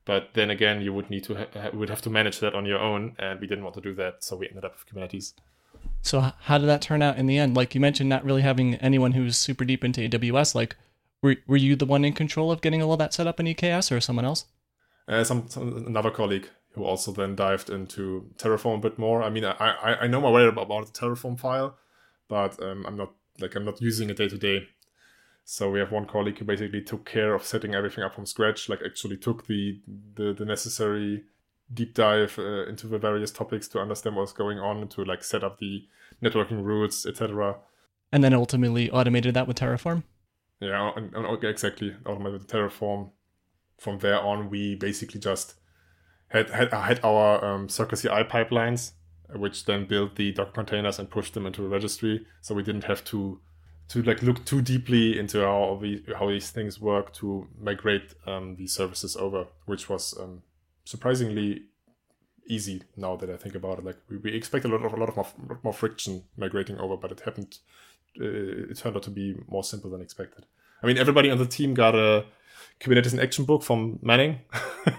But 0.04 0.30
then 0.34 0.50
again, 0.50 0.82
you 0.82 0.92
would 0.92 1.08
need 1.08 1.24
to 1.24 1.34
ha- 1.34 1.70
would 1.72 1.88
have 1.88 2.02
to 2.02 2.10
manage 2.10 2.40
that 2.40 2.54
on 2.54 2.66
your 2.66 2.78
own, 2.78 3.16
and 3.18 3.40
we 3.40 3.46
didn't 3.46 3.64
want 3.64 3.74
to 3.76 3.80
do 3.80 3.94
that, 3.94 4.22
so 4.22 4.36
we 4.36 4.48
ended 4.48 4.64
up 4.64 4.74
with 4.74 4.86
Kubernetes. 4.86 5.32
So 6.04 6.32
how 6.42 6.58
did 6.58 6.66
that 6.66 6.82
turn 6.82 7.00
out 7.00 7.16
in 7.16 7.26
the 7.26 7.38
end? 7.38 7.56
Like 7.56 7.74
you 7.74 7.80
mentioned, 7.80 8.10
not 8.10 8.24
really 8.24 8.42
having 8.42 8.74
anyone 8.76 9.12
who's 9.12 9.38
super 9.38 9.64
deep 9.64 9.82
into 9.82 10.02
AWS. 10.02 10.54
Like, 10.54 10.76
were 11.22 11.36
were 11.46 11.56
you 11.56 11.76
the 11.76 11.86
one 11.86 12.04
in 12.04 12.12
control 12.12 12.52
of 12.52 12.60
getting 12.60 12.82
all 12.82 12.92
of 12.92 12.98
that 12.98 13.14
set 13.14 13.26
up 13.26 13.40
in 13.40 13.46
EKS, 13.46 13.90
or 13.90 14.00
someone 14.00 14.26
else? 14.26 14.44
Uh, 15.08 15.24
some, 15.24 15.48
some 15.48 15.86
another 15.86 16.10
colleague 16.10 16.50
who 16.72 16.84
also 16.84 17.10
then 17.10 17.34
dived 17.34 17.70
into 17.70 18.30
Terraform 18.36 18.76
a 18.76 18.80
bit 18.82 18.98
more. 18.98 19.22
I 19.22 19.30
mean, 19.30 19.46
I 19.46 19.52
I, 19.52 19.94
I 20.02 20.06
know 20.06 20.20
my 20.20 20.30
way 20.30 20.46
about 20.46 20.68
the 20.68 20.92
Terraform 20.92 21.40
file, 21.40 21.78
but 22.28 22.62
um, 22.62 22.84
I'm 22.86 22.96
not 22.96 23.12
like 23.40 23.54
I'm 23.54 23.64
not 23.64 23.80
using 23.80 24.10
it 24.10 24.18
day 24.18 24.28
to 24.28 24.36
day. 24.36 24.68
So 25.46 25.70
we 25.70 25.78
have 25.78 25.90
one 25.90 26.06
colleague 26.06 26.38
who 26.38 26.44
basically 26.44 26.82
took 26.82 27.06
care 27.06 27.34
of 27.34 27.44
setting 27.44 27.74
everything 27.74 28.04
up 28.04 28.14
from 28.14 28.26
scratch, 28.26 28.68
like 28.68 28.80
actually 28.84 29.16
took 29.16 29.46
the 29.46 29.80
the, 30.16 30.34
the 30.34 30.44
necessary 30.44 31.24
deep 31.74 31.94
dive 31.94 32.38
uh, 32.38 32.66
into 32.66 32.86
the 32.86 32.98
various 32.98 33.30
topics 33.30 33.68
to 33.68 33.80
understand 33.80 34.16
what's 34.16 34.32
going 34.32 34.58
on, 34.58 34.88
to 34.88 35.04
like 35.04 35.24
set 35.24 35.44
up 35.44 35.58
the 35.58 35.86
networking 36.22 36.62
routes, 36.64 37.06
etc. 37.06 37.56
And 38.12 38.22
then 38.22 38.34
ultimately 38.34 38.90
automated 38.90 39.34
that 39.34 39.48
with 39.48 39.58
Terraform. 39.58 40.04
Yeah, 40.60 40.92
and, 40.96 41.14
and 41.14 41.44
exactly 41.44 41.94
automated 42.06 42.40
with 42.40 42.48
Terraform. 42.48 43.10
From 43.78 43.98
there 43.98 44.20
on, 44.20 44.50
we 44.50 44.76
basically 44.76 45.20
just 45.20 45.54
had 46.28 46.48
had, 46.50 46.72
had 46.72 47.00
our 47.04 47.44
um, 47.44 47.68
Circle 47.68 47.98
CI 47.98 48.24
pipelines, 48.24 48.92
which 49.34 49.64
then 49.64 49.86
built 49.86 50.16
the 50.16 50.32
Docker 50.32 50.52
containers 50.52 50.98
and 50.98 51.10
pushed 51.10 51.34
them 51.34 51.46
into 51.46 51.64
a 51.66 51.68
registry. 51.68 52.26
So 52.40 52.54
we 52.54 52.62
didn't 52.62 52.84
have 52.84 53.04
to 53.06 53.40
to 53.88 54.02
like 54.02 54.22
look 54.22 54.44
too 54.44 54.62
deeply 54.62 55.18
into 55.18 55.40
how 55.40 55.78
we 55.80 56.04
how 56.18 56.28
these 56.28 56.50
things 56.50 56.80
work 56.80 57.12
to 57.14 57.46
migrate 57.60 58.14
um, 58.26 58.56
these 58.56 58.72
services 58.72 59.16
over, 59.16 59.46
which 59.66 59.88
was 59.88 60.16
um, 60.18 60.42
surprisingly 60.84 61.64
easy 62.46 62.82
now 62.96 63.16
that 63.16 63.30
I 63.30 63.36
think 63.36 63.54
about 63.54 63.78
it. 63.78 63.84
Like 63.84 63.98
we, 64.08 64.18
we 64.18 64.34
expect 64.34 64.64
a 64.64 64.68
lot 64.68 64.84
of 64.84 64.92
a 64.92 64.96
lot 64.96 65.08
of 65.08 65.16
more, 65.16 65.58
more 65.62 65.72
friction 65.72 66.24
migrating 66.36 66.78
over, 66.78 66.96
but 66.96 67.12
it 67.12 67.20
happened. 67.20 67.58
Uh, 68.20 68.70
it 68.70 68.78
turned 68.78 68.96
out 68.96 69.02
to 69.04 69.10
be 69.10 69.36
more 69.48 69.64
simple 69.64 69.90
than 69.90 70.00
expected. 70.00 70.46
I 70.82 70.86
mean, 70.86 70.98
everybody 70.98 71.30
on 71.30 71.38
the 71.38 71.46
team 71.46 71.74
got 71.74 71.94
a 71.94 72.26
Kubernetes 72.80 73.12
in 73.12 73.20
Action 73.20 73.44
book 73.44 73.62
from 73.62 73.98
Manning. 74.02 74.40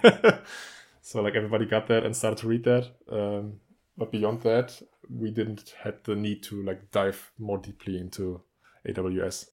So 1.05 1.21
like 1.21 1.35
everybody 1.35 1.67
got 1.67 1.85
that 1.89 2.03
and 2.03 2.15
started 2.15 2.39
to 2.39 2.47
read 2.47 2.63
that. 2.63 2.89
Um, 3.11 3.59
but 3.95 4.11
beyond 4.11 4.41
that, 4.41 4.81
we 5.07 5.29
didn't 5.29 5.75
had 5.83 6.03
the 6.03 6.15
need 6.15 6.41
to 6.45 6.63
like 6.63 6.89
dive 6.89 7.31
more 7.37 7.59
deeply 7.59 7.99
into 7.99 8.41
AWS. 8.89 9.49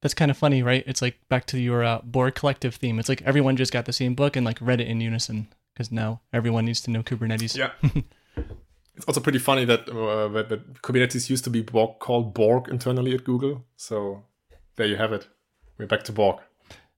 That's 0.00 0.14
kind 0.14 0.30
of 0.30 0.36
funny, 0.36 0.62
right? 0.62 0.84
It's 0.86 1.02
like 1.02 1.18
back 1.28 1.46
to 1.46 1.58
your 1.58 1.82
uh, 1.82 2.00
Borg 2.04 2.34
collective 2.34 2.76
theme. 2.76 2.98
It's 2.98 3.08
like 3.08 3.22
everyone 3.22 3.56
just 3.56 3.72
got 3.72 3.84
the 3.84 3.92
same 3.92 4.14
book 4.14 4.36
and 4.36 4.46
like 4.46 4.58
read 4.60 4.80
it 4.80 4.86
in 4.86 5.00
unison 5.00 5.48
because 5.74 5.90
now 5.90 6.20
everyone 6.32 6.64
needs 6.66 6.80
to 6.82 6.90
know 6.90 7.02
Kubernetes. 7.02 7.56
Yeah. 7.56 7.72
it's 8.96 9.06
also 9.06 9.20
pretty 9.20 9.38
funny 9.38 9.64
that, 9.64 9.88
uh, 9.88 10.28
that, 10.28 10.48
that 10.50 10.82
Kubernetes 10.82 11.28
used 11.28 11.44
to 11.44 11.50
be 11.50 11.62
Borg, 11.62 11.98
called 11.98 12.32
Borg 12.32 12.68
internally 12.68 13.12
at 13.14 13.24
Google. 13.24 13.64
So 13.76 14.22
there 14.76 14.86
you 14.86 14.96
have 14.96 15.12
it. 15.12 15.26
We're 15.78 15.86
back 15.86 16.04
to 16.04 16.12
Borg. 16.12 16.38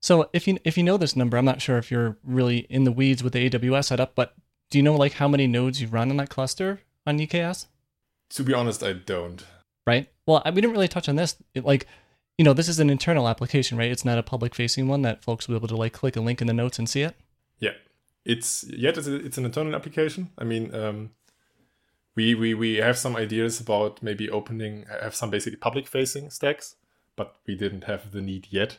So 0.02 0.30
if 0.32 0.48
you 0.48 0.58
if 0.64 0.78
you 0.78 0.82
know 0.82 0.96
this 0.96 1.14
number, 1.14 1.36
I'm 1.36 1.44
not 1.44 1.60
sure 1.60 1.76
if 1.76 1.90
you're 1.90 2.16
really 2.24 2.60
in 2.70 2.84
the 2.84 2.92
weeds 2.92 3.22
with 3.22 3.34
the 3.34 3.50
AWS 3.50 3.84
setup, 3.86 4.14
but 4.14 4.34
do 4.70 4.78
you 4.78 4.82
know 4.82 4.96
like 4.96 5.14
how 5.14 5.28
many 5.28 5.46
nodes 5.46 5.82
you 5.82 5.88
run 5.88 6.10
on 6.10 6.16
that 6.16 6.30
cluster 6.30 6.80
on 7.06 7.18
EKS? 7.18 7.66
To 8.30 8.44
be 8.44 8.54
honest, 8.54 8.82
I 8.82 8.94
don't. 8.94 9.44
Right. 9.86 10.08
Well, 10.24 10.42
we 10.46 10.60
didn't 10.60 10.72
really 10.72 10.88
touch 10.88 11.08
on 11.08 11.16
this. 11.16 11.36
It, 11.54 11.64
like, 11.64 11.86
you 12.40 12.44
know, 12.44 12.54
this 12.54 12.68
is 12.68 12.80
an 12.80 12.88
internal 12.88 13.28
application, 13.28 13.76
right? 13.76 13.90
It's 13.90 14.02
not 14.02 14.16
a 14.16 14.22
public 14.22 14.54
facing 14.54 14.88
one 14.88 15.02
that 15.02 15.22
folks 15.22 15.46
will 15.46 15.56
be 15.56 15.58
able 15.58 15.68
to 15.68 15.76
like 15.76 15.92
click 15.92 16.16
a 16.16 16.22
link 16.22 16.40
in 16.40 16.46
the 16.46 16.54
notes 16.54 16.78
and 16.78 16.88
see 16.88 17.02
it. 17.02 17.14
Yeah, 17.58 17.74
it's 18.24 18.64
yet 18.64 18.96
it's, 18.96 19.06
it's 19.06 19.36
an 19.36 19.44
internal 19.44 19.74
application. 19.74 20.30
I 20.38 20.44
mean, 20.44 20.74
um, 20.74 21.10
we 22.14 22.34
we 22.34 22.54
we 22.54 22.76
have 22.76 22.96
some 22.96 23.14
ideas 23.14 23.60
about 23.60 24.02
maybe 24.02 24.30
opening 24.30 24.86
have 24.88 25.14
some 25.14 25.28
basically 25.28 25.58
public 25.58 25.86
facing 25.86 26.30
stacks, 26.30 26.76
but 27.14 27.36
we 27.46 27.56
didn't 27.56 27.84
have 27.84 28.10
the 28.10 28.22
need 28.22 28.46
yet. 28.48 28.78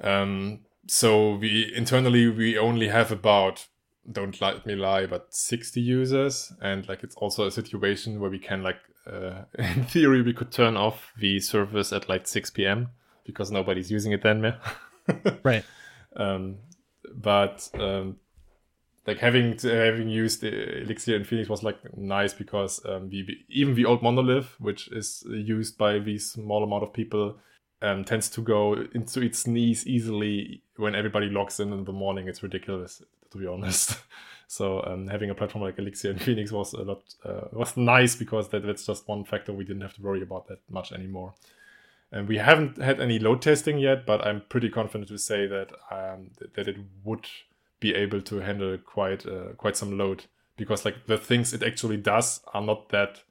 Um, 0.00 0.60
so 0.86 1.34
we 1.34 1.70
internally 1.76 2.30
we 2.30 2.56
only 2.56 2.88
have 2.88 3.12
about 3.12 3.66
don't 4.10 4.40
let 4.40 4.64
me 4.64 4.74
lie, 4.74 5.04
but 5.04 5.34
60 5.34 5.82
users, 5.82 6.50
and 6.62 6.88
like 6.88 7.04
it's 7.04 7.16
also 7.16 7.46
a 7.46 7.50
situation 7.50 8.20
where 8.20 8.30
we 8.30 8.38
can 8.38 8.62
like 8.62 8.80
uh, 9.06 9.44
in 9.58 9.84
theory 9.84 10.22
we 10.22 10.32
could 10.32 10.50
turn 10.50 10.76
off 10.76 11.12
the 11.18 11.40
service 11.40 11.92
at 11.92 12.08
like 12.08 12.26
6 12.26 12.50
p.m. 12.50 12.88
because 13.24 13.50
nobody's 13.50 13.90
using 13.90 14.12
it 14.12 14.22
then 14.22 14.40
man. 14.40 14.56
right. 15.42 15.64
Um, 16.16 16.58
but 17.14 17.68
um, 17.74 18.16
like 19.06 19.18
having 19.18 19.56
to, 19.58 19.68
having 19.68 20.08
used 20.08 20.44
Elixir 20.44 21.16
in 21.16 21.24
Phoenix 21.24 21.48
was 21.48 21.62
like 21.62 21.96
nice 21.96 22.32
because 22.32 22.80
um, 22.86 23.08
we, 23.08 23.44
even 23.48 23.74
the 23.74 23.84
old 23.84 24.02
monolith, 24.02 24.54
which 24.60 24.88
is 24.92 25.24
used 25.28 25.76
by 25.76 25.98
the 25.98 26.18
small 26.18 26.62
amount 26.62 26.84
of 26.84 26.92
people, 26.92 27.38
um, 27.80 28.04
tends 28.04 28.28
to 28.30 28.40
go 28.40 28.74
into 28.94 29.20
its 29.20 29.46
knees 29.46 29.86
easily 29.86 30.62
when 30.76 30.94
everybody 30.94 31.28
logs 31.28 31.58
in 31.58 31.72
in 31.72 31.84
the 31.84 31.92
morning. 31.92 32.28
It's 32.28 32.42
ridiculous, 32.42 33.02
to 33.30 33.38
be 33.38 33.46
honest. 33.46 33.98
so 34.52 34.84
um, 34.84 35.08
having 35.08 35.30
a 35.30 35.34
platform 35.34 35.64
like 35.64 35.78
Elixir 35.78 36.10
and 36.10 36.20
Phoenix 36.20 36.52
was 36.52 36.74
a 36.74 36.82
lot 36.82 37.02
uh, 37.24 37.48
was 37.52 37.74
nice 37.74 38.14
because 38.14 38.50
that, 38.50 38.66
that's 38.66 38.84
just 38.84 39.08
one 39.08 39.24
factor 39.24 39.50
we 39.50 39.64
didn't 39.64 39.80
have 39.80 39.94
to 39.94 40.02
worry 40.02 40.20
about 40.20 40.46
that 40.48 40.58
much 40.68 40.92
anymore. 40.92 41.32
And 42.10 42.28
we 42.28 42.36
haven't 42.36 42.76
had 42.76 43.00
any 43.00 43.18
load 43.18 43.40
testing 43.40 43.78
yet, 43.78 44.04
but 44.04 44.20
I'm 44.26 44.42
pretty 44.50 44.68
confident 44.68 45.08
to 45.08 45.16
say 45.16 45.46
that 45.46 45.72
um, 45.90 46.32
that 46.54 46.68
it 46.68 46.76
would 47.02 47.26
be 47.80 47.94
able 47.94 48.20
to 48.20 48.40
handle 48.40 48.76
quite 48.76 49.24
uh, 49.24 49.54
quite 49.56 49.74
some 49.74 49.96
load 49.96 50.26
because 50.58 50.84
like 50.84 51.06
the 51.06 51.16
things 51.16 51.54
it 51.54 51.62
actually 51.62 51.96
does 51.96 52.42
are 52.52 52.60
not 52.60 52.90
that 52.90 53.22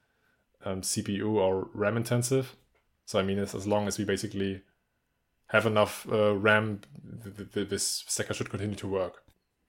um, 0.66 0.82
CPU 0.82 1.36
or 1.36 1.70
RAM 1.76 1.98
intensive. 1.98 2.56
So 3.06 3.20
I 3.20 3.22
mean, 3.22 3.38
as 3.38 3.68
long 3.68 3.88
as 3.88 4.00
we 4.00 4.06
basically 4.06 4.64
have 5.50 5.68
enough 5.68 6.08
uh, 6.12 6.36
RAM, 6.36 6.82
th- 7.24 7.54
th- 7.54 7.70
this 7.70 8.06
stacker 8.08 8.34
should 8.34 8.50
continue 8.50 8.78
to 8.78 8.88
work. 8.88 9.22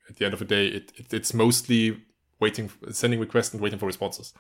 At 0.09 0.17
the 0.17 0.25
end 0.25 0.35
of 0.35 0.41
the 0.41 0.45
day, 0.45 0.67
it, 0.67 0.93
it 0.97 1.15
it's 1.15 1.33
mostly 1.33 2.03
waiting, 2.41 2.71
sending 2.91 3.21
requests 3.21 3.53
and 3.53 3.63
waiting 3.63 3.79
for 3.79 3.87
responses. 3.87 4.33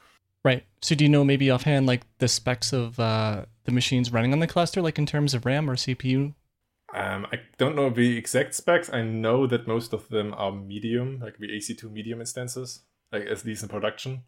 Right. 0.44 0.64
So 0.80 0.94
do 0.94 1.04
you 1.04 1.08
know 1.08 1.24
maybe 1.24 1.50
offhand 1.50 1.86
like 1.86 2.02
the 2.18 2.28
specs 2.28 2.72
of 2.72 2.98
uh, 2.98 3.44
the 3.64 3.72
machines 3.72 4.12
running 4.12 4.32
on 4.32 4.40
the 4.40 4.46
cluster, 4.46 4.82
like 4.82 4.98
in 4.98 5.06
terms 5.06 5.34
of 5.34 5.46
RAM 5.46 5.70
or 5.70 5.76
CPU? 5.76 6.34
Um, 6.94 7.26
I 7.32 7.40
don't 7.56 7.74
know 7.76 7.88
the 7.88 8.18
exact 8.18 8.54
specs. 8.54 8.92
I 8.92 9.02
know 9.02 9.46
that 9.46 9.66
most 9.66 9.92
of 9.92 10.08
them 10.08 10.34
are 10.36 10.52
medium, 10.52 11.20
like 11.20 11.38
the 11.38 11.48
EC2 11.48 11.90
medium 11.90 12.20
instances, 12.20 12.80
like 13.12 13.24
as 13.24 13.42
these 13.42 13.62
in 13.62 13.68
production. 13.68 14.24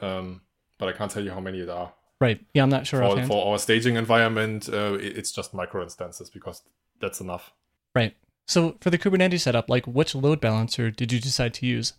Um, 0.00 0.40
but 0.78 0.88
I 0.88 0.92
can't 0.92 1.10
tell 1.10 1.24
you 1.24 1.30
how 1.30 1.40
many 1.40 1.60
there 1.60 1.76
are. 1.76 1.92
Right. 2.20 2.44
Yeah, 2.54 2.64
I'm 2.64 2.70
not 2.70 2.86
sure. 2.86 3.00
For, 3.00 3.24
for 3.26 3.52
our 3.52 3.58
staging 3.58 3.96
environment, 3.96 4.68
uh, 4.68 4.94
it's 4.94 5.30
just 5.30 5.54
micro 5.54 5.82
instances 5.82 6.30
because 6.30 6.62
that's 7.00 7.20
enough. 7.20 7.52
Right. 7.94 8.16
So 8.48 8.76
for 8.80 8.90
the 8.90 8.98
Kubernetes 8.98 9.40
setup, 9.40 9.68
like 9.68 9.86
which 9.86 10.14
load 10.14 10.40
balancer 10.40 10.90
did 10.90 11.12
you 11.12 11.20
decide 11.20 11.54
to 11.54 11.66
use? 11.66 11.92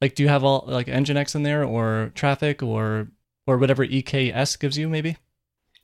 Like, 0.00 0.16
do 0.16 0.24
you 0.24 0.28
have 0.28 0.42
all 0.42 0.64
like 0.66 0.88
Nginx 0.88 1.34
in 1.36 1.44
there, 1.44 1.64
or 1.64 2.10
Traefik, 2.16 2.60
or 2.60 3.08
or 3.46 3.56
whatever 3.56 3.86
EKS 3.86 4.58
gives 4.58 4.76
you, 4.76 4.88
maybe? 4.88 5.16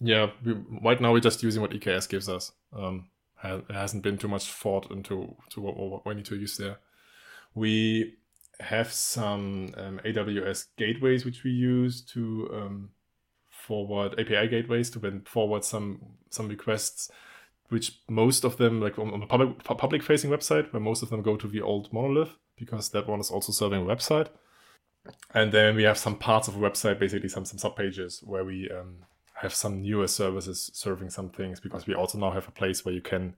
Yeah. 0.01 0.31
We, 0.45 0.57
right 0.83 1.01
now 1.01 1.13
we're 1.13 1.21
just 1.21 1.43
using 1.43 1.63
what 1.63 1.71
EKS 1.71 2.09
gives 2.09 2.29
us. 2.29 2.53
Um, 2.77 3.11
hasn't 3.41 4.03
been 4.03 4.19
too 4.19 4.27
much 4.27 4.51
thought 4.51 4.91
into 4.91 5.37
to 5.51 5.61
what, 5.61 5.77
what 5.77 6.05
we 6.05 6.15
need 6.15 6.25
to 6.27 6.37
use 6.37 6.57
there. 6.57 6.79
We 7.55 8.15
have 8.59 8.93
some 8.93 9.73
um, 9.77 10.01
AWS 10.05 10.67
gateways 10.77 11.25
which 11.25 11.45
we 11.45 11.53
use 11.53 12.03
to 12.07 12.51
um, 12.53 12.91
forward 13.49 14.19
API 14.19 14.49
gateways 14.49 14.91
to 14.91 14.99
then 14.99 15.23
forward 15.23 15.65
some 15.65 16.01
some 16.31 16.49
requests, 16.49 17.11
which 17.69 18.01
most 18.09 18.45
of 18.45 18.57
them 18.57 18.81
like 18.81 18.99
on, 18.99 19.21
the 19.21 19.27
public 19.27 19.63
public 19.65 20.03
facing 20.03 20.31
website, 20.31 20.73
where 20.73 20.81
most 20.81 21.03
of 21.03 21.11
them 21.11 21.23
go 21.23 21.37
to 21.37 21.49
the 21.49 21.61
old 21.61 21.93
monolith 21.93 22.37
because 22.57 22.91
that 22.91 23.07
one 23.07 23.21
is 23.21 23.31
also 23.31 23.53
serving 23.53 23.83
a 23.83 23.85
website. 23.85 24.29
And 25.35 25.53
then 25.53 25.77
we 25.77 25.85
have 25.85 25.99
some 25.99 26.17
parts 26.17 26.49
of 26.49 26.57
a 26.57 26.59
website, 26.59 26.99
basically 26.99 27.29
some 27.29 27.45
some 27.45 27.59
sub 27.59 27.77
pages 27.77 28.23
where 28.25 28.45
we 28.45 28.71
um, 28.71 29.05
have 29.35 29.55
some 29.55 29.83
newer 29.83 30.09
services 30.09 30.71
serving 30.75 31.11
some 31.11 31.31
things 31.31 31.61
because 31.61 31.87
we 31.87 31.95
also 31.95 32.19
now 32.19 32.31
have 32.31 32.49
a 32.49 32.53
place 32.53 32.85
where 32.85 32.95
you 32.95 33.01
can 33.01 33.35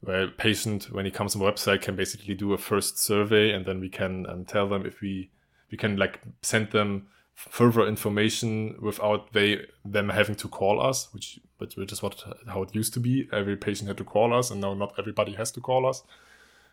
where 0.00 0.24
a 0.24 0.28
patient 0.28 0.90
when 0.92 1.06
he 1.06 1.10
comes 1.10 1.34
on 1.34 1.40
the 1.40 1.50
website 1.50 1.80
can 1.80 1.96
basically 1.96 2.34
do 2.34 2.52
a 2.52 2.58
first 2.58 2.98
survey 2.98 3.52
and 3.52 3.64
then 3.64 3.80
we 3.80 3.88
can 3.88 4.26
um, 4.28 4.44
tell 4.44 4.68
them 4.68 4.84
if 4.84 5.00
we 5.00 5.30
we 5.70 5.78
can 5.78 5.96
like 5.96 6.20
send 6.42 6.70
them 6.72 7.06
further 7.34 7.86
information 7.86 8.76
without 8.80 9.32
they 9.32 9.66
them 9.84 10.08
having 10.08 10.36
to 10.36 10.48
call 10.48 10.80
us, 10.80 11.12
which 11.12 11.40
which 11.58 11.92
is 11.92 12.02
what 12.02 12.24
how 12.46 12.62
it 12.62 12.74
used 12.74 12.94
to 12.94 13.00
be. 13.00 13.28
Every 13.32 13.56
patient 13.56 13.88
had 13.88 13.98
to 13.98 14.04
call 14.04 14.32
us, 14.32 14.50
and 14.50 14.60
now 14.60 14.74
not 14.74 14.94
everybody 14.98 15.32
has 15.32 15.50
to 15.52 15.60
call 15.60 15.86
us. 15.86 16.02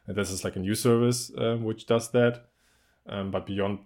And 0.07 0.15
this 0.15 0.31
is 0.31 0.43
like 0.43 0.55
a 0.55 0.59
new 0.59 0.75
service 0.75 1.31
um, 1.37 1.63
which 1.63 1.85
does 1.85 2.11
that. 2.11 2.45
Um, 3.07 3.31
but 3.31 3.45
beyond 3.45 3.79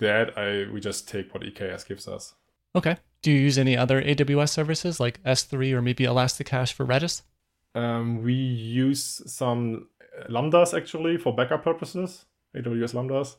that, 0.00 0.36
I 0.38 0.72
we 0.72 0.80
just 0.80 1.08
take 1.08 1.32
what 1.34 1.42
EKS 1.42 1.86
gives 1.86 2.08
us. 2.08 2.34
Okay. 2.76 2.96
Do 3.22 3.30
you 3.30 3.40
use 3.40 3.58
any 3.58 3.76
other 3.76 4.02
AWS 4.02 4.50
services 4.50 5.00
like 5.00 5.22
S3 5.22 5.72
or 5.72 5.80
maybe 5.80 6.04
Elastic 6.04 6.48
Elasticache 6.50 6.74
for 6.74 6.84
Redis? 6.84 7.22
Um, 7.74 8.22
we 8.22 8.34
use 8.34 9.22
some 9.26 9.88
lambdas 10.28 10.76
actually 10.76 11.16
for 11.16 11.34
backup 11.34 11.64
purposes, 11.64 12.26
AWS 12.54 12.94
lambdas 12.94 13.36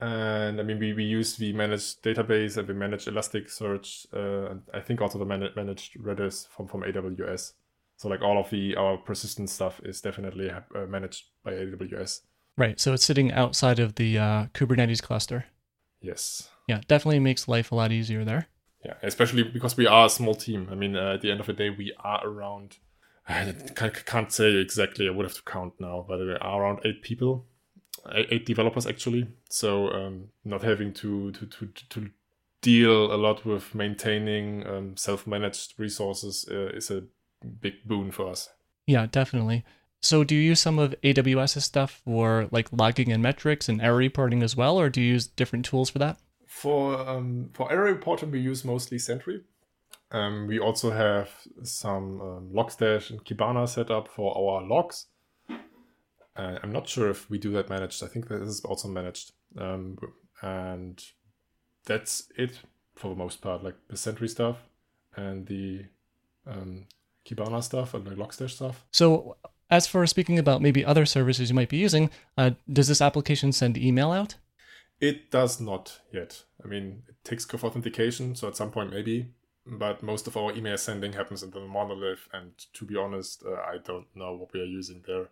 and 0.00 0.60
I 0.60 0.62
mean 0.62 0.78
we, 0.78 0.92
we 0.92 1.04
use 1.04 1.36
the 1.36 1.52
managed 1.52 2.02
database 2.02 2.56
and 2.56 2.66
we 2.66 2.74
manage 2.74 3.06
Elasticsearch 3.06 4.06
uh, 4.14 4.50
and 4.50 4.62
I 4.72 4.80
think 4.80 5.00
also 5.00 5.18
the 5.18 5.24
man- 5.24 5.50
managed 5.56 5.94
Redis 6.00 6.48
from 6.48 6.66
from 6.66 6.82
AWS. 6.82 7.52
So 7.96 8.08
like 8.08 8.22
all 8.22 8.38
of 8.38 8.50
the 8.50 8.76
our 8.76 8.96
persistent 8.96 9.50
stuff 9.50 9.80
is 9.84 10.00
definitely 10.00 10.50
uh, 10.50 10.60
managed 10.88 11.26
by 11.44 11.52
AWS. 11.52 12.20
Right. 12.56 12.80
So 12.80 12.92
it's 12.92 13.04
sitting 13.04 13.32
outside 13.32 13.78
of 13.78 13.94
the 13.94 14.18
uh, 14.18 14.46
Kubernetes 14.54 15.02
cluster. 15.02 15.46
Yes. 16.00 16.48
Yeah, 16.68 16.80
definitely 16.88 17.20
makes 17.20 17.48
life 17.48 17.72
a 17.72 17.74
lot 17.74 17.92
easier 17.92 18.24
there. 18.24 18.48
Yeah, 18.84 18.94
especially 19.02 19.42
because 19.42 19.76
we 19.76 19.86
are 19.86 20.06
a 20.06 20.10
small 20.10 20.34
team. 20.34 20.68
I 20.70 20.74
mean, 20.74 20.96
uh, 20.96 21.14
at 21.14 21.20
the 21.20 21.30
end 21.30 21.40
of 21.40 21.46
the 21.46 21.52
day, 21.52 21.68
we 21.70 21.92
are 22.02 22.26
around. 22.26 22.78
I 23.28 23.52
can't 24.06 24.32
say 24.32 24.54
exactly. 24.54 25.06
I 25.06 25.10
would 25.10 25.26
have 25.26 25.34
to 25.34 25.42
count 25.42 25.74
now, 25.78 26.04
but 26.08 26.18
we 26.18 26.32
are 26.32 26.62
around 26.62 26.80
eight 26.84 27.02
people 27.02 27.46
eight 28.12 28.46
developers 28.46 28.86
actually. 28.86 29.28
So 29.48 29.90
um, 29.90 30.28
not 30.44 30.62
having 30.62 30.92
to, 30.94 31.32
to 31.32 31.46
to 31.46 31.66
to 31.90 32.10
deal 32.62 33.12
a 33.12 33.16
lot 33.16 33.44
with 33.44 33.74
maintaining 33.74 34.66
um, 34.66 34.96
self-managed 34.96 35.74
resources 35.78 36.46
uh, 36.50 36.68
is 36.76 36.90
a 36.90 37.04
big 37.60 37.84
boon 37.84 38.10
for 38.10 38.28
us. 38.28 38.50
Yeah, 38.86 39.06
definitely. 39.06 39.64
So 40.02 40.24
do 40.24 40.34
you 40.34 40.40
use 40.40 40.60
some 40.60 40.78
of 40.78 40.94
AWS's 41.02 41.64
stuff 41.64 42.00
for 42.04 42.48
like 42.50 42.68
logging 42.72 43.12
and 43.12 43.22
metrics 43.22 43.68
and 43.68 43.80
error 43.80 43.96
reporting 43.96 44.42
as 44.42 44.56
well, 44.56 44.78
or 44.78 44.88
do 44.88 45.00
you 45.00 45.12
use 45.12 45.26
different 45.26 45.64
tools 45.64 45.90
for 45.90 45.98
that? 45.98 46.18
For 46.46 46.98
um, 47.08 47.50
for 47.52 47.70
error 47.70 47.92
reporting, 47.92 48.30
we 48.30 48.40
use 48.40 48.64
mostly 48.64 48.98
Sentry. 48.98 49.42
Um, 50.10 50.48
we 50.48 50.58
also 50.58 50.90
have 50.90 51.30
some 51.62 52.20
um, 52.20 52.50
Logstash 52.52 53.10
and 53.10 53.24
Kibana 53.24 53.68
set 53.68 53.90
up 53.90 54.08
for 54.08 54.36
our 54.36 54.66
logs. 54.66 55.06
Uh, 56.40 56.58
I'm 56.62 56.72
not 56.72 56.88
sure 56.88 57.10
if 57.10 57.28
we 57.28 57.38
do 57.38 57.52
that 57.52 57.68
managed. 57.68 58.02
I 58.02 58.06
think 58.06 58.28
that 58.28 58.40
is 58.40 58.60
also 58.64 58.88
managed. 58.88 59.32
Um, 59.58 59.98
and 60.40 61.04
that's 61.84 62.32
it 62.36 62.60
for 62.96 63.08
the 63.08 63.16
most 63.16 63.42
part, 63.42 63.62
like 63.62 63.76
the 63.88 63.96
Sentry 63.96 64.28
stuff 64.28 64.56
and 65.16 65.46
the 65.46 65.84
um, 66.46 66.86
Kibana 67.26 67.62
stuff 67.62 67.92
and 67.92 68.06
the 68.06 68.12
Logstash 68.12 68.52
stuff. 68.52 68.86
So, 68.90 69.36
as 69.70 69.86
for 69.86 70.06
speaking 70.06 70.38
about 70.38 70.62
maybe 70.62 70.82
other 70.82 71.04
services 71.04 71.50
you 71.50 71.54
might 71.54 71.68
be 71.68 71.76
using, 71.76 72.10
uh, 72.38 72.52
does 72.72 72.88
this 72.88 73.02
application 73.02 73.52
send 73.52 73.76
email 73.76 74.10
out? 74.10 74.36
It 74.98 75.30
does 75.30 75.60
not 75.60 76.00
yet. 76.10 76.44
I 76.64 76.68
mean, 76.68 77.02
it 77.08 77.16
takes 77.22 77.44
COF 77.44 77.64
authentication, 77.64 78.34
so 78.34 78.48
at 78.48 78.56
some 78.56 78.70
point 78.70 78.90
maybe, 78.90 79.28
but 79.66 80.02
most 80.02 80.26
of 80.26 80.36
our 80.38 80.52
email 80.52 80.78
sending 80.78 81.12
happens 81.12 81.42
in 81.42 81.50
the 81.50 81.60
monolith. 81.60 82.28
And 82.32 82.52
to 82.72 82.84
be 82.86 82.96
honest, 82.96 83.44
uh, 83.46 83.54
I 83.54 83.76
don't 83.84 84.06
know 84.14 84.34
what 84.34 84.54
we 84.54 84.60
are 84.60 84.64
using 84.80 85.02
there. 85.06 85.28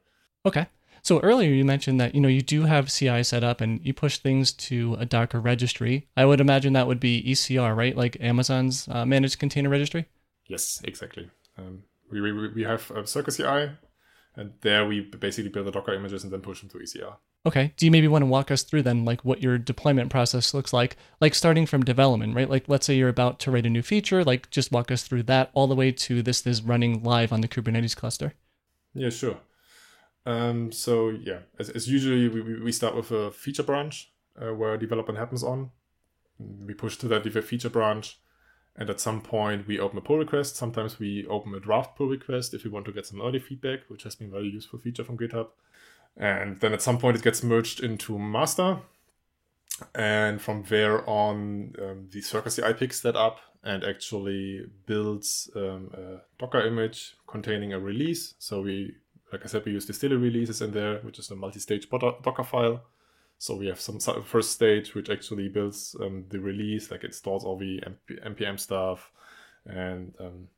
Okay. 0.47 0.67
So 1.03 1.21
earlier 1.21 1.51
you 1.51 1.65
mentioned 1.65 2.01
that 2.01 2.15
you 2.15 2.21
know 2.21 2.29
you 2.29 2.43
do 2.43 2.65
have 2.65 2.93
CI 2.93 3.23
set 3.23 3.45
up 3.45 3.61
and 3.61 3.81
you 3.85 3.95
push 3.95 4.19
things 4.19 4.53
to 4.53 4.97
a 4.99 5.07
Docker 5.07 5.41
registry. 5.41 6.09
I 6.17 6.25
would 6.25 6.41
imagine 6.41 6.73
that 6.73 6.87
would 6.87 7.01
be 7.01 7.23
ECR, 7.23 7.75
right? 7.77 7.97
Like 7.97 8.17
Amazon's 8.21 8.89
uh, 8.89 9.07
managed 9.07 9.39
container 9.39 9.69
registry. 9.69 10.07
Yes, 10.47 10.81
exactly. 10.85 11.31
Um, 11.57 11.85
we, 12.11 12.21
we 12.21 12.49
we 12.49 12.63
have 12.65 12.91
a 12.91 13.03
CircleCI, 13.03 13.77
and 14.37 14.53
there 14.63 14.87
we 14.87 15.01
basically 15.01 15.51
build 15.51 15.67
the 15.67 15.71
Docker 15.71 15.95
images 15.95 16.25
and 16.25 16.33
then 16.33 16.41
push 16.41 16.61
them 16.61 16.71
to 16.71 16.79
ECR. 16.79 17.17
Okay. 17.47 17.73
Do 17.77 17.87
you 17.87 17.93
maybe 17.93 18.09
want 18.09 18.23
to 18.23 18.27
walk 18.27 18.51
us 18.51 18.63
through 18.63 18.83
then, 18.83 19.05
like 19.05 19.25
what 19.25 19.43
your 19.43 19.59
deployment 19.59 20.11
process 20.11 20.53
looks 20.53 20.73
like, 20.73 20.97
like 21.21 21.35
starting 21.35 21.67
from 21.67 21.85
development, 21.85 22.35
right? 22.35 22.51
Like 22.51 22.65
let's 22.69 22.85
say 22.85 22.95
you're 22.95 23.09
about 23.09 23.39
to 23.41 23.51
write 23.51 23.67
a 23.67 23.71
new 23.71 23.83
feature, 23.83 24.25
like 24.25 24.51
just 24.51 24.73
walk 24.73 24.91
us 24.91 25.03
through 25.05 25.23
that 25.25 25.51
all 25.55 25.67
the 25.67 25.75
way 25.77 25.93
to 25.93 26.23
this 26.23 26.47
is 26.47 26.63
running 26.63 27.03
live 27.03 27.33
on 27.33 27.41
the 27.41 27.49
Kubernetes 27.49 27.97
cluster. 27.97 28.35
Yeah, 28.93 29.11
sure. 29.11 29.39
Um, 30.29 30.73
so 30.73 31.09
yeah, 31.09 31.39
as, 31.59 31.71
as 31.71 31.89
usually 31.89 32.29
we, 32.29 32.61
we 32.61 32.71
start 32.71 32.95
with 32.95 33.11
a 33.11 33.31
feature 33.31 33.63
branch 33.63 34.13
uh, 34.39 34.53
where 34.53 34.77
development 34.77 35.19
happens 35.19 35.43
on. 35.43 35.71
We 36.39 36.75
push 36.75 36.99
to 36.99 37.09
that 37.09 37.25
feature 37.45 37.71
branch, 37.71 38.19
and 38.77 38.91
at 38.91 39.01
some 39.01 39.23
point 39.23 39.67
we 39.67 39.81
open 39.81 39.97
a 39.97 40.03
pull 40.03 40.19
request. 40.19 40.57
Sometimes 40.57 40.99
we 40.99 41.27
open 41.29 41.55
a 41.55 41.61
draft 41.61 41.97
pull 41.97 42.09
request 42.09 42.53
if 42.53 42.63
we 42.63 42.71
want 42.71 42.85
to 42.85 42.93
get 42.93 43.07
some 43.07 43.23
early 43.23 43.39
feedback, 43.39 43.81
which 43.89 44.03
has 44.03 44.17
been 44.17 44.29
a 44.29 44.33
very 44.33 44.51
useful 44.51 44.79
feature 44.79 45.03
from 45.03 45.17
GitHub. 45.17 45.49
And 46.15 46.61
then 46.61 46.75
at 46.75 46.83
some 46.83 46.99
point 46.99 47.17
it 47.17 47.23
gets 47.23 47.43
merged 47.43 47.83
into 47.83 48.19
master, 48.19 48.81
and 49.95 50.43
from 50.43 50.65
there 50.65 51.09
on, 51.09 51.75
um, 51.81 52.09
the 52.11 52.21
CircleCI 52.21 52.77
picks 52.77 53.01
that 53.01 53.17
up 53.17 53.41
and 53.65 53.83
actually 53.83 54.67
builds 54.87 55.51
um, 55.57 55.91
a 55.95 56.21
Docker 56.39 56.61
image 56.67 57.17
containing 57.27 57.73
a 57.73 57.81
release. 57.81 58.35
So 58.39 58.61
we 58.61 58.95
like 59.33 59.43
I 59.45 59.49
said, 59.49 59.65
we 59.65 59.73
use 59.73 59.87
Distillery 59.87 60.21
releases 60.21 60.63
in 60.63 60.73
there, 60.73 60.99
which 60.99 61.19
is 61.19 61.31
a 61.31 61.37
multi-stage 61.37 61.89
Docker 61.91 62.45
file. 62.45 62.83
So 63.39 63.55
we 63.55 63.67
have 63.67 63.81
some 63.81 64.01
first 64.01 64.53
stage 64.53 64.95
which 64.95 65.09
actually 65.09 65.49
builds 65.49 65.95
um, 66.01 66.25
the 66.29 66.41
release, 66.41 66.91
like 66.91 67.05
it 67.05 67.15
stores 67.15 67.45
all 67.45 67.57
the 67.57 67.81
npm 68.25 68.59
stuff, 68.59 69.13
and 69.65 70.13
um, 70.19 70.49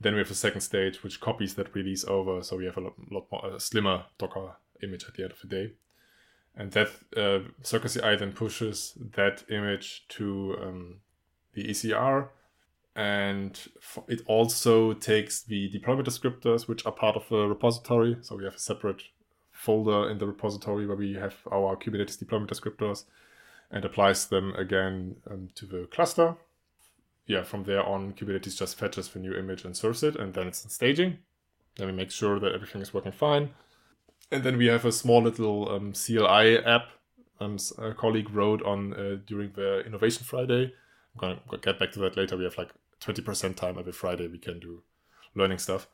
then 0.00 0.14
we 0.14 0.20
have 0.20 0.30
a 0.30 0.34
second 0.34 0.60
stage 0.60 1.02
which 1.02 1.20
copies 1.20 1.54
that 1.54 1.74
release 1.74 2.04
over. 2.04 2.42
So 2.44 2.56
we 2.56 2.66
have 2.66 2.76
a 2.76 2.82
lot, 2.82 2.94
lot 3.10 3.26
more 3.32 3.54
a 3.54 3.58
slimmer 3.58 4.04
Docker 4.16 4.52
image 4.80 5.04
at 5.08 5.14
the 5.14 5.24
end 5.24 5.32
of 5.32 5.40
the 5.40 5.48
day, 5.48 5.72
and 6.56 6.70
that 6.70 6.88
uh, 7.16 7.40
CircleCI 7.64 8.18
then 8.20 8.32
pushes 8.32 8.96
that 9.16 9.42
image 9.50 10.04
to 10.10 10.56
um, 10.62 11.00
the 11.54 11.64
ECR 11.64 12.28
and 13.00 13.58
it 14.08 14.20
also 14.26 14.92
takes 14.92 15.40
the 15.40 15.70
deployment 15.70 16.06
descriptors 16.06 16.68
which 16.68 16.84
are 16.84 16.92
part 16.92 17.16
of 17.16 17.26
the 17.30 17.46
repository. 17.46 18.18
So 18.20 18.36
we 18.36 18.44
have 18.44 18.56
a 18.56 18.58
separate 18.58 19.04
folder 19.52 20.10
in 20.10 20.18
the 20.18 20.26
repository 20.26 20.86
where 20.86 20.98
we 20.98 21.14
have 21.14 21.34
our 21.50 21.76
kubernetes 21.76 22.18
deployment 22.18 22.50
descriptors 22.50 23.04
and 23.70 23.86
applies 23.86 24.26
them 24.26 24.54
again 24.54 25.16
um, 25.30 25.48
to 25.54 25.64
the 25.64 25.88
cluster. 25.90 26.36
Yeah 27.26 27.42
from 27.42 27.64
there 27.64 27.82
on 27.82 28.12
kubernetes 28.12 28.58
just 28.58 28.78
fetches 28.78 29.08
the 29.08 29.18
new 29.18 29.34
image 29.34 29.64
and 29.64 29.74
serves 29.74 30.02
it 30.02 30.16
and 30.16 30.34
then 30.34 30.46
it's 30.46 30.62
in 30.62 30.68
staging. 30.68 31.16
Then 31.76 31.86
we 31.86 31.94
make 31.94 32.10
sure 32.10 32.38
that 32.38 32.52
everything 32.52 32.82
is 32.82 32.92
working 32.92 33.12
fine. 33.12 33.48
And 34.30 34.42
then 34.42 34.58
we 34.58 34.66
have 34.66 34.84
a 34.84 34.92
small 34.92 35.22
little 35.22 35.70
um, 35.70 35.94
cli 35.94 36.58
app 36.58 36.88
um, 37.40 37.56
a 37.78 37.94
colleague 37.94 38.28
wrote 38.28 38.62
on 38.62 38.92
uh, 38.92 39.16
during 39.26 39.52
the 39.52 39.80
innovation 39.86 40.22
friday. 40.22 40.74
I'm 41.14 41.18
gonna 41.18 41.40
get 41.62 41.78
back 41.78 41.92
to 41.92 41.98
that 42.00 42.18
later. 42.18 42.36
We 42.36 42.44
have 42.44 42.58
like 42.58 42.68
20% 43.00 43.56
time 43.56 43.78
every 43.78 43.92
Friday 43.92 44.28
we 44.28 44.38
can 44.38 44.60
do 44.60 44.82
learning 45.34 45.58
stuff. 45.58 45.88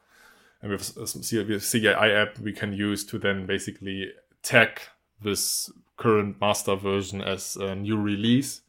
And 0.62 0.70
we 0.70 1.38
have 1.38 1.50
a 1.50 1.60
CI 1.60 1.88
app 1.88 2.38
we 2.38 2.52
can 2.52 2.72
use 2.72 3.04
to 3.06 3.18
then 3.18 3.46
basically 3.46 4.12
tag 4.42 4.80
this 5.22 5.70
current 5.96 6.40
master 6.40 6.76
version 6.76 7.20
as 7.20 7.56
a 7.56 7.74
new 7.74 7.96
release. 8.00 8.62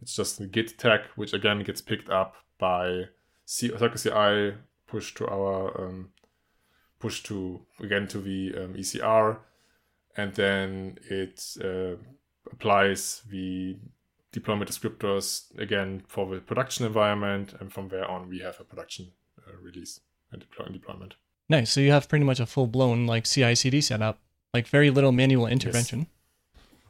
It's 0.00 0.16
just 0.16 0.40
a 0.40 0.46
git 0.46 0.78
tag, 0.78 1.00
which 1.16 1.32
again 1.32 1.60
gets 1.60 1.80
picked 1.80 2.10
up 2.10 2.36
by 2.58 3.04
CI, 3.46 4.54
push 4.86 5.14
to 5.14 5.26
our 5.28 5.80
um, 5.80 6.10
push 6.98 7.22
to 7.24 7.60
again 7.80 8.06
to 8.08 8.18
the 8.18 8.54
um, 8.56 8.74
ECR, 8.74 9.38
and 10.16 10.34
then 10.34 10.98
it 11.08 11.42
uh, 11.62 11.96
applies 12.50 13.22
the 13.30 13.76
deployment 14.32 14.70
descriptors 14.70 15.56
again 15.58 16.02
for 16.08 16.26
the 16.26 16.40
production 16.40 16.86
environment, 16.86 17.54
and 17.60 17.72
from 17.72 17.88
there 17.88 18.10
on 18.10 18.28
we 18.28 18.40
have 18.40 18.58
a 18.58 18.64
production 18.64 19.12
uh, 19.46 19.52
release 19.62 20.00
and 20.32 20.40
deploy 20.40 20.66
deployment. 20.66 21.14
Nice. 21.48 21.70
So 21.70 21.80
you 21.80 21.92
have 21.92 22.08
pretty 22.08 22.24
much 22.24 22.40
a 22.40 22.46
full 22.46 22.66
blown 22.66 23.06
like 23.06 23.24
CI/CD 23.24 23.80
setup, 23.82 24.18
like 24.54 24.66
very 24.66 24.90
little 24.90 25.12
manual 25.12 25.46
intervention. 25.46 26.06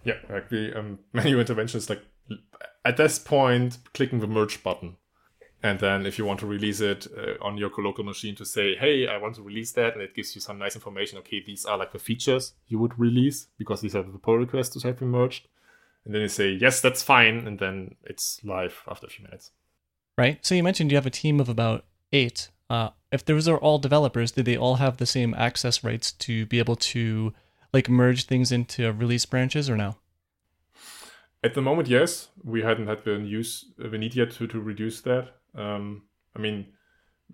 Yes. 0.05 0.17
Yeah, 0.29 0.35
like 0.35 0.49
the 0.49 0.79
um, 0.79 1.01
manual 1.13 1.41
intervention 1.41 1.79
is 1.79 1.91
like 1.91 2.03
at 2.85 2.97
this 2.97 3.19
point 3.19 3.79
clicking 3.93 4.21
the 4.21 4.27
merge 4.27 4.63
button. 4.63 4.97
And 5.65 5.79
then 5.79 6.07
if 6.07 6.19
you 6.19 6.25
want 6.25 6.41
to 6.41 6.47
release 6.47 6.81
it 6.81 7.07
uh, 7.17 7.35
on 7.41 7.57
your 7.57 7.71
local 7.79 8.03
machine 8.03 8.35
to 8.35 8.45
say, 8.45 8.75
hey, 8.75 9.07
I 9.07 9.17
want 9.19 9.37
to 9.37 9.43
release 9.43 9.71
that, 9.73 9.95
and 9.95 10.03
it 10.03 10.13
gives 10.13 10.35
you 10.35 10.41
some 10.41 10.59
nice 10.59 10.75
information. 10.75 11.19
Okay, 11.19 11.41
these 11.41 11.65
are 11.65 11.79
like 11.79 11.93
the 11.93 12.01
features 12.01 12.55
you 12.67 12.81
would 12.81 12.99
release 12.99 13.47
because 13.59 13.81
these 13.81 13.95
are 13.95 14.03
the 14.03 14.19
pull 14.19 14.39
requests 14.39 14.71
to 14.71 14.89
have 14.89 14.99
been 14.99 15.11
merged 15.11 15.47
and 16.05 16.15
then 16.15 16.23
you 16.23 16.29
say 16.29 16.51
yes 16.51 16.81
that's 16.81 17.03
fine. 17.03 17.47
And 17.47 17.59
then 17.59 17.97
it's 18.05 18.41
live 18.45 18.83
after 18.89 19.07
a 19.07 19.11
few 19.11 19.25
minutes. 19.25 19.51
Right? 20.19 20.45
So 20.45 20.55
you 20.55 20.63
mentioned 20.63 20.91
you 20.91 20.97
have 20.97 21.07
a 21.07 21.11
team 21.11 21.41
of 21.41 21.49
about 21.49 21.85
eight. 22.13 22.51
Uh, 22.69 22.91
if 23.11 23.25
those 23.25 23.49
are 23.49 23.59
all 23.59 23.79
developers 23.79 24.33
did 24.33 24.47
they 24.47 24.57
all 24.57 24.77
have 24.77 24.97
the 24.97 25.07
same 25.07 25.35
access 25.35 25.85
rights 25.85 26.13
to 26.13 26.47
be 26.47 26.59
able 26.59 26.77
to 26.77 27.33
like 27.73 27.89
merge 27.89 28.25
things 28.25 28.53
into 28.53 28.91
release 28.93 29.27
branches 29.27 29.69
or 29.69 29.77
no? 29.77 29.97
At 31.45 31.55
the 31.55 31.63
moment 31.63 31.89
yes. 31.89 32.29
We 32.45 32.63
hadn't 32.63 32.87
had 32.87 33.05
the 33.05 33.19
use 33.19 33.73
the 33.79 33.99
need 33.99 34.15
yet 34.15 34.33
to, 34.33 34.47
to 34.47 34.61
reduce 34.61 35.01
that. 35.03 35.37
Um, 35.55 36.05
i 36.35 36.39
mean 36.39 36.67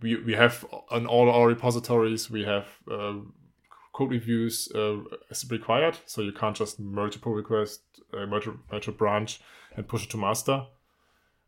we, 0.00 0.16
we 0.16 0.32
have 0.34 0.64
on 0.90 1.06
all 1.06 1.30
our 1.30 1.46
repositories 1.46 2.30
we 2.30 2.44
have 2.44 2.66
uh, 2.90 3.14
code 3.98 4.12
reviews 4.12 4.70
uh, 4.76 4.98
as 5.28 5.44
required. 5.50 5.98
So 6.06 6.22
you 6.22 6.32
can't 6.32 6.56
just 6.56 6.78
merge 6.78 7.16
a 7.16 7.18
pull 7.18 7.34
request, 7.34 7.80
uh, 8.14 8.26
merge, 8.26 8.48
merge 8.70 8.86
a 8.86 8.92
branch, 8.92 9.40
and 9.74 9.88
push 9.88 10.04
it 10.04 10.10
to 10.10 10.16
master, 10.16 10.66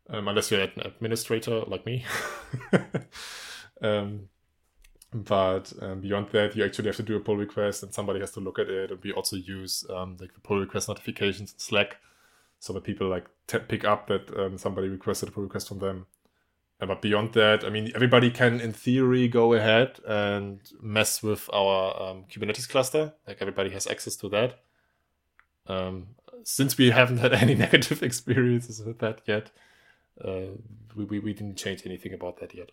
um, 0.09 0.27
unless 0.27 0.51
you're 0.51 0.61
an 0.61 0.71
administrator 0.83 1.61
like 1.61 1.85
me. 1.85 2.05
um, 3.81 4.27
but 5.13 5.71
um, 5.81 6.01
beyond 6.01 6.29
that, 6.31 6.55
you 6.55 6.65
actually 6.65 6.87
have 6.87 6.97
to 6.97 7.03
do 7.03 7.15
a 7.15 7.21
pull 7.21 7.37
request, 7.37 7.83
and 7.83 7.93
somebody 7.93 8.19
has 8.19 8.31
to 8.31 8.41
look 8.41 8.59
at 8.59 8.69
it. 8.69 8.91
And 8.91 9.01
we 9.01 9.13
also 9.13 9.37
use 9.37 9.85
um, 9.89 10.17
like 10.19 10.33
the 10.33 10.41
pull 10.41 10.59
request 10.59 10.89
notifications 10.89 11.53
in 11.53 11.59
Slack, 11.59 11.97
so 12.59 12.73
that 12.73 12.83
people 12.83 13.07
like 13.07 13.27
t- 13.47 13.59
pick 13.59 13.85
up 13.85 14.07
that 14.07 14.29
um, 14.37 14.57
somebody 14.57 14.89
requested 14.89 15.29
a 15.29 15.31
pull 15.31 15.43
request 15.43 15.69
from 15.69 15.79
them 15.79 16.05
but 16.87 17.01
beyond 17.01 17.33
that, 17.33 17.63
I 17.63 17.69
mean, 17.69 17.91
everybody 17.93 18.31
can, 18.31 18.59
in 18.59 18.73
theory, 18.73 19.27
go 19.27 19.53
ahead 19.53 19.99
and 20.05 20.59
mess 20.81 21.21
with 21.21 21.47
our 21.53 22.01
um, 22.01 22.25
Kubernetes 22.31 22.67
cluster. 22.67 23.13
Like 23.27 23.37
everybody 23.39 23.69
has 23.69 23.85
access 23.85 24.15
to 24.17 24.29
that. 24.29 24.59
Um, 25.67 26.07
since 26.43 26.77
we 26.77 26.89
haven't 26.89 27.19
had 27.19 27.33
any 27.33 27.53
negative 27.67 28.01
experiences 28.01 28.81
with 28.83 28.97
that 28.99 29.21
yet, 29.25 29.51
uh, 30.23 30.57
we, 30.95 31.05
we, 31.05 31.19
we 31.19 31.33
didn't 31.33 31.57
change 31.57 31.83
anything 31.85 32.13
about 32.13 32.39
that 32.39 32.55
yet. 32.55 32.71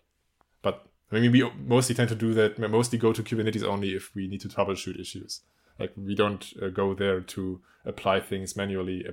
But 0.63 0.87
I 1.11 1.19
mean, 1.19 1.31
we 1.31 1.49
mostly 1.65 1.93
tend 1.93 2.09
to 2.09 2.15
do 2.15 2.33
that. 2.33 2.57
We 2.57 2.67
mostly 2.67 2.97
go 2.97 3.13
to 3.13 3.23
Kubernetes 3.23 3.63
only 3.63 3.95
if 3.95 4.13
we 4.15 4.27
need 4.27 4.41
to 4.41 4.47
troubleshoot 4.47 4.99
issues. 4.99 5.41
Like 5.79 5.93
we 5.95 6.15
don't 6.15 6.51
uh, 6.61 6.69
go 6.69 6.93
there 6.93 7.21
to 7.21 7.61
apply 7.85 8.21
things 8.21 8.55
manually, 8.55 9.05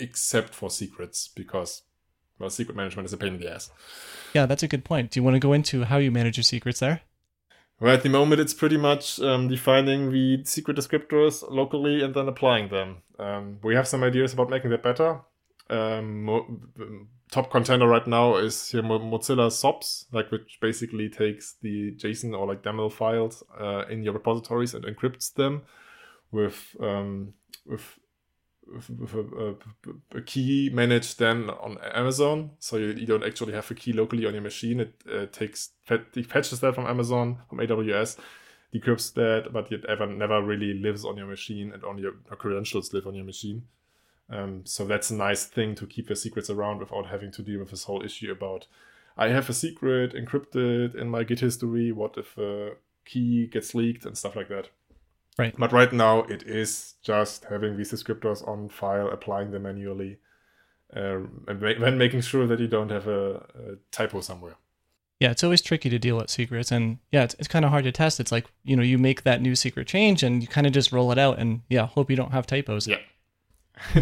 except 0.00 0.54
for 0.54 0.70
secrets, 0.70 1.28
because 1.28 1.82
well, 2.38 2.50
secret 2.50 2.76
management 2.76 3.06
is 3.06 3.12
a 3.12 3.16
pain 3.16 3.34
in 3.34 3.40
the 3.40 3.52
ass. 3.52 3.70
Yeah, 4.34 4.46
that's 4.46 4.62
a 4.62 4.68
good 4.68 4.84
point. 4.84 5.10
Do 5.10 5.20
you 5.20 5.24
want 5.24 5.34
to 5.34 5.40
go 5.40 5.52
into 5.52 5.84
how 5.84 5.98
you 5.98 6.10
manage 6.10 6.36
your 6.36 6.44
secrets 6.44 6.80
there? 6.80 7.02
Well, 7.80 7.94
at 7.94 8.02
the 8.02 8.08
moment, 8.08 8.40
it's 8.40 8.54
pretty 8.54 8.76
much 8.76 9.20
um, 9.20 9.48
defining 9.48 10.10
the 10.10 10.44
secret 10.44 10.76
descriptors 10.76 11.48
locally 11.48 12.02
and 12.02 12.14
then 12.14 12.28
applying 12.28 12.70
them. 12.70 13.02
Um, 13.18 13.58
we 13.62 13.74
have 13.74 13.86
some 13.86 14.02
ideas 14.02 14.32
about 14.32 14.50
making 14.50 14.70
that 14.70 14.82
better. 14.82 15.20
Um, 15.70 16.24
mo- 16.24 16.60
top 17.30 17.50
contender 17.50 17.86
right 17.86 18.06
now 18.06 18.36
is 18.36 18.70
here 18.70 18.82
Mozilla 18.82 19.52
SOPS, 19.52 20.06
like 20.12 20.30
which 20.32 20.58
basically 20.60 21.08
takes 21.08 21.56
the 21.62 21.94
JSON 21.96 22.36
or 22.36 22.46
like 22.46 22.62
YAML 22.62 22.92
files 22.92 23.44
uh, 23.60 23.84
in 23.88 24.02
your 24.02 24.14
repositories 24.14 24.74
and 24.74 24.84
encrypts 24.84 25.32
them 25.34 25.62
with 26.32 26.74
um, 26.80 27.34
with 27.66 27.98
with 27.98 28.07
a, 28.76 29.54
a, 30.18 30.22
key 30.22 30.70
managed 30.72 31.18
then 31.18 31.50
on 31.50 31.78
Amazon. 31.94 32.50
So 32.58 32.76
you, 32.76 32.88
you, 32.88 33.06
don't 33.06 33.24
actually 33.24 33.52
have 33.52 33.70
a 33.70 33.74
key 33.74 33.92
locally 33.92 34.26
on 34.26 34.32
your 34.32 34.42
machine. 34.42 34.80
It 34.80 34.94
uh, 35.12 35.26
takes 35.26 35.70
it 35.88 36.26
fetches 36.26 36.60
that 36.60 36.74
from 36.74 36.86
Amazon, 36.86 37.38
from 37.48 37.58
AWS, 37.58 38.18
decrypts 38.74 39.12
that, 39.14 39.52
but 39.52 39.72
it 39.72 39.84
ever 39.86 40.06
never 40.06 40.42
really 40.42 40.74
lives 40.74 41.04
on 41.04 41.16
your 41.16 41.26
machine 41.26 41.72
and 41.72 41.84
only 41.84 42.02
your, 42.02 42.14
your 42.26 42.36
credentials 42.36 42.92
live 42.92 43.06
on 43.06 43.14
your 43.14 43.24
machine. 43.24 43.62
Um, 44.30 44.62
so 44.64 44.84
that's 44.84 45.10
a 45.10 45.14
nice 45.14 45.46
thing 45.46 45.74
to 45.76 45.86
keep 45.86 46.08
the 46.08 46.16
secrets 46.16 46.50
around 46.50 46.80
without 46.80 47.06
having 47.06 47.32
to 47.32 47.42
deal 47.42 47.60
with 47.60 47.70
this 47.70 47.84
whole 47.84 48.04
issue 48.04 48.30
about 48.30 48.66
I 49.16 49.28
have 49.28 49.50
a 49.50 49.54
secret 49.54 50.14
encrypted 50.14 50.94
in 50.94 51.08
my 51.08 51.24
Git 51.24 51.40
history. 51.40 51.90
What 51.90 52.16
if 52.16 52.38
a 52.38 52.74
key 53.04 53.46
gets 53.46 53.74
leaked 53.74 54.04
and 54.04 54.16
stuff 54.16 54.36
like 54.36 54.48
that? 54.48 54.68
Right. 55.38 55.54
But 55.56 55.72
right 55.72 55.92
now, 55.92 56.24
it 56.24 56.42
is 56.42 56.94
just 57.00 57.44
having 57.44 57.76
these 57.76 57.92
descriptors 57.92 58.46
on 58.46 58.68
file, 58.68 59.08
applying 59.08 59.52
them 59.52 59.62
manually, 59.62 60.18
um, 60.94 61.44
and 61.46 61.60
ma- 61.60 61.74
then 61.78 61.96
making 61.96 62.22
sure 62.22 62.46
that 62.48 62.58
you 62.58 62.66
don't 62.66 62.90
have 62.90 63.06
a, 63.06 63.34
a, 63.34 63.76
typo 63.92 64.20
somewhere. 64.20 64.56
Yeah, 65.20 65.30
it's 65.30 65.44
always 65.44 65.62
tricky 65.62 65.90
to 65.90 65.98
deal 65.98 66.16
with 66.16 66.28
secrets, 66.28 66.72
and 66.72 66.98
yeah, 67.12 67.22
it's, 67.22 67.36
it's 67.38 67.46
kind 67.46 67.64
of 67.64 67.70
hard 67.70 67.84
to 67.84 67.92
test. 67.92 68.18
It's 68.18 68.32
like 68.32 68.46
you 68.64 68.74
know, 68.74 68.82
you 68.82 68.98
make 68.98 69.22
that 69.22 69.40
new 69.40 69.54
secret 69.54 69.86
change, 69.86 70.24
and 70.24 70.42
you 70.42 70.48
kind 70.48 70.66
of 70.66 70.72
just 70.72 70.90
roll 70.90 71.12
it 71.12 71.18
out, 71.18 71.38
and 71.38 71.62
yeah, 71.68 71.86
hope 71.86 72.10
you 72.10 72.16
don't 72.16 72.32
have 72.32 72.46
typos. 72.46 72.88
Yeah. 72.88 72.98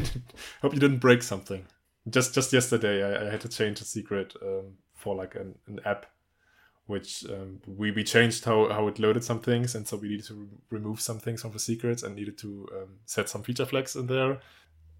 hope 0.62 0.72
you 0.72 0.80
didn't 0.80 0.98
break 0.98 1.22
something. 1.22 1.66
Just 2.08 2.34
just 2.34 2.50
yesterday, 2.50 3.02
I, 3.02 3.26
I 3.26 3.30
had 3.30 3.42
to 3.42 3.48
change 3.48 3.82
a 3.82 3.84
secret 3.84 4.34
um, 4.40 4.78
for 4.94 5.14
like 5.14 5.34
an, 5.34 5.54
an 5.66 5.80
app 5.84 6.06
which 6.86 7.24
um, 7.28 7.60
we, 7.66 7.90
we 7.90 8.04
changed 8.04 8.44
how, 8.44 8.68
how 8.68 8.86
it 8.86 8.98
loaded 8.98 9.24
some 9.24 9.40
things 9.40 9.74
and 9.74 9.86
so 9.86 9.96
we 9.96 10.08
needed 10.08 10.26
to 10.26 10.34
re- 10.34 10.48
remove 10.70 11.00
some 11.00 11.18
things 11.18 11.42
from 11.42 11.52
the 11.52 11.58
secrets 11.58 12.02
and 12.02 12.14
needed 12.14 12.38
to 12.38 12.68
um, 12.72 12.88
set 13.04 13.28
some 13.28 13.42
feature 13.42 13.66
flags 13.66 13.96
in 13.96 14.06
there. 14.06 14.38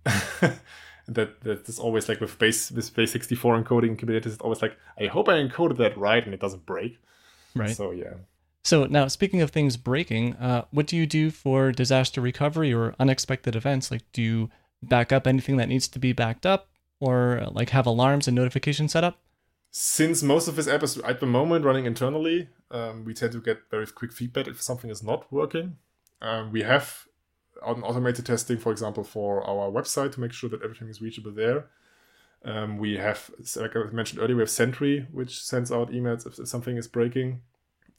That 1.08 1.40
that 1.42 1.68
is 1.68 1.78
always 1.78 2.08
like 2.08 2.20
with 2.20 2.36
base 2.36 2.72
with 2.72 2.92
base 2.92 3.12
64 3.12 3.62
encoding 3.62 3.90
in 3.90 3.96
kubernetes 3.96 4.26
it's 4.26 4.40
always 4.40 4.60
like 4.60 4.76
i 5.00 5.06
hope 5.06 5.28
i 5.28 5.34
encoded 5.34 5.76
that 5.76 5.96
right 5.96 6.24
and 6.24 6.34
it 6.34 6.40
doesn't 6.40 6.66
break. 6.66 6.98
Right. 7.54 7.76
So 7.76 7.92
yeah. 7.92 8.14
So 8.64 8.86
now 8.86 9.06
speaking 9.06 9.40
of 9.40 9.52
things 9.52 9.76
breaking 9.76 10.34
uh, 10.34 10.64
what 10.72 10.88
do 10.88 10.96
you 10.96 11.06
do 11.06 11.30
for 11.30 11.70
disaster 11.70 12.20
recovery 12.20 12.74
or 12.74 12.96
unexpected 12.98 13.54
events? 13.54 13.92
Like 13.92 14.02
do 14.12 14.20
you 14.20 14.50
back 14.82 15.12
up 15.12 15.28
anything 15.28 15.58
that 15.58 15.68
needs 15.68 15.86
to 15.86 16.00
be 16.00 16.12
backed 16.12 16.44
up 16.44 16.70
or 16.98 17.46
like 17.52 17.70
have 17.70 17.86
alarms 17.86 18.26
and 18.26 18.34
notifications 18.34 18.90
set 18.90 19.04
up 19.04 19.20
since 19.78 20.22
most 20.22 20.48
of 20.48 20.56
this 20.56 20.66
app 20.66 20.82
is 20.82 20.96
at 21.00 21.20
the 21.20 21.26
moment 21.26 21.62
running 21.62 21.84
internally, 21.84 22.48
um, 22.70 23.04
we 23.04 23.12
tend 23.12 23.30
to 23.32 23.42
get 23.42 23.58
very 23.70 23.86
quick 23.86 24.10
feedback 24.10 24.48
if 24.48 24.62
something 24.62 24.88
is 24.88 25.02
not 25.02 25.30
working. 25.30 25.76
Um, 26.22 26.50
we 26.50 26.62
have 26.62 27.06
automated 27.62 28.24
testing, 28.24 28.56
for 28.56 28.72
example, 28.72 29.04
for 29.04 29.44
our 29.46 29.70
website 29.70 30.12
to 30.12 30.20
make 30.20 30.32
sure 30.32 30.48
that 30.48 30.62
everything 30.62 30.88
is 30.88 31.02
reachable 31.02 31.30
there. 31.30 31.66
Um, 32.42 32.78
we 32.78 32.96
have, 32.96 33.30
like 33.54 33.76
I 33.76 33.80
mentioned 33.92 34.22
earlier, 34.22 34.36
we 34.36 34.42
have 34.42 34.48
Sentry, 34.48 35.08
which 35.12 35.44
sends 35.44 35.70
out 35.70 35.90
emails 35.90 36.26
if 36.26 36.48
something 36.48 36.78
is 36.78 36.88
breaking. 36.88 37.42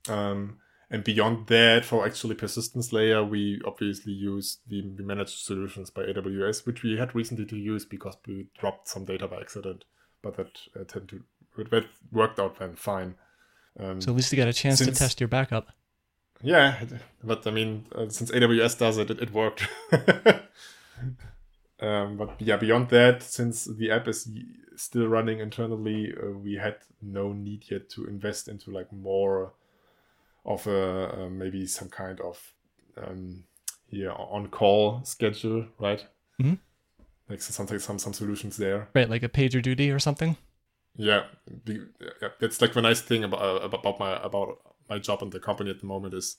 Um, 0.10 0.58
and 0.90 1.04
beyond 1.04 1.46
that, 1.46 1.86
for 1.86 2.08
actually 2.08 2.34
persistence 2.34 2.92
layer, 2.92 3.24
we 3.24 3.62
obviously 3.64 4.14
use 4.14 4.58
the, 4.68 4.82
the 4.82 5.04
managed 5.04 5.46
solutions 5.46 5.92
by 5.92 6.06
AWS, 6.06 6.66
which 6.66 6.82
we 6.82 6.98
had 6.98 7.14
recently 7.14 7.46
to 7.46 7.56
use 7.56 7.86
because 7.86 8.18
we 8.26 8.48
dropped 8.58 8.88
some 8.88 9.06
data 9.06 9.28
by 9.28 9.42
accident, 9.42 9.86
but 10.24 10.38
that 10.38 10.58
uh, 10.76 10.84
tend 10.84 11.10
to 11.10 11.22
that 11.64 11.86
worked 12.12 12.40
out 12.40 12.60
then 12.60 12.76
fine. 12.76 13.16
Um, 13.80 14.02
so 14.02 14.12
at 14.12 14.16
least 14.16 14.32
you 14.32 14.38
got 14.38 14.48
a 14.48 14.54
chance 14.54 14.80
since, 14.80 14.98
to 14.98 15.04
test 15.04 15.20
your 15.20 15.28
backup. 15.28 15.68
Yeah, 16.42 16.84
but 17.24 17.46
I 17.48 17.52
mean, 17.52 17.86
uh, 17.96 18.10
since 18.10 18.32
AWS 18.32 18.78
does 18.78 18.98
it, 18.98 19.10
it, 19.10 19.22
it 19.22 19.34
worked. 19.34 19.68
um, 21.80 22.18
but 22.18 22.40
yeah, 22.40 22.58
beyond 22.58 22.90
that, 22.90 23.24
since 23.24 23.66
the 23.66 23.92
app 23.92 24.08
is 24.08 24.30
still 24.76 25.08
running 25.08 25.40
internally, 25.40 26.14
uh, 26.22 26.32
we 26.32 26.56
had 26.56 26.78
no 27.02 27.34
need 27.34 27.66
yet 27.70 27.90
to 27.92 28.06
invest 28.06 28.48
into 28.48 28.72
like 28.72 28.92
more 28.92 29.54
of 30.46 30.66
a 30.68 31.24
uh, 31.24 31.30
maybe 31.30 31.66
some 31.66 31.90
kind 31.90 32.22
of 32.22 32.54
um, 32.98 33.44
here 33.88 34.12
on 34.12 34.48
call 34.48 35.04
schedule, 35.04 35.66
right? 35.80 36.06
Mm-hmm. 36.42 36.56
Like 37.30 37.42
something, 37.42 37.80
some 37.80 38.00
some 38.00 38.14
solutions 38.14 38.58
there, 38.58 38.90
right? 38.94 39.10
Like 39.10 39.24
a 39.24 39.30
PagerDuty 39.30 39.94
or 39.94 40.00
something. 40.00 40.38
Yeah, 40.98 41.26
yeah, 41.66 42.30
that's 42.40 42.60
like 42.60 42.74
the 42.74 42.82
nice 42.82 43.02
thing 43.02 43.24
about 43.24 43.42
uh, 43.42 43.66
about 43.66 44.00
my 44.00 44.22
about 44.24 44.60
my 44.90 44.98
job 44.98 45.22
and 45.22 45.32
the 45.32 45.40
company 45.40 45.70
at 45.70 45.80
the 45.80 45.86
moment 45.86 46.14
is 46.14 46.38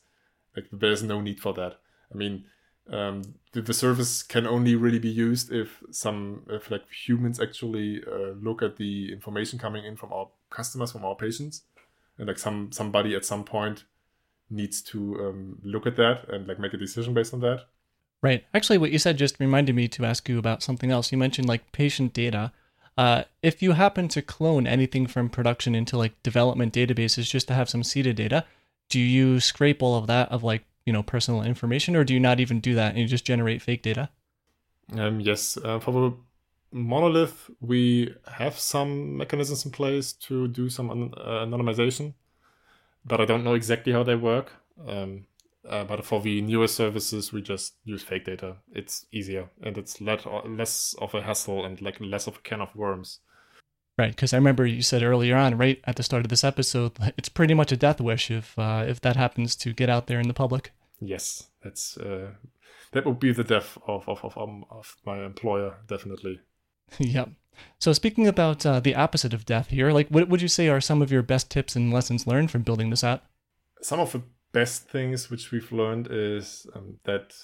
like 0.56 0.66
there's 0.72 1.02
no 1.02 1.20
need 1.20 1.40
for 1.40 1.54
that. 1.54 1.78
I 2.12 2.16
mean, 2.16 2.44
um, 2.90 3.22
the, 3.52 3.62
the 3.62 3.74
service 3.74 4.22
can 4.22 4.46
only 4.46 4.74
really 4.74 4.98
be 4.98 5.10
used 5.10 5.52
if 5.52 5.82
some 5.90 6.42
if 6.48 6.70
like 6.70 6.90
humans 6.90 7.40
actually 7.40 8.02
uh, 8.04 8.32
look 8.40 8.62
at 8.62 8.76
the 8.76 9.12
information 9.12 9.58
coming 9.58 9.84
in 9.84 9.96
from 9.96 10.12
our 10.12 10.28
customers 10.50 10.90
from 10.90 11.04
our 11.04 11.14
patients, 11.14 11.62
and 12.18 12.26
like 12.26 12.38
some 12.38 12.72
somebody 12.72 13.14
at 13.14 13.24
some 13.24 13.44
point 13.44 13.84
needs 14.50 14.82
to 14.82 15.14
um, 15.20 15.58
look 15.62 15.86
at 15.86 15.96
that 15.96 16.28
and 16.30 16.48
like 16.48 16.58
make 16.58 16.72
a 16.72 16.78
decision 16.78 17.14
based 17.14 17.34
on 17.34 17.40
that. 17.40 17.66
Right. 18.22 18.44
Actually, 18.52 18.78
what 18.78 18.90
you 18.90 18.98
said 18.98 19.16
just 19.16 19.38
reminded 19.38 19.76
me 19.76 19.86
to 19.88 20.04
ask 20.04 20.28
you 20.28 20.38
about 20.38 20.62
something 20.62 20.90
else. 20.90 21.12
You 21.12 21.18
mentioned 21.18 21.48
like 21.48 21.70
patient 21.70 22.12
data. 22.12 22.52
Uh, 22.98 23.22
if 23.44 23.62
you 23.62 23.72
happen 23.72 24.08
to 24.08 24.20
clone 24.20 24.66
anything 24.66 25.06
from 25.06 25.30
production 25.30 25.72
into 25.72 25.96
like 25.96 26.20
development 26.24 26.74
databases 26.74 27.30
just 27.30 27.46
to 27.46 27.54
have 27.54 27.70
some 27.70 27.84
seeded 27.84 28.16
data, 28.16 28.44
do 28.88 28.98
you 28.98 29.38
scrape 29.38 29.84
all 29.84 29.94
of 29.94 30.08
that 30.08 30.28
of 30.32 30.42
like 30.42 30.64
you 30.84 30.92
know 30.92 31.04
personal 31.04 31.44
information, 31.44 31.94
or 31.94 32.02
do 32.02 32.12
you 32.12 32.18
not 32.18 32.40
even 32.40 32.58
do 32.58 32.74
that 32.74 32.90
and 32.90 32.98
you 32.98 33.06
just 33.06 33.24
generate 33.24 33.62
fake 33.62 33.82
data? 33.82 34.10
Um, 34.96 35.20
yes, 35.20 35.56
uh, 35.64 35.78
for 35.78 35.92
the 35.92 36.16
monolith, 36.72 37.48
we 37.60 38.16
have 38.32 38.58
some 38.58 39.16
mechanisms 39.16 39.64
in 39.64 39.70
place 39.70 40.12
to 40.14 40.48
do 40.48 40.68
some 40.68 40.90
an- 40.90 41.14
uh, 41.16 41.46
anonymization, 41.46 42.14
but 43.04 43.20
I 43.20 43.26
don't 43.26 43.44
know 43.44 43.54
exactly 43.54 43.92
how 43.92 44.02
they 44.02 44.16
work. 44.16 44.50
Um, 44.88 45.26
uh, 45.68 45.84
but 45.84 46.04
for 46.04 46.20
the 46.20 46.40
newer 46.40 46.66
services, 46.66 47.32
we 47.32 47.42
just 47.42 47.74
use 47.84 48.02
fake 48.02 48.24
data. 48.24 48.56
It's 48.72 49.06
easier 49.12 49.50
and 49.62 49.76
it's 49.76 50.00
let, 50.00 50.26
less 50.48 50.94
of 51.00 51.14
a 51.14 51.22
hassle 51.22 51.64
and 51.64 51.80
like 51.80 51.98
less 52.00 52.26
of 52.26 52.36
a 52.36 52.40
can 52.40 52.60
of 52.60 52.74
worms. 52.74 53.20
Right, 53.98 54.14
because 54.14 54.32
I 54.32 54.36
remember 54.36 54.64
you 54.64 54.82
said 54.82 55.02
earlier 55.02 55.36
on, 55.36 55.58
right 55.58 55.80
at 55.84 55.96
the 55.96 56.04
start 56.04 56.24
of 56.24 56.28
this 56.28 56.44
episode, 56.44 56.92
it's 57.18 57.28
pretty 57.28 57.54
much 57.54 57.72
a 57.72 57.76
death 57.76 58.00
wish 58.00 58.30
if 58.30 58.56
uh, 58.58 58.84
if 58.86 59.00
that 59.00 59.16
happens 59.16 59.56
to 59.56 59.72
get 59.72 59.90
out 59.90 60.06
there 60.06 60.20
in 60.20 60.28
the 60.28 60.34
public. 60.34 60.72
Yes, 61.00 61.48
that's 61.62 61.96
uh, 61.96 62.30
that 62.92 63.04
would 63.04 63.18
be 63.18 63.32
the 63.32 63.44
death 63.44 63.76
of 63.86 64.08
of 64.08 64.24
of, 64.24 64.38
um, 64.38 64.64
of 64.70 64.96
my 65.04 65.24
employer, 65.24 65.78
definitely. 65.88 66.40
yep. 66.98 67.30
So 67.80 67.92
speaking 67.92 68.28
about 68.28 68.64
uh, 68.64 68.78
the 68.78 68.94
opposite 68.94 69.34
of 69.34 69.44
death 69.44 69.70
here, 69.70 69.90
like 69.90 70.08
what 70.08 70.28
would 70.28 70.42
you 70.42 70.48
say 70.48 70.68
are 70.68 70.80
some 70.80 71.02
of 71.02 71.10
your 71.10 71.22
best 71.22 71.50
tips 71.50 71.74
and 71.74 71.92
lessons 71.92 72.24
learned 72.24 72.52
from 72.52 72.62
building 72.62 72.90
this 72.90 73.02
app? 73.02 73.24
Some 73.82 73.98
of 73.98 74.12
the 74.12 74.22
best 74.52 74.88
things 74.88 75.30
which 75.30 75.50
we've 75.50 75.70
learned 75.72 76.08
is 76.10 76.66
um, 76.74 76.98
that 77.04 77.34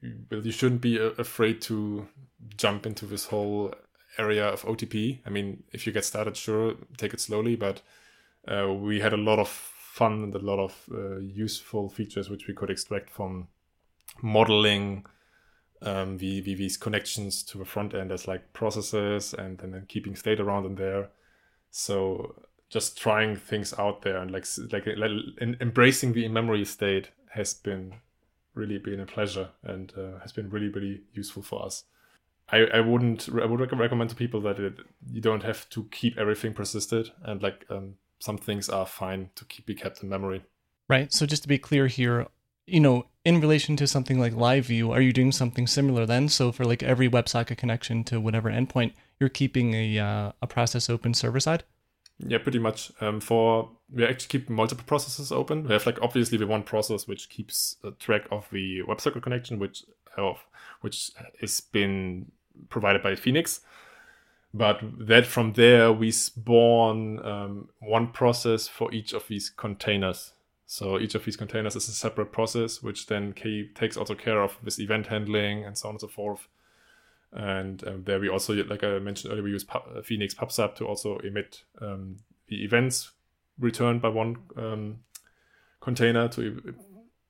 you, 0.00 0.14
well, 0.30 0.44
you 0.44 0.52
shouldn't 0.52 0.80
be 0.80 1.00
uh, 1.00 1.10
afraid 1.18 1.60
to 1.62 2.06
jump 2.56 2.86
into 2.86 3.06
this 3.06 3.26
whole 3.26 3.74
area 4.18 4.46
of 4.46 4.62
OTP. 4.62 5.20
I 5.26 5.30
mean, 5.30 5.62
if 5.72 5.86
you 5.86 5.92
get 5.92 6.04
started, 6.04 6.36
sure, 6.36 6.74
take 6.96 7.14
it 7.14 7.20
slowly, 7.20 7.56
but 7.56 7.82
uh, 8.46 8.72
we 8.72 9.00
had 9.00 9.12
a 9.12 9.18
lot 9.18 9.38
of 9.38 9.48
fun 9.48 10.22
and 10.22 10.34
a 10.34 10.38
lot 10.38 10.58
of 10.58 10.88
uh, 10.92 11.18
useful 11.18 11.88
features 11.88 12.30
which 12.30 12.46
we 12.46 12.54
could 12.54 12.70
extract 12.70 13.10
from 13.10 13.48
modeling 14.22 15.04
um, 15.82 16.18
the, 16.18 16.40
the, 16.40 16.54
these 16.54 16.76
connections 16.76 17.42
to 17.44 17.58
the 17.58 17.64
front 17.64 17.94
end 17.94 18.10
as 18.10 18.26
like 18.26 18.52
processes 18.52 19.34
and, 19.34 19.60
and 19.62 19.74
then 19.74 19.86
keeping 19.88 20.16
state 20.16 20.40
around 20.40 20.66
in 20.66 20.74
there. 20.74 21.10
So 21.70 22.34
just 22.70 22.98
trying 22.98 23.36
things 23.36 23.72
out 23.78 24.02
there 24.02 24.18
and 24.18 24.30
like 24.30 24.46
like, 24.72 24.86
like 24.96 25.10
embracing 25.60 26.12
the 26.12 26.24
in-memory 26.24 26.64
state 26.64 27.10
has 27.30 27.54
been 27.54 27.94
really 28.54 28.78
been 28.78 29.00
a 29.00 29.06
pleasure 29.06 29.48
and 29.62 29.92
uh, 29.96 30.18
has 30.20 30.32
been 30.32 30.50
really 30.50 30.68
really 30.68 31.02
useful 31.12 31.42
for 31.42 31.64
us. 31.64 31.84
I, 32.50 32.58
I 32.58 32.80
wouldn't 32.80 33.28
I 33.28 33.44
would 33.44 33.60
recommend 33.60 34.10
to 34.10 34.16
people 34.16 34.40
that 34.42 34.58
it, 34.58 34.78
you 35.10 35.20
don't 35.20 35.42
have 35.42 35.68
to 35.70 35.84
keep 35.90 36.18
everything 36.18 36.54
persisted 36.54 37.10
and 37.22 37.42
like 37.42 37.64
um, 37.70 37.94
some 38.20 38.38
things 38.38 38.68
are 38.68 38.86
fine 38.86 39.30
to 39.36 39.44
keep 39.44 39.66
be 39.66 39.74
kept 39.74 40.02
in 40.02 40.08
memory. 40.08 40.42
Right. 40.88 41.12
So 41.12 41.26
just 41.26 41.42
to 41.42 41.48
be 41.48 41.58
clear 41.58 41.86
here, 41.86 42.26
you 42.66 42.80
know, 42.80 43.06
in 43.24 43.40
relation 43.40 43.76
to 43.76 43.86
something 43.86 44.18
like 44.18 44.34
live 44.34 44.66
view, 44.66 44.90
are 44.92 45.02
you 45.02 45.12
doing 45.12 45.32
something 45.32 45.66
similar 45.66 46.06
then? 46.06 46.28
So 46.28 46.50
for 46.50 46.64
like 46.64 46.82
every 46.82 47.08
WebSocket 47.08 47.58
connection 47.58 48.04
to 48.04 48.20
whatever 48.20 48.50
endpoint, 48.50 48.92
you're 49.20 49.28
keeping 49.28 49.74
a 49.74 49.98
uh, 49.98 50.32
a 50.40 50.46
process 50.46 50.88
open 50.88 51.14
server 51.14 51.40
side. 51.40 51.64
Yeah, 52.18 52.38
pretty 52.38 52.58
much. 52.58 52.90
Um, 53.00 53.20
for 53.20 53.70
we 53.92 54.04
actually 54.04 54.40
keep 54.40 54.50
multiple 54.50 54.84
processes 54.86 55.30
open. 55.30 55.64
We 55.64 55.72
have 55.72 55.86
like 55.86 56.02
obviously 56.02 56.36
the 56.38 56.46
one 56.46 56.62
process 56.62 57.06
which 57.06 57.28
keeps 57.28 57.76
track 57.98 58.26
of 58.30 58.48
the 58.50 58.82
WebSocket 58.82 59.22
connection, 59.22 59.58
which 59.58 59.84
of 60.16 60.44
which 60.80 61.12
has 61.40 61.60
been 61.60 62.32
provided 62.68 63.02
by 63.02 63.14
Phoenix. 63.14 63.60
But 64.52 64.80
that 64.98 65.26
from 65.26 65.52
there 65.52 65.92
we 65.92 66.10
spawn 66.10 67.24
um, 67.24 67.68
one 67.80 68.08
process 68.08 68.66
for 68.66 68.92
each 68.92 69.12
of 69.12 69.28
these 69.28 69.50
containers. 69.50 70.32
So 70.66 70.98
each 70.98 71.14
of 71.14 71.24
these 71.24 71.36
containers 71.36 71.76
is 71.76 71.88
a 71.88 71.92
separate 71.92 72.32
process, 72.32 72.82
which 72.82 73.06
then 73.06 73.32
takes 73.74 73.96
also 73.96 74.14
care 74.14 74.42
of 74.42 74.58
this 74.62 74.78
event 74.78 75.06
handling 75.06 75.64
and 75.64 75.78
so 75.78 75.88
on 75.88 75.94
and 75.94 76.00
so 76.00 76.08
forth. 76.08 76.48
And 77.32 77.86
um, 77.86 78.04
there 78.04 78.20
we 78.20 78.28
also, 78.28 78.54
like 78.64 78.82
I 78.82 78.98
mentioned 78.98 79.32
earlier, 79.32 79.44
we 79.44 79.50
use 79.50 79.64
Pu- 79.64 80.02
Phoenix 80.02 80.34
PubSub 80.34 80.74
to 80.76 80.86
also 80.86 81.18
emit 81.18 81.62
um, 81.80 82.16
the 82.48 82.64
events 82.64 83.12
returned 83.58 84.00
by 84.00 84.08
one 84.08 84.36
um, 84.56 85.00
container 85.80 86.28
to 86.28 86.74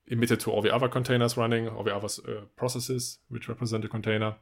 emit 0.07 0.31
it 0.31 0.39
to 0.41 0.51
all 0.51 0.61
the 0.61 0.73
other 0.73 0.87
containers 0.87 1.37
running, 1.37 1.67
all 1.67 1.83
the 1.83 1.95
other 1.95 2.07
uh, 2.27 2.41
processes 2.55 3.19
which 3.29 3.49
represent 3.49 3.85
a 3.85 3.89
container. 3.89 4.35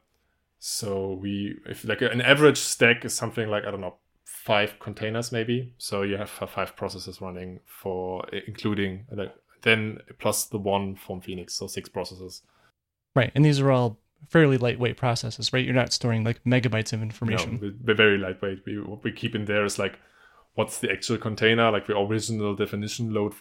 So 0.58 1.18
we, 1.20 1.56
if 1.66 1.84
like 1.84 2.02
an 2.02 2.20
average 2.20 2.58
stack 2.58 3.04
is 3.04 3.14
something 3.14 3.48
like 3.48 3.64
I 3.64 3.70
don't 3.70 3.80
know, 3.80 3.96
five 4.24 4.78
containers 4.78 5.32
maybe. 5.32 5.74
So 5.78 6.02
you 6.02 6.16
have 6.16 6.30
five 6.30 6.76
processes 6.76 7.20
running 7.20 7.60
for 7.66 8.26
including 8.46 9.06
then 9.62 9.98
plus 10.18 10.46
the 10.46 10.58
one 10.58 10.94
from 10.94 11.20
Phoenix, 11.20 11.54
so 11.54 11.66
six 11.66 11.88
processes. 11.88 12.42
Right, 13.14 13.32
and 13.34 13.44
these 13.44 13.60
are 13.60 13.70
all 13.70 13.98
fairly 14.28 14.58
lightweight 14.58 14.96
processes, 14.96 15.52
right? 15.52 15.64
You're 15.64 15.74
not 15.74 15.92
storing 15.92 16.24
like 16.24 16.42
megabytes 16.44 16.92
of 16.92 17.02
information. 17.02 17.58
No, 17.60 17.72
they're 17.82 17.94
very 17.94 18.18
lightweight. 18.18 18.64
We, 18.66 18.80
what 18.80 19.04
we 19.04 19.12
keep 19.12 19.34
in 19.34 19.44
there 19.44 19.64
is 19.64 19.78
like 19.78 19.98
what's 20.54 20.78
the 20.78 20.90
actual 20.90 21.18
container, 21.18 21.70
like 21.70 21.86
the 21.86 21.96
original 21.96 22.54
definition 22.54 23.14
load, 23.14 23.32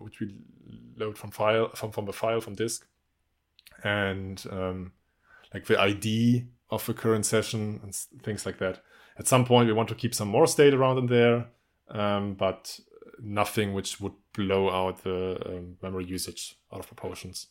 which 0.00 0.20
we 0.20 0.34
load 0.96 1.16
from 1.16 1.30
file 1.30 1.70
from 1.74 1.92
from 1.92 2.06
the 2.06 2.12
file 2.12 2.40
from 2.40 2.54
disk, 2.54 2.86
and 3.84 4.44
um, 4.50 4.92
like 5.54 5.66
the 5.66 5.80
ID 5.80 6.46
of 6.70 6.84
the 6.86 6.94
current 6.94 7.24
session 7.24 7.80
and 7.82 7.94
things 8.22 8.44
like 8.44 8.58
that. 8.58 8.82
At 9.18 9.28
some 9.28 9.44
point, 9.44 9.68
we 9.68 9.72
want 9.72 9.88
to 9.90 9.94
keep 9.94 10.14
some 10.14 10.28
more 10.28 10.46
state 10.46 10.74
around 10.74 10.98
in 10.98 11.06
there, 11.06 11.46
um, 11.88 12.34
but 12.34 12.78
nothing 13.22 13.72
which 13.72 14.00
would 14.00 14.12
blow 14.34 14.68
out 14.68 15.04
the 15.04 15.40
um, 15.46 15.76
memory 15.82 16.04
usage 16.04 16.56
out 16.72 16.80
of 16.80 16.86
proportions. 16.86 17.46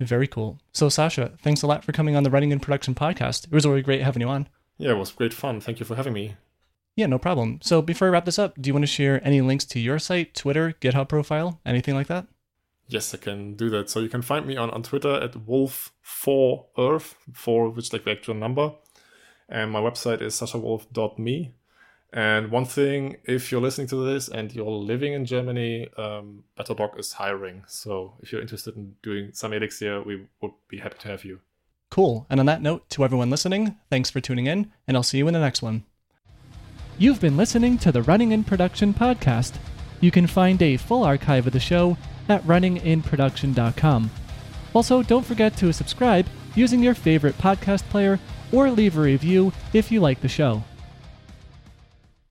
Very 0.00 0.26
cool. 0.26 0.58
So, 0.72 0.88
Sascha, 0.88 1.38
thanks 1.40 1.62
a 1.62 1.66
lot 1.66 1.84
for 1.84 1.92
coming 1.92 2.16
on 2.16 2.22
the 2.22 2.30
Running 2.30 2.52
in 2.52 2.60
Production 2.60 2.94
podcast. 2.94 3.46
It 3.46 3.52
was 3.52 3.66
really 3.66 3.82
great 3.82 4.02
having 4.02 4.20
you 4.20 4.28
on. 4.28 4.48
Yeah, 4.76 4.90
it 4.90 4.98
was 4.98 5.10
great 5.10 5.32
fun. 5.32 5.60
Thank 5.60 5.80
you 5.80 5.86
for 5.86 5.94
having 5.94 6.12
me. 6.12 6.36
Yeah, 6.96 7.06
no 7.06 7.18
problem. 7.18 7.60
So, 7.62 7.80
before 7.80 8.08
I 8.08 8.10
wrap 8.10 8.26
this 8.26 8.38
up, 8.38 8.60
do 8.60 8.68
you 8.68 8.74
want 8.74 8.82
to 8.82 8.92
share 8.92 9.26
any 9.26 9.40
links 9.40 9.64
to 9.66 9.80
your 9.80 9.98
site, 9.98 10.34
Twitter, 10.34 10.74
GitHub 10.80 11.08
profile, 11.08 11.60
anything 11.64 11.94
like 11.94 12.08
that? 12.08 12.26
Yes, 12.88 13.12
I 13.14 13.16
can 13.16 13.54
do 13.54 13.70
that. 13.70 13.88
So, 13.88 14.00
you 14.00 14.10
can 14.10 14.22
find 14.22 14.46
me 14.46 14.56
on, 14.56 14.70
on 14.70 14.82
Twitter 14.82 15.14
at 15.14 15.32
wolf4earth, 15.32 17.14
4 17.32 17.68
which 17.70 17.86
is 17.86 17.92
like 17.92 18.04
the 18.04 18.10
actual 18.10 18.34
number. 18.34 18.72
And 19.48 19.70
my 19.70 19.80
website 19.80 20.20
is 20.20 20.34
saschawolf.me. 20.34 21.54
And 22.12 22.50
one 22.50 22.64
thing, 22.64 23.16
if 23.24 23.50
you're 23.50 23.60
listening 23.60 23.88
to 23.88 24.04
this 24.06 24.28
and 24.28 24.54
you're 24.54 24.70
living 24.70 25.12
in 25.12 25.26
Germany, 25.26 25.88
um, 25.96 26.44
is 26.98 27.12
hiring. 27.12 27.64
So 27.66 28.14
if 28.20 28.32
you're 28.32 28.40
interested 28.40 28.76
in 28.76 28.94
doing 29.02 29.30
some 29.32 29.52
Elixir, 29.52 30.02
we 30.02 30.26
would 30.40 30.52
be 30.68 30.78
happy 30.78 30.96
to 31.00 31.08
have 31.08 31.24
you. 31.24 31.40
Cool. 31.90 32.26
And 32.30 32.40
on 32.40 32.46
that 32.46 32.62
note, 32.62 32.88
to 32.90 33.04
everyone 33.04 33.30
listening, 33.30 33.76
thanks 33.90 34.10
for 34.10 34.20
tuning 34.20 34.46
in, 34.46 34.72
and 34.86 34.96
I'll 34.96 35.02
see 35.02 35.18
you 35.18 35.28
in 35.28 35.34
the 35.34 35.40
next 35.40 35.62
one. 35.62 35.84
You've 36.98 37.20
been 37.20 37.36
listening 37.36 37.78
to 37.78 37.92
the 37.92 38.02
Running 38.02 38.32
in 38.32 38.44
Production 38.44 38.94
podcast. 38.94 39.56
You 40.00 40.10
can 40.10 40.26
find 40.26 40.60
a 40.62 40.76
full 40.76 41.04
archive 41.04 41.46
of 41.46 41.52
the 41.52 41.60
show 41.60 41.96
at 42.28 42.42
runninginproduction.com. 42.44 44.10
Also, 44.74 45.02
don't 45.02 45.24
forget 45.24 45.56
to 45.58 45.72
subscribe 45.72 46.26
using 46.54 46.82
your 46.82 46.94
favorite 46.94 47.36
podcast 47.38 47.82
player 47.84 48.18
or 48.52 48.70
leave 48.70 48.96
a 48.96 49.00
review 49.00 49.52
if 49.72 49.90
you 49.90 50.00
like 50.00 50.20
the 50.20 50.28
show. 50.28 50.62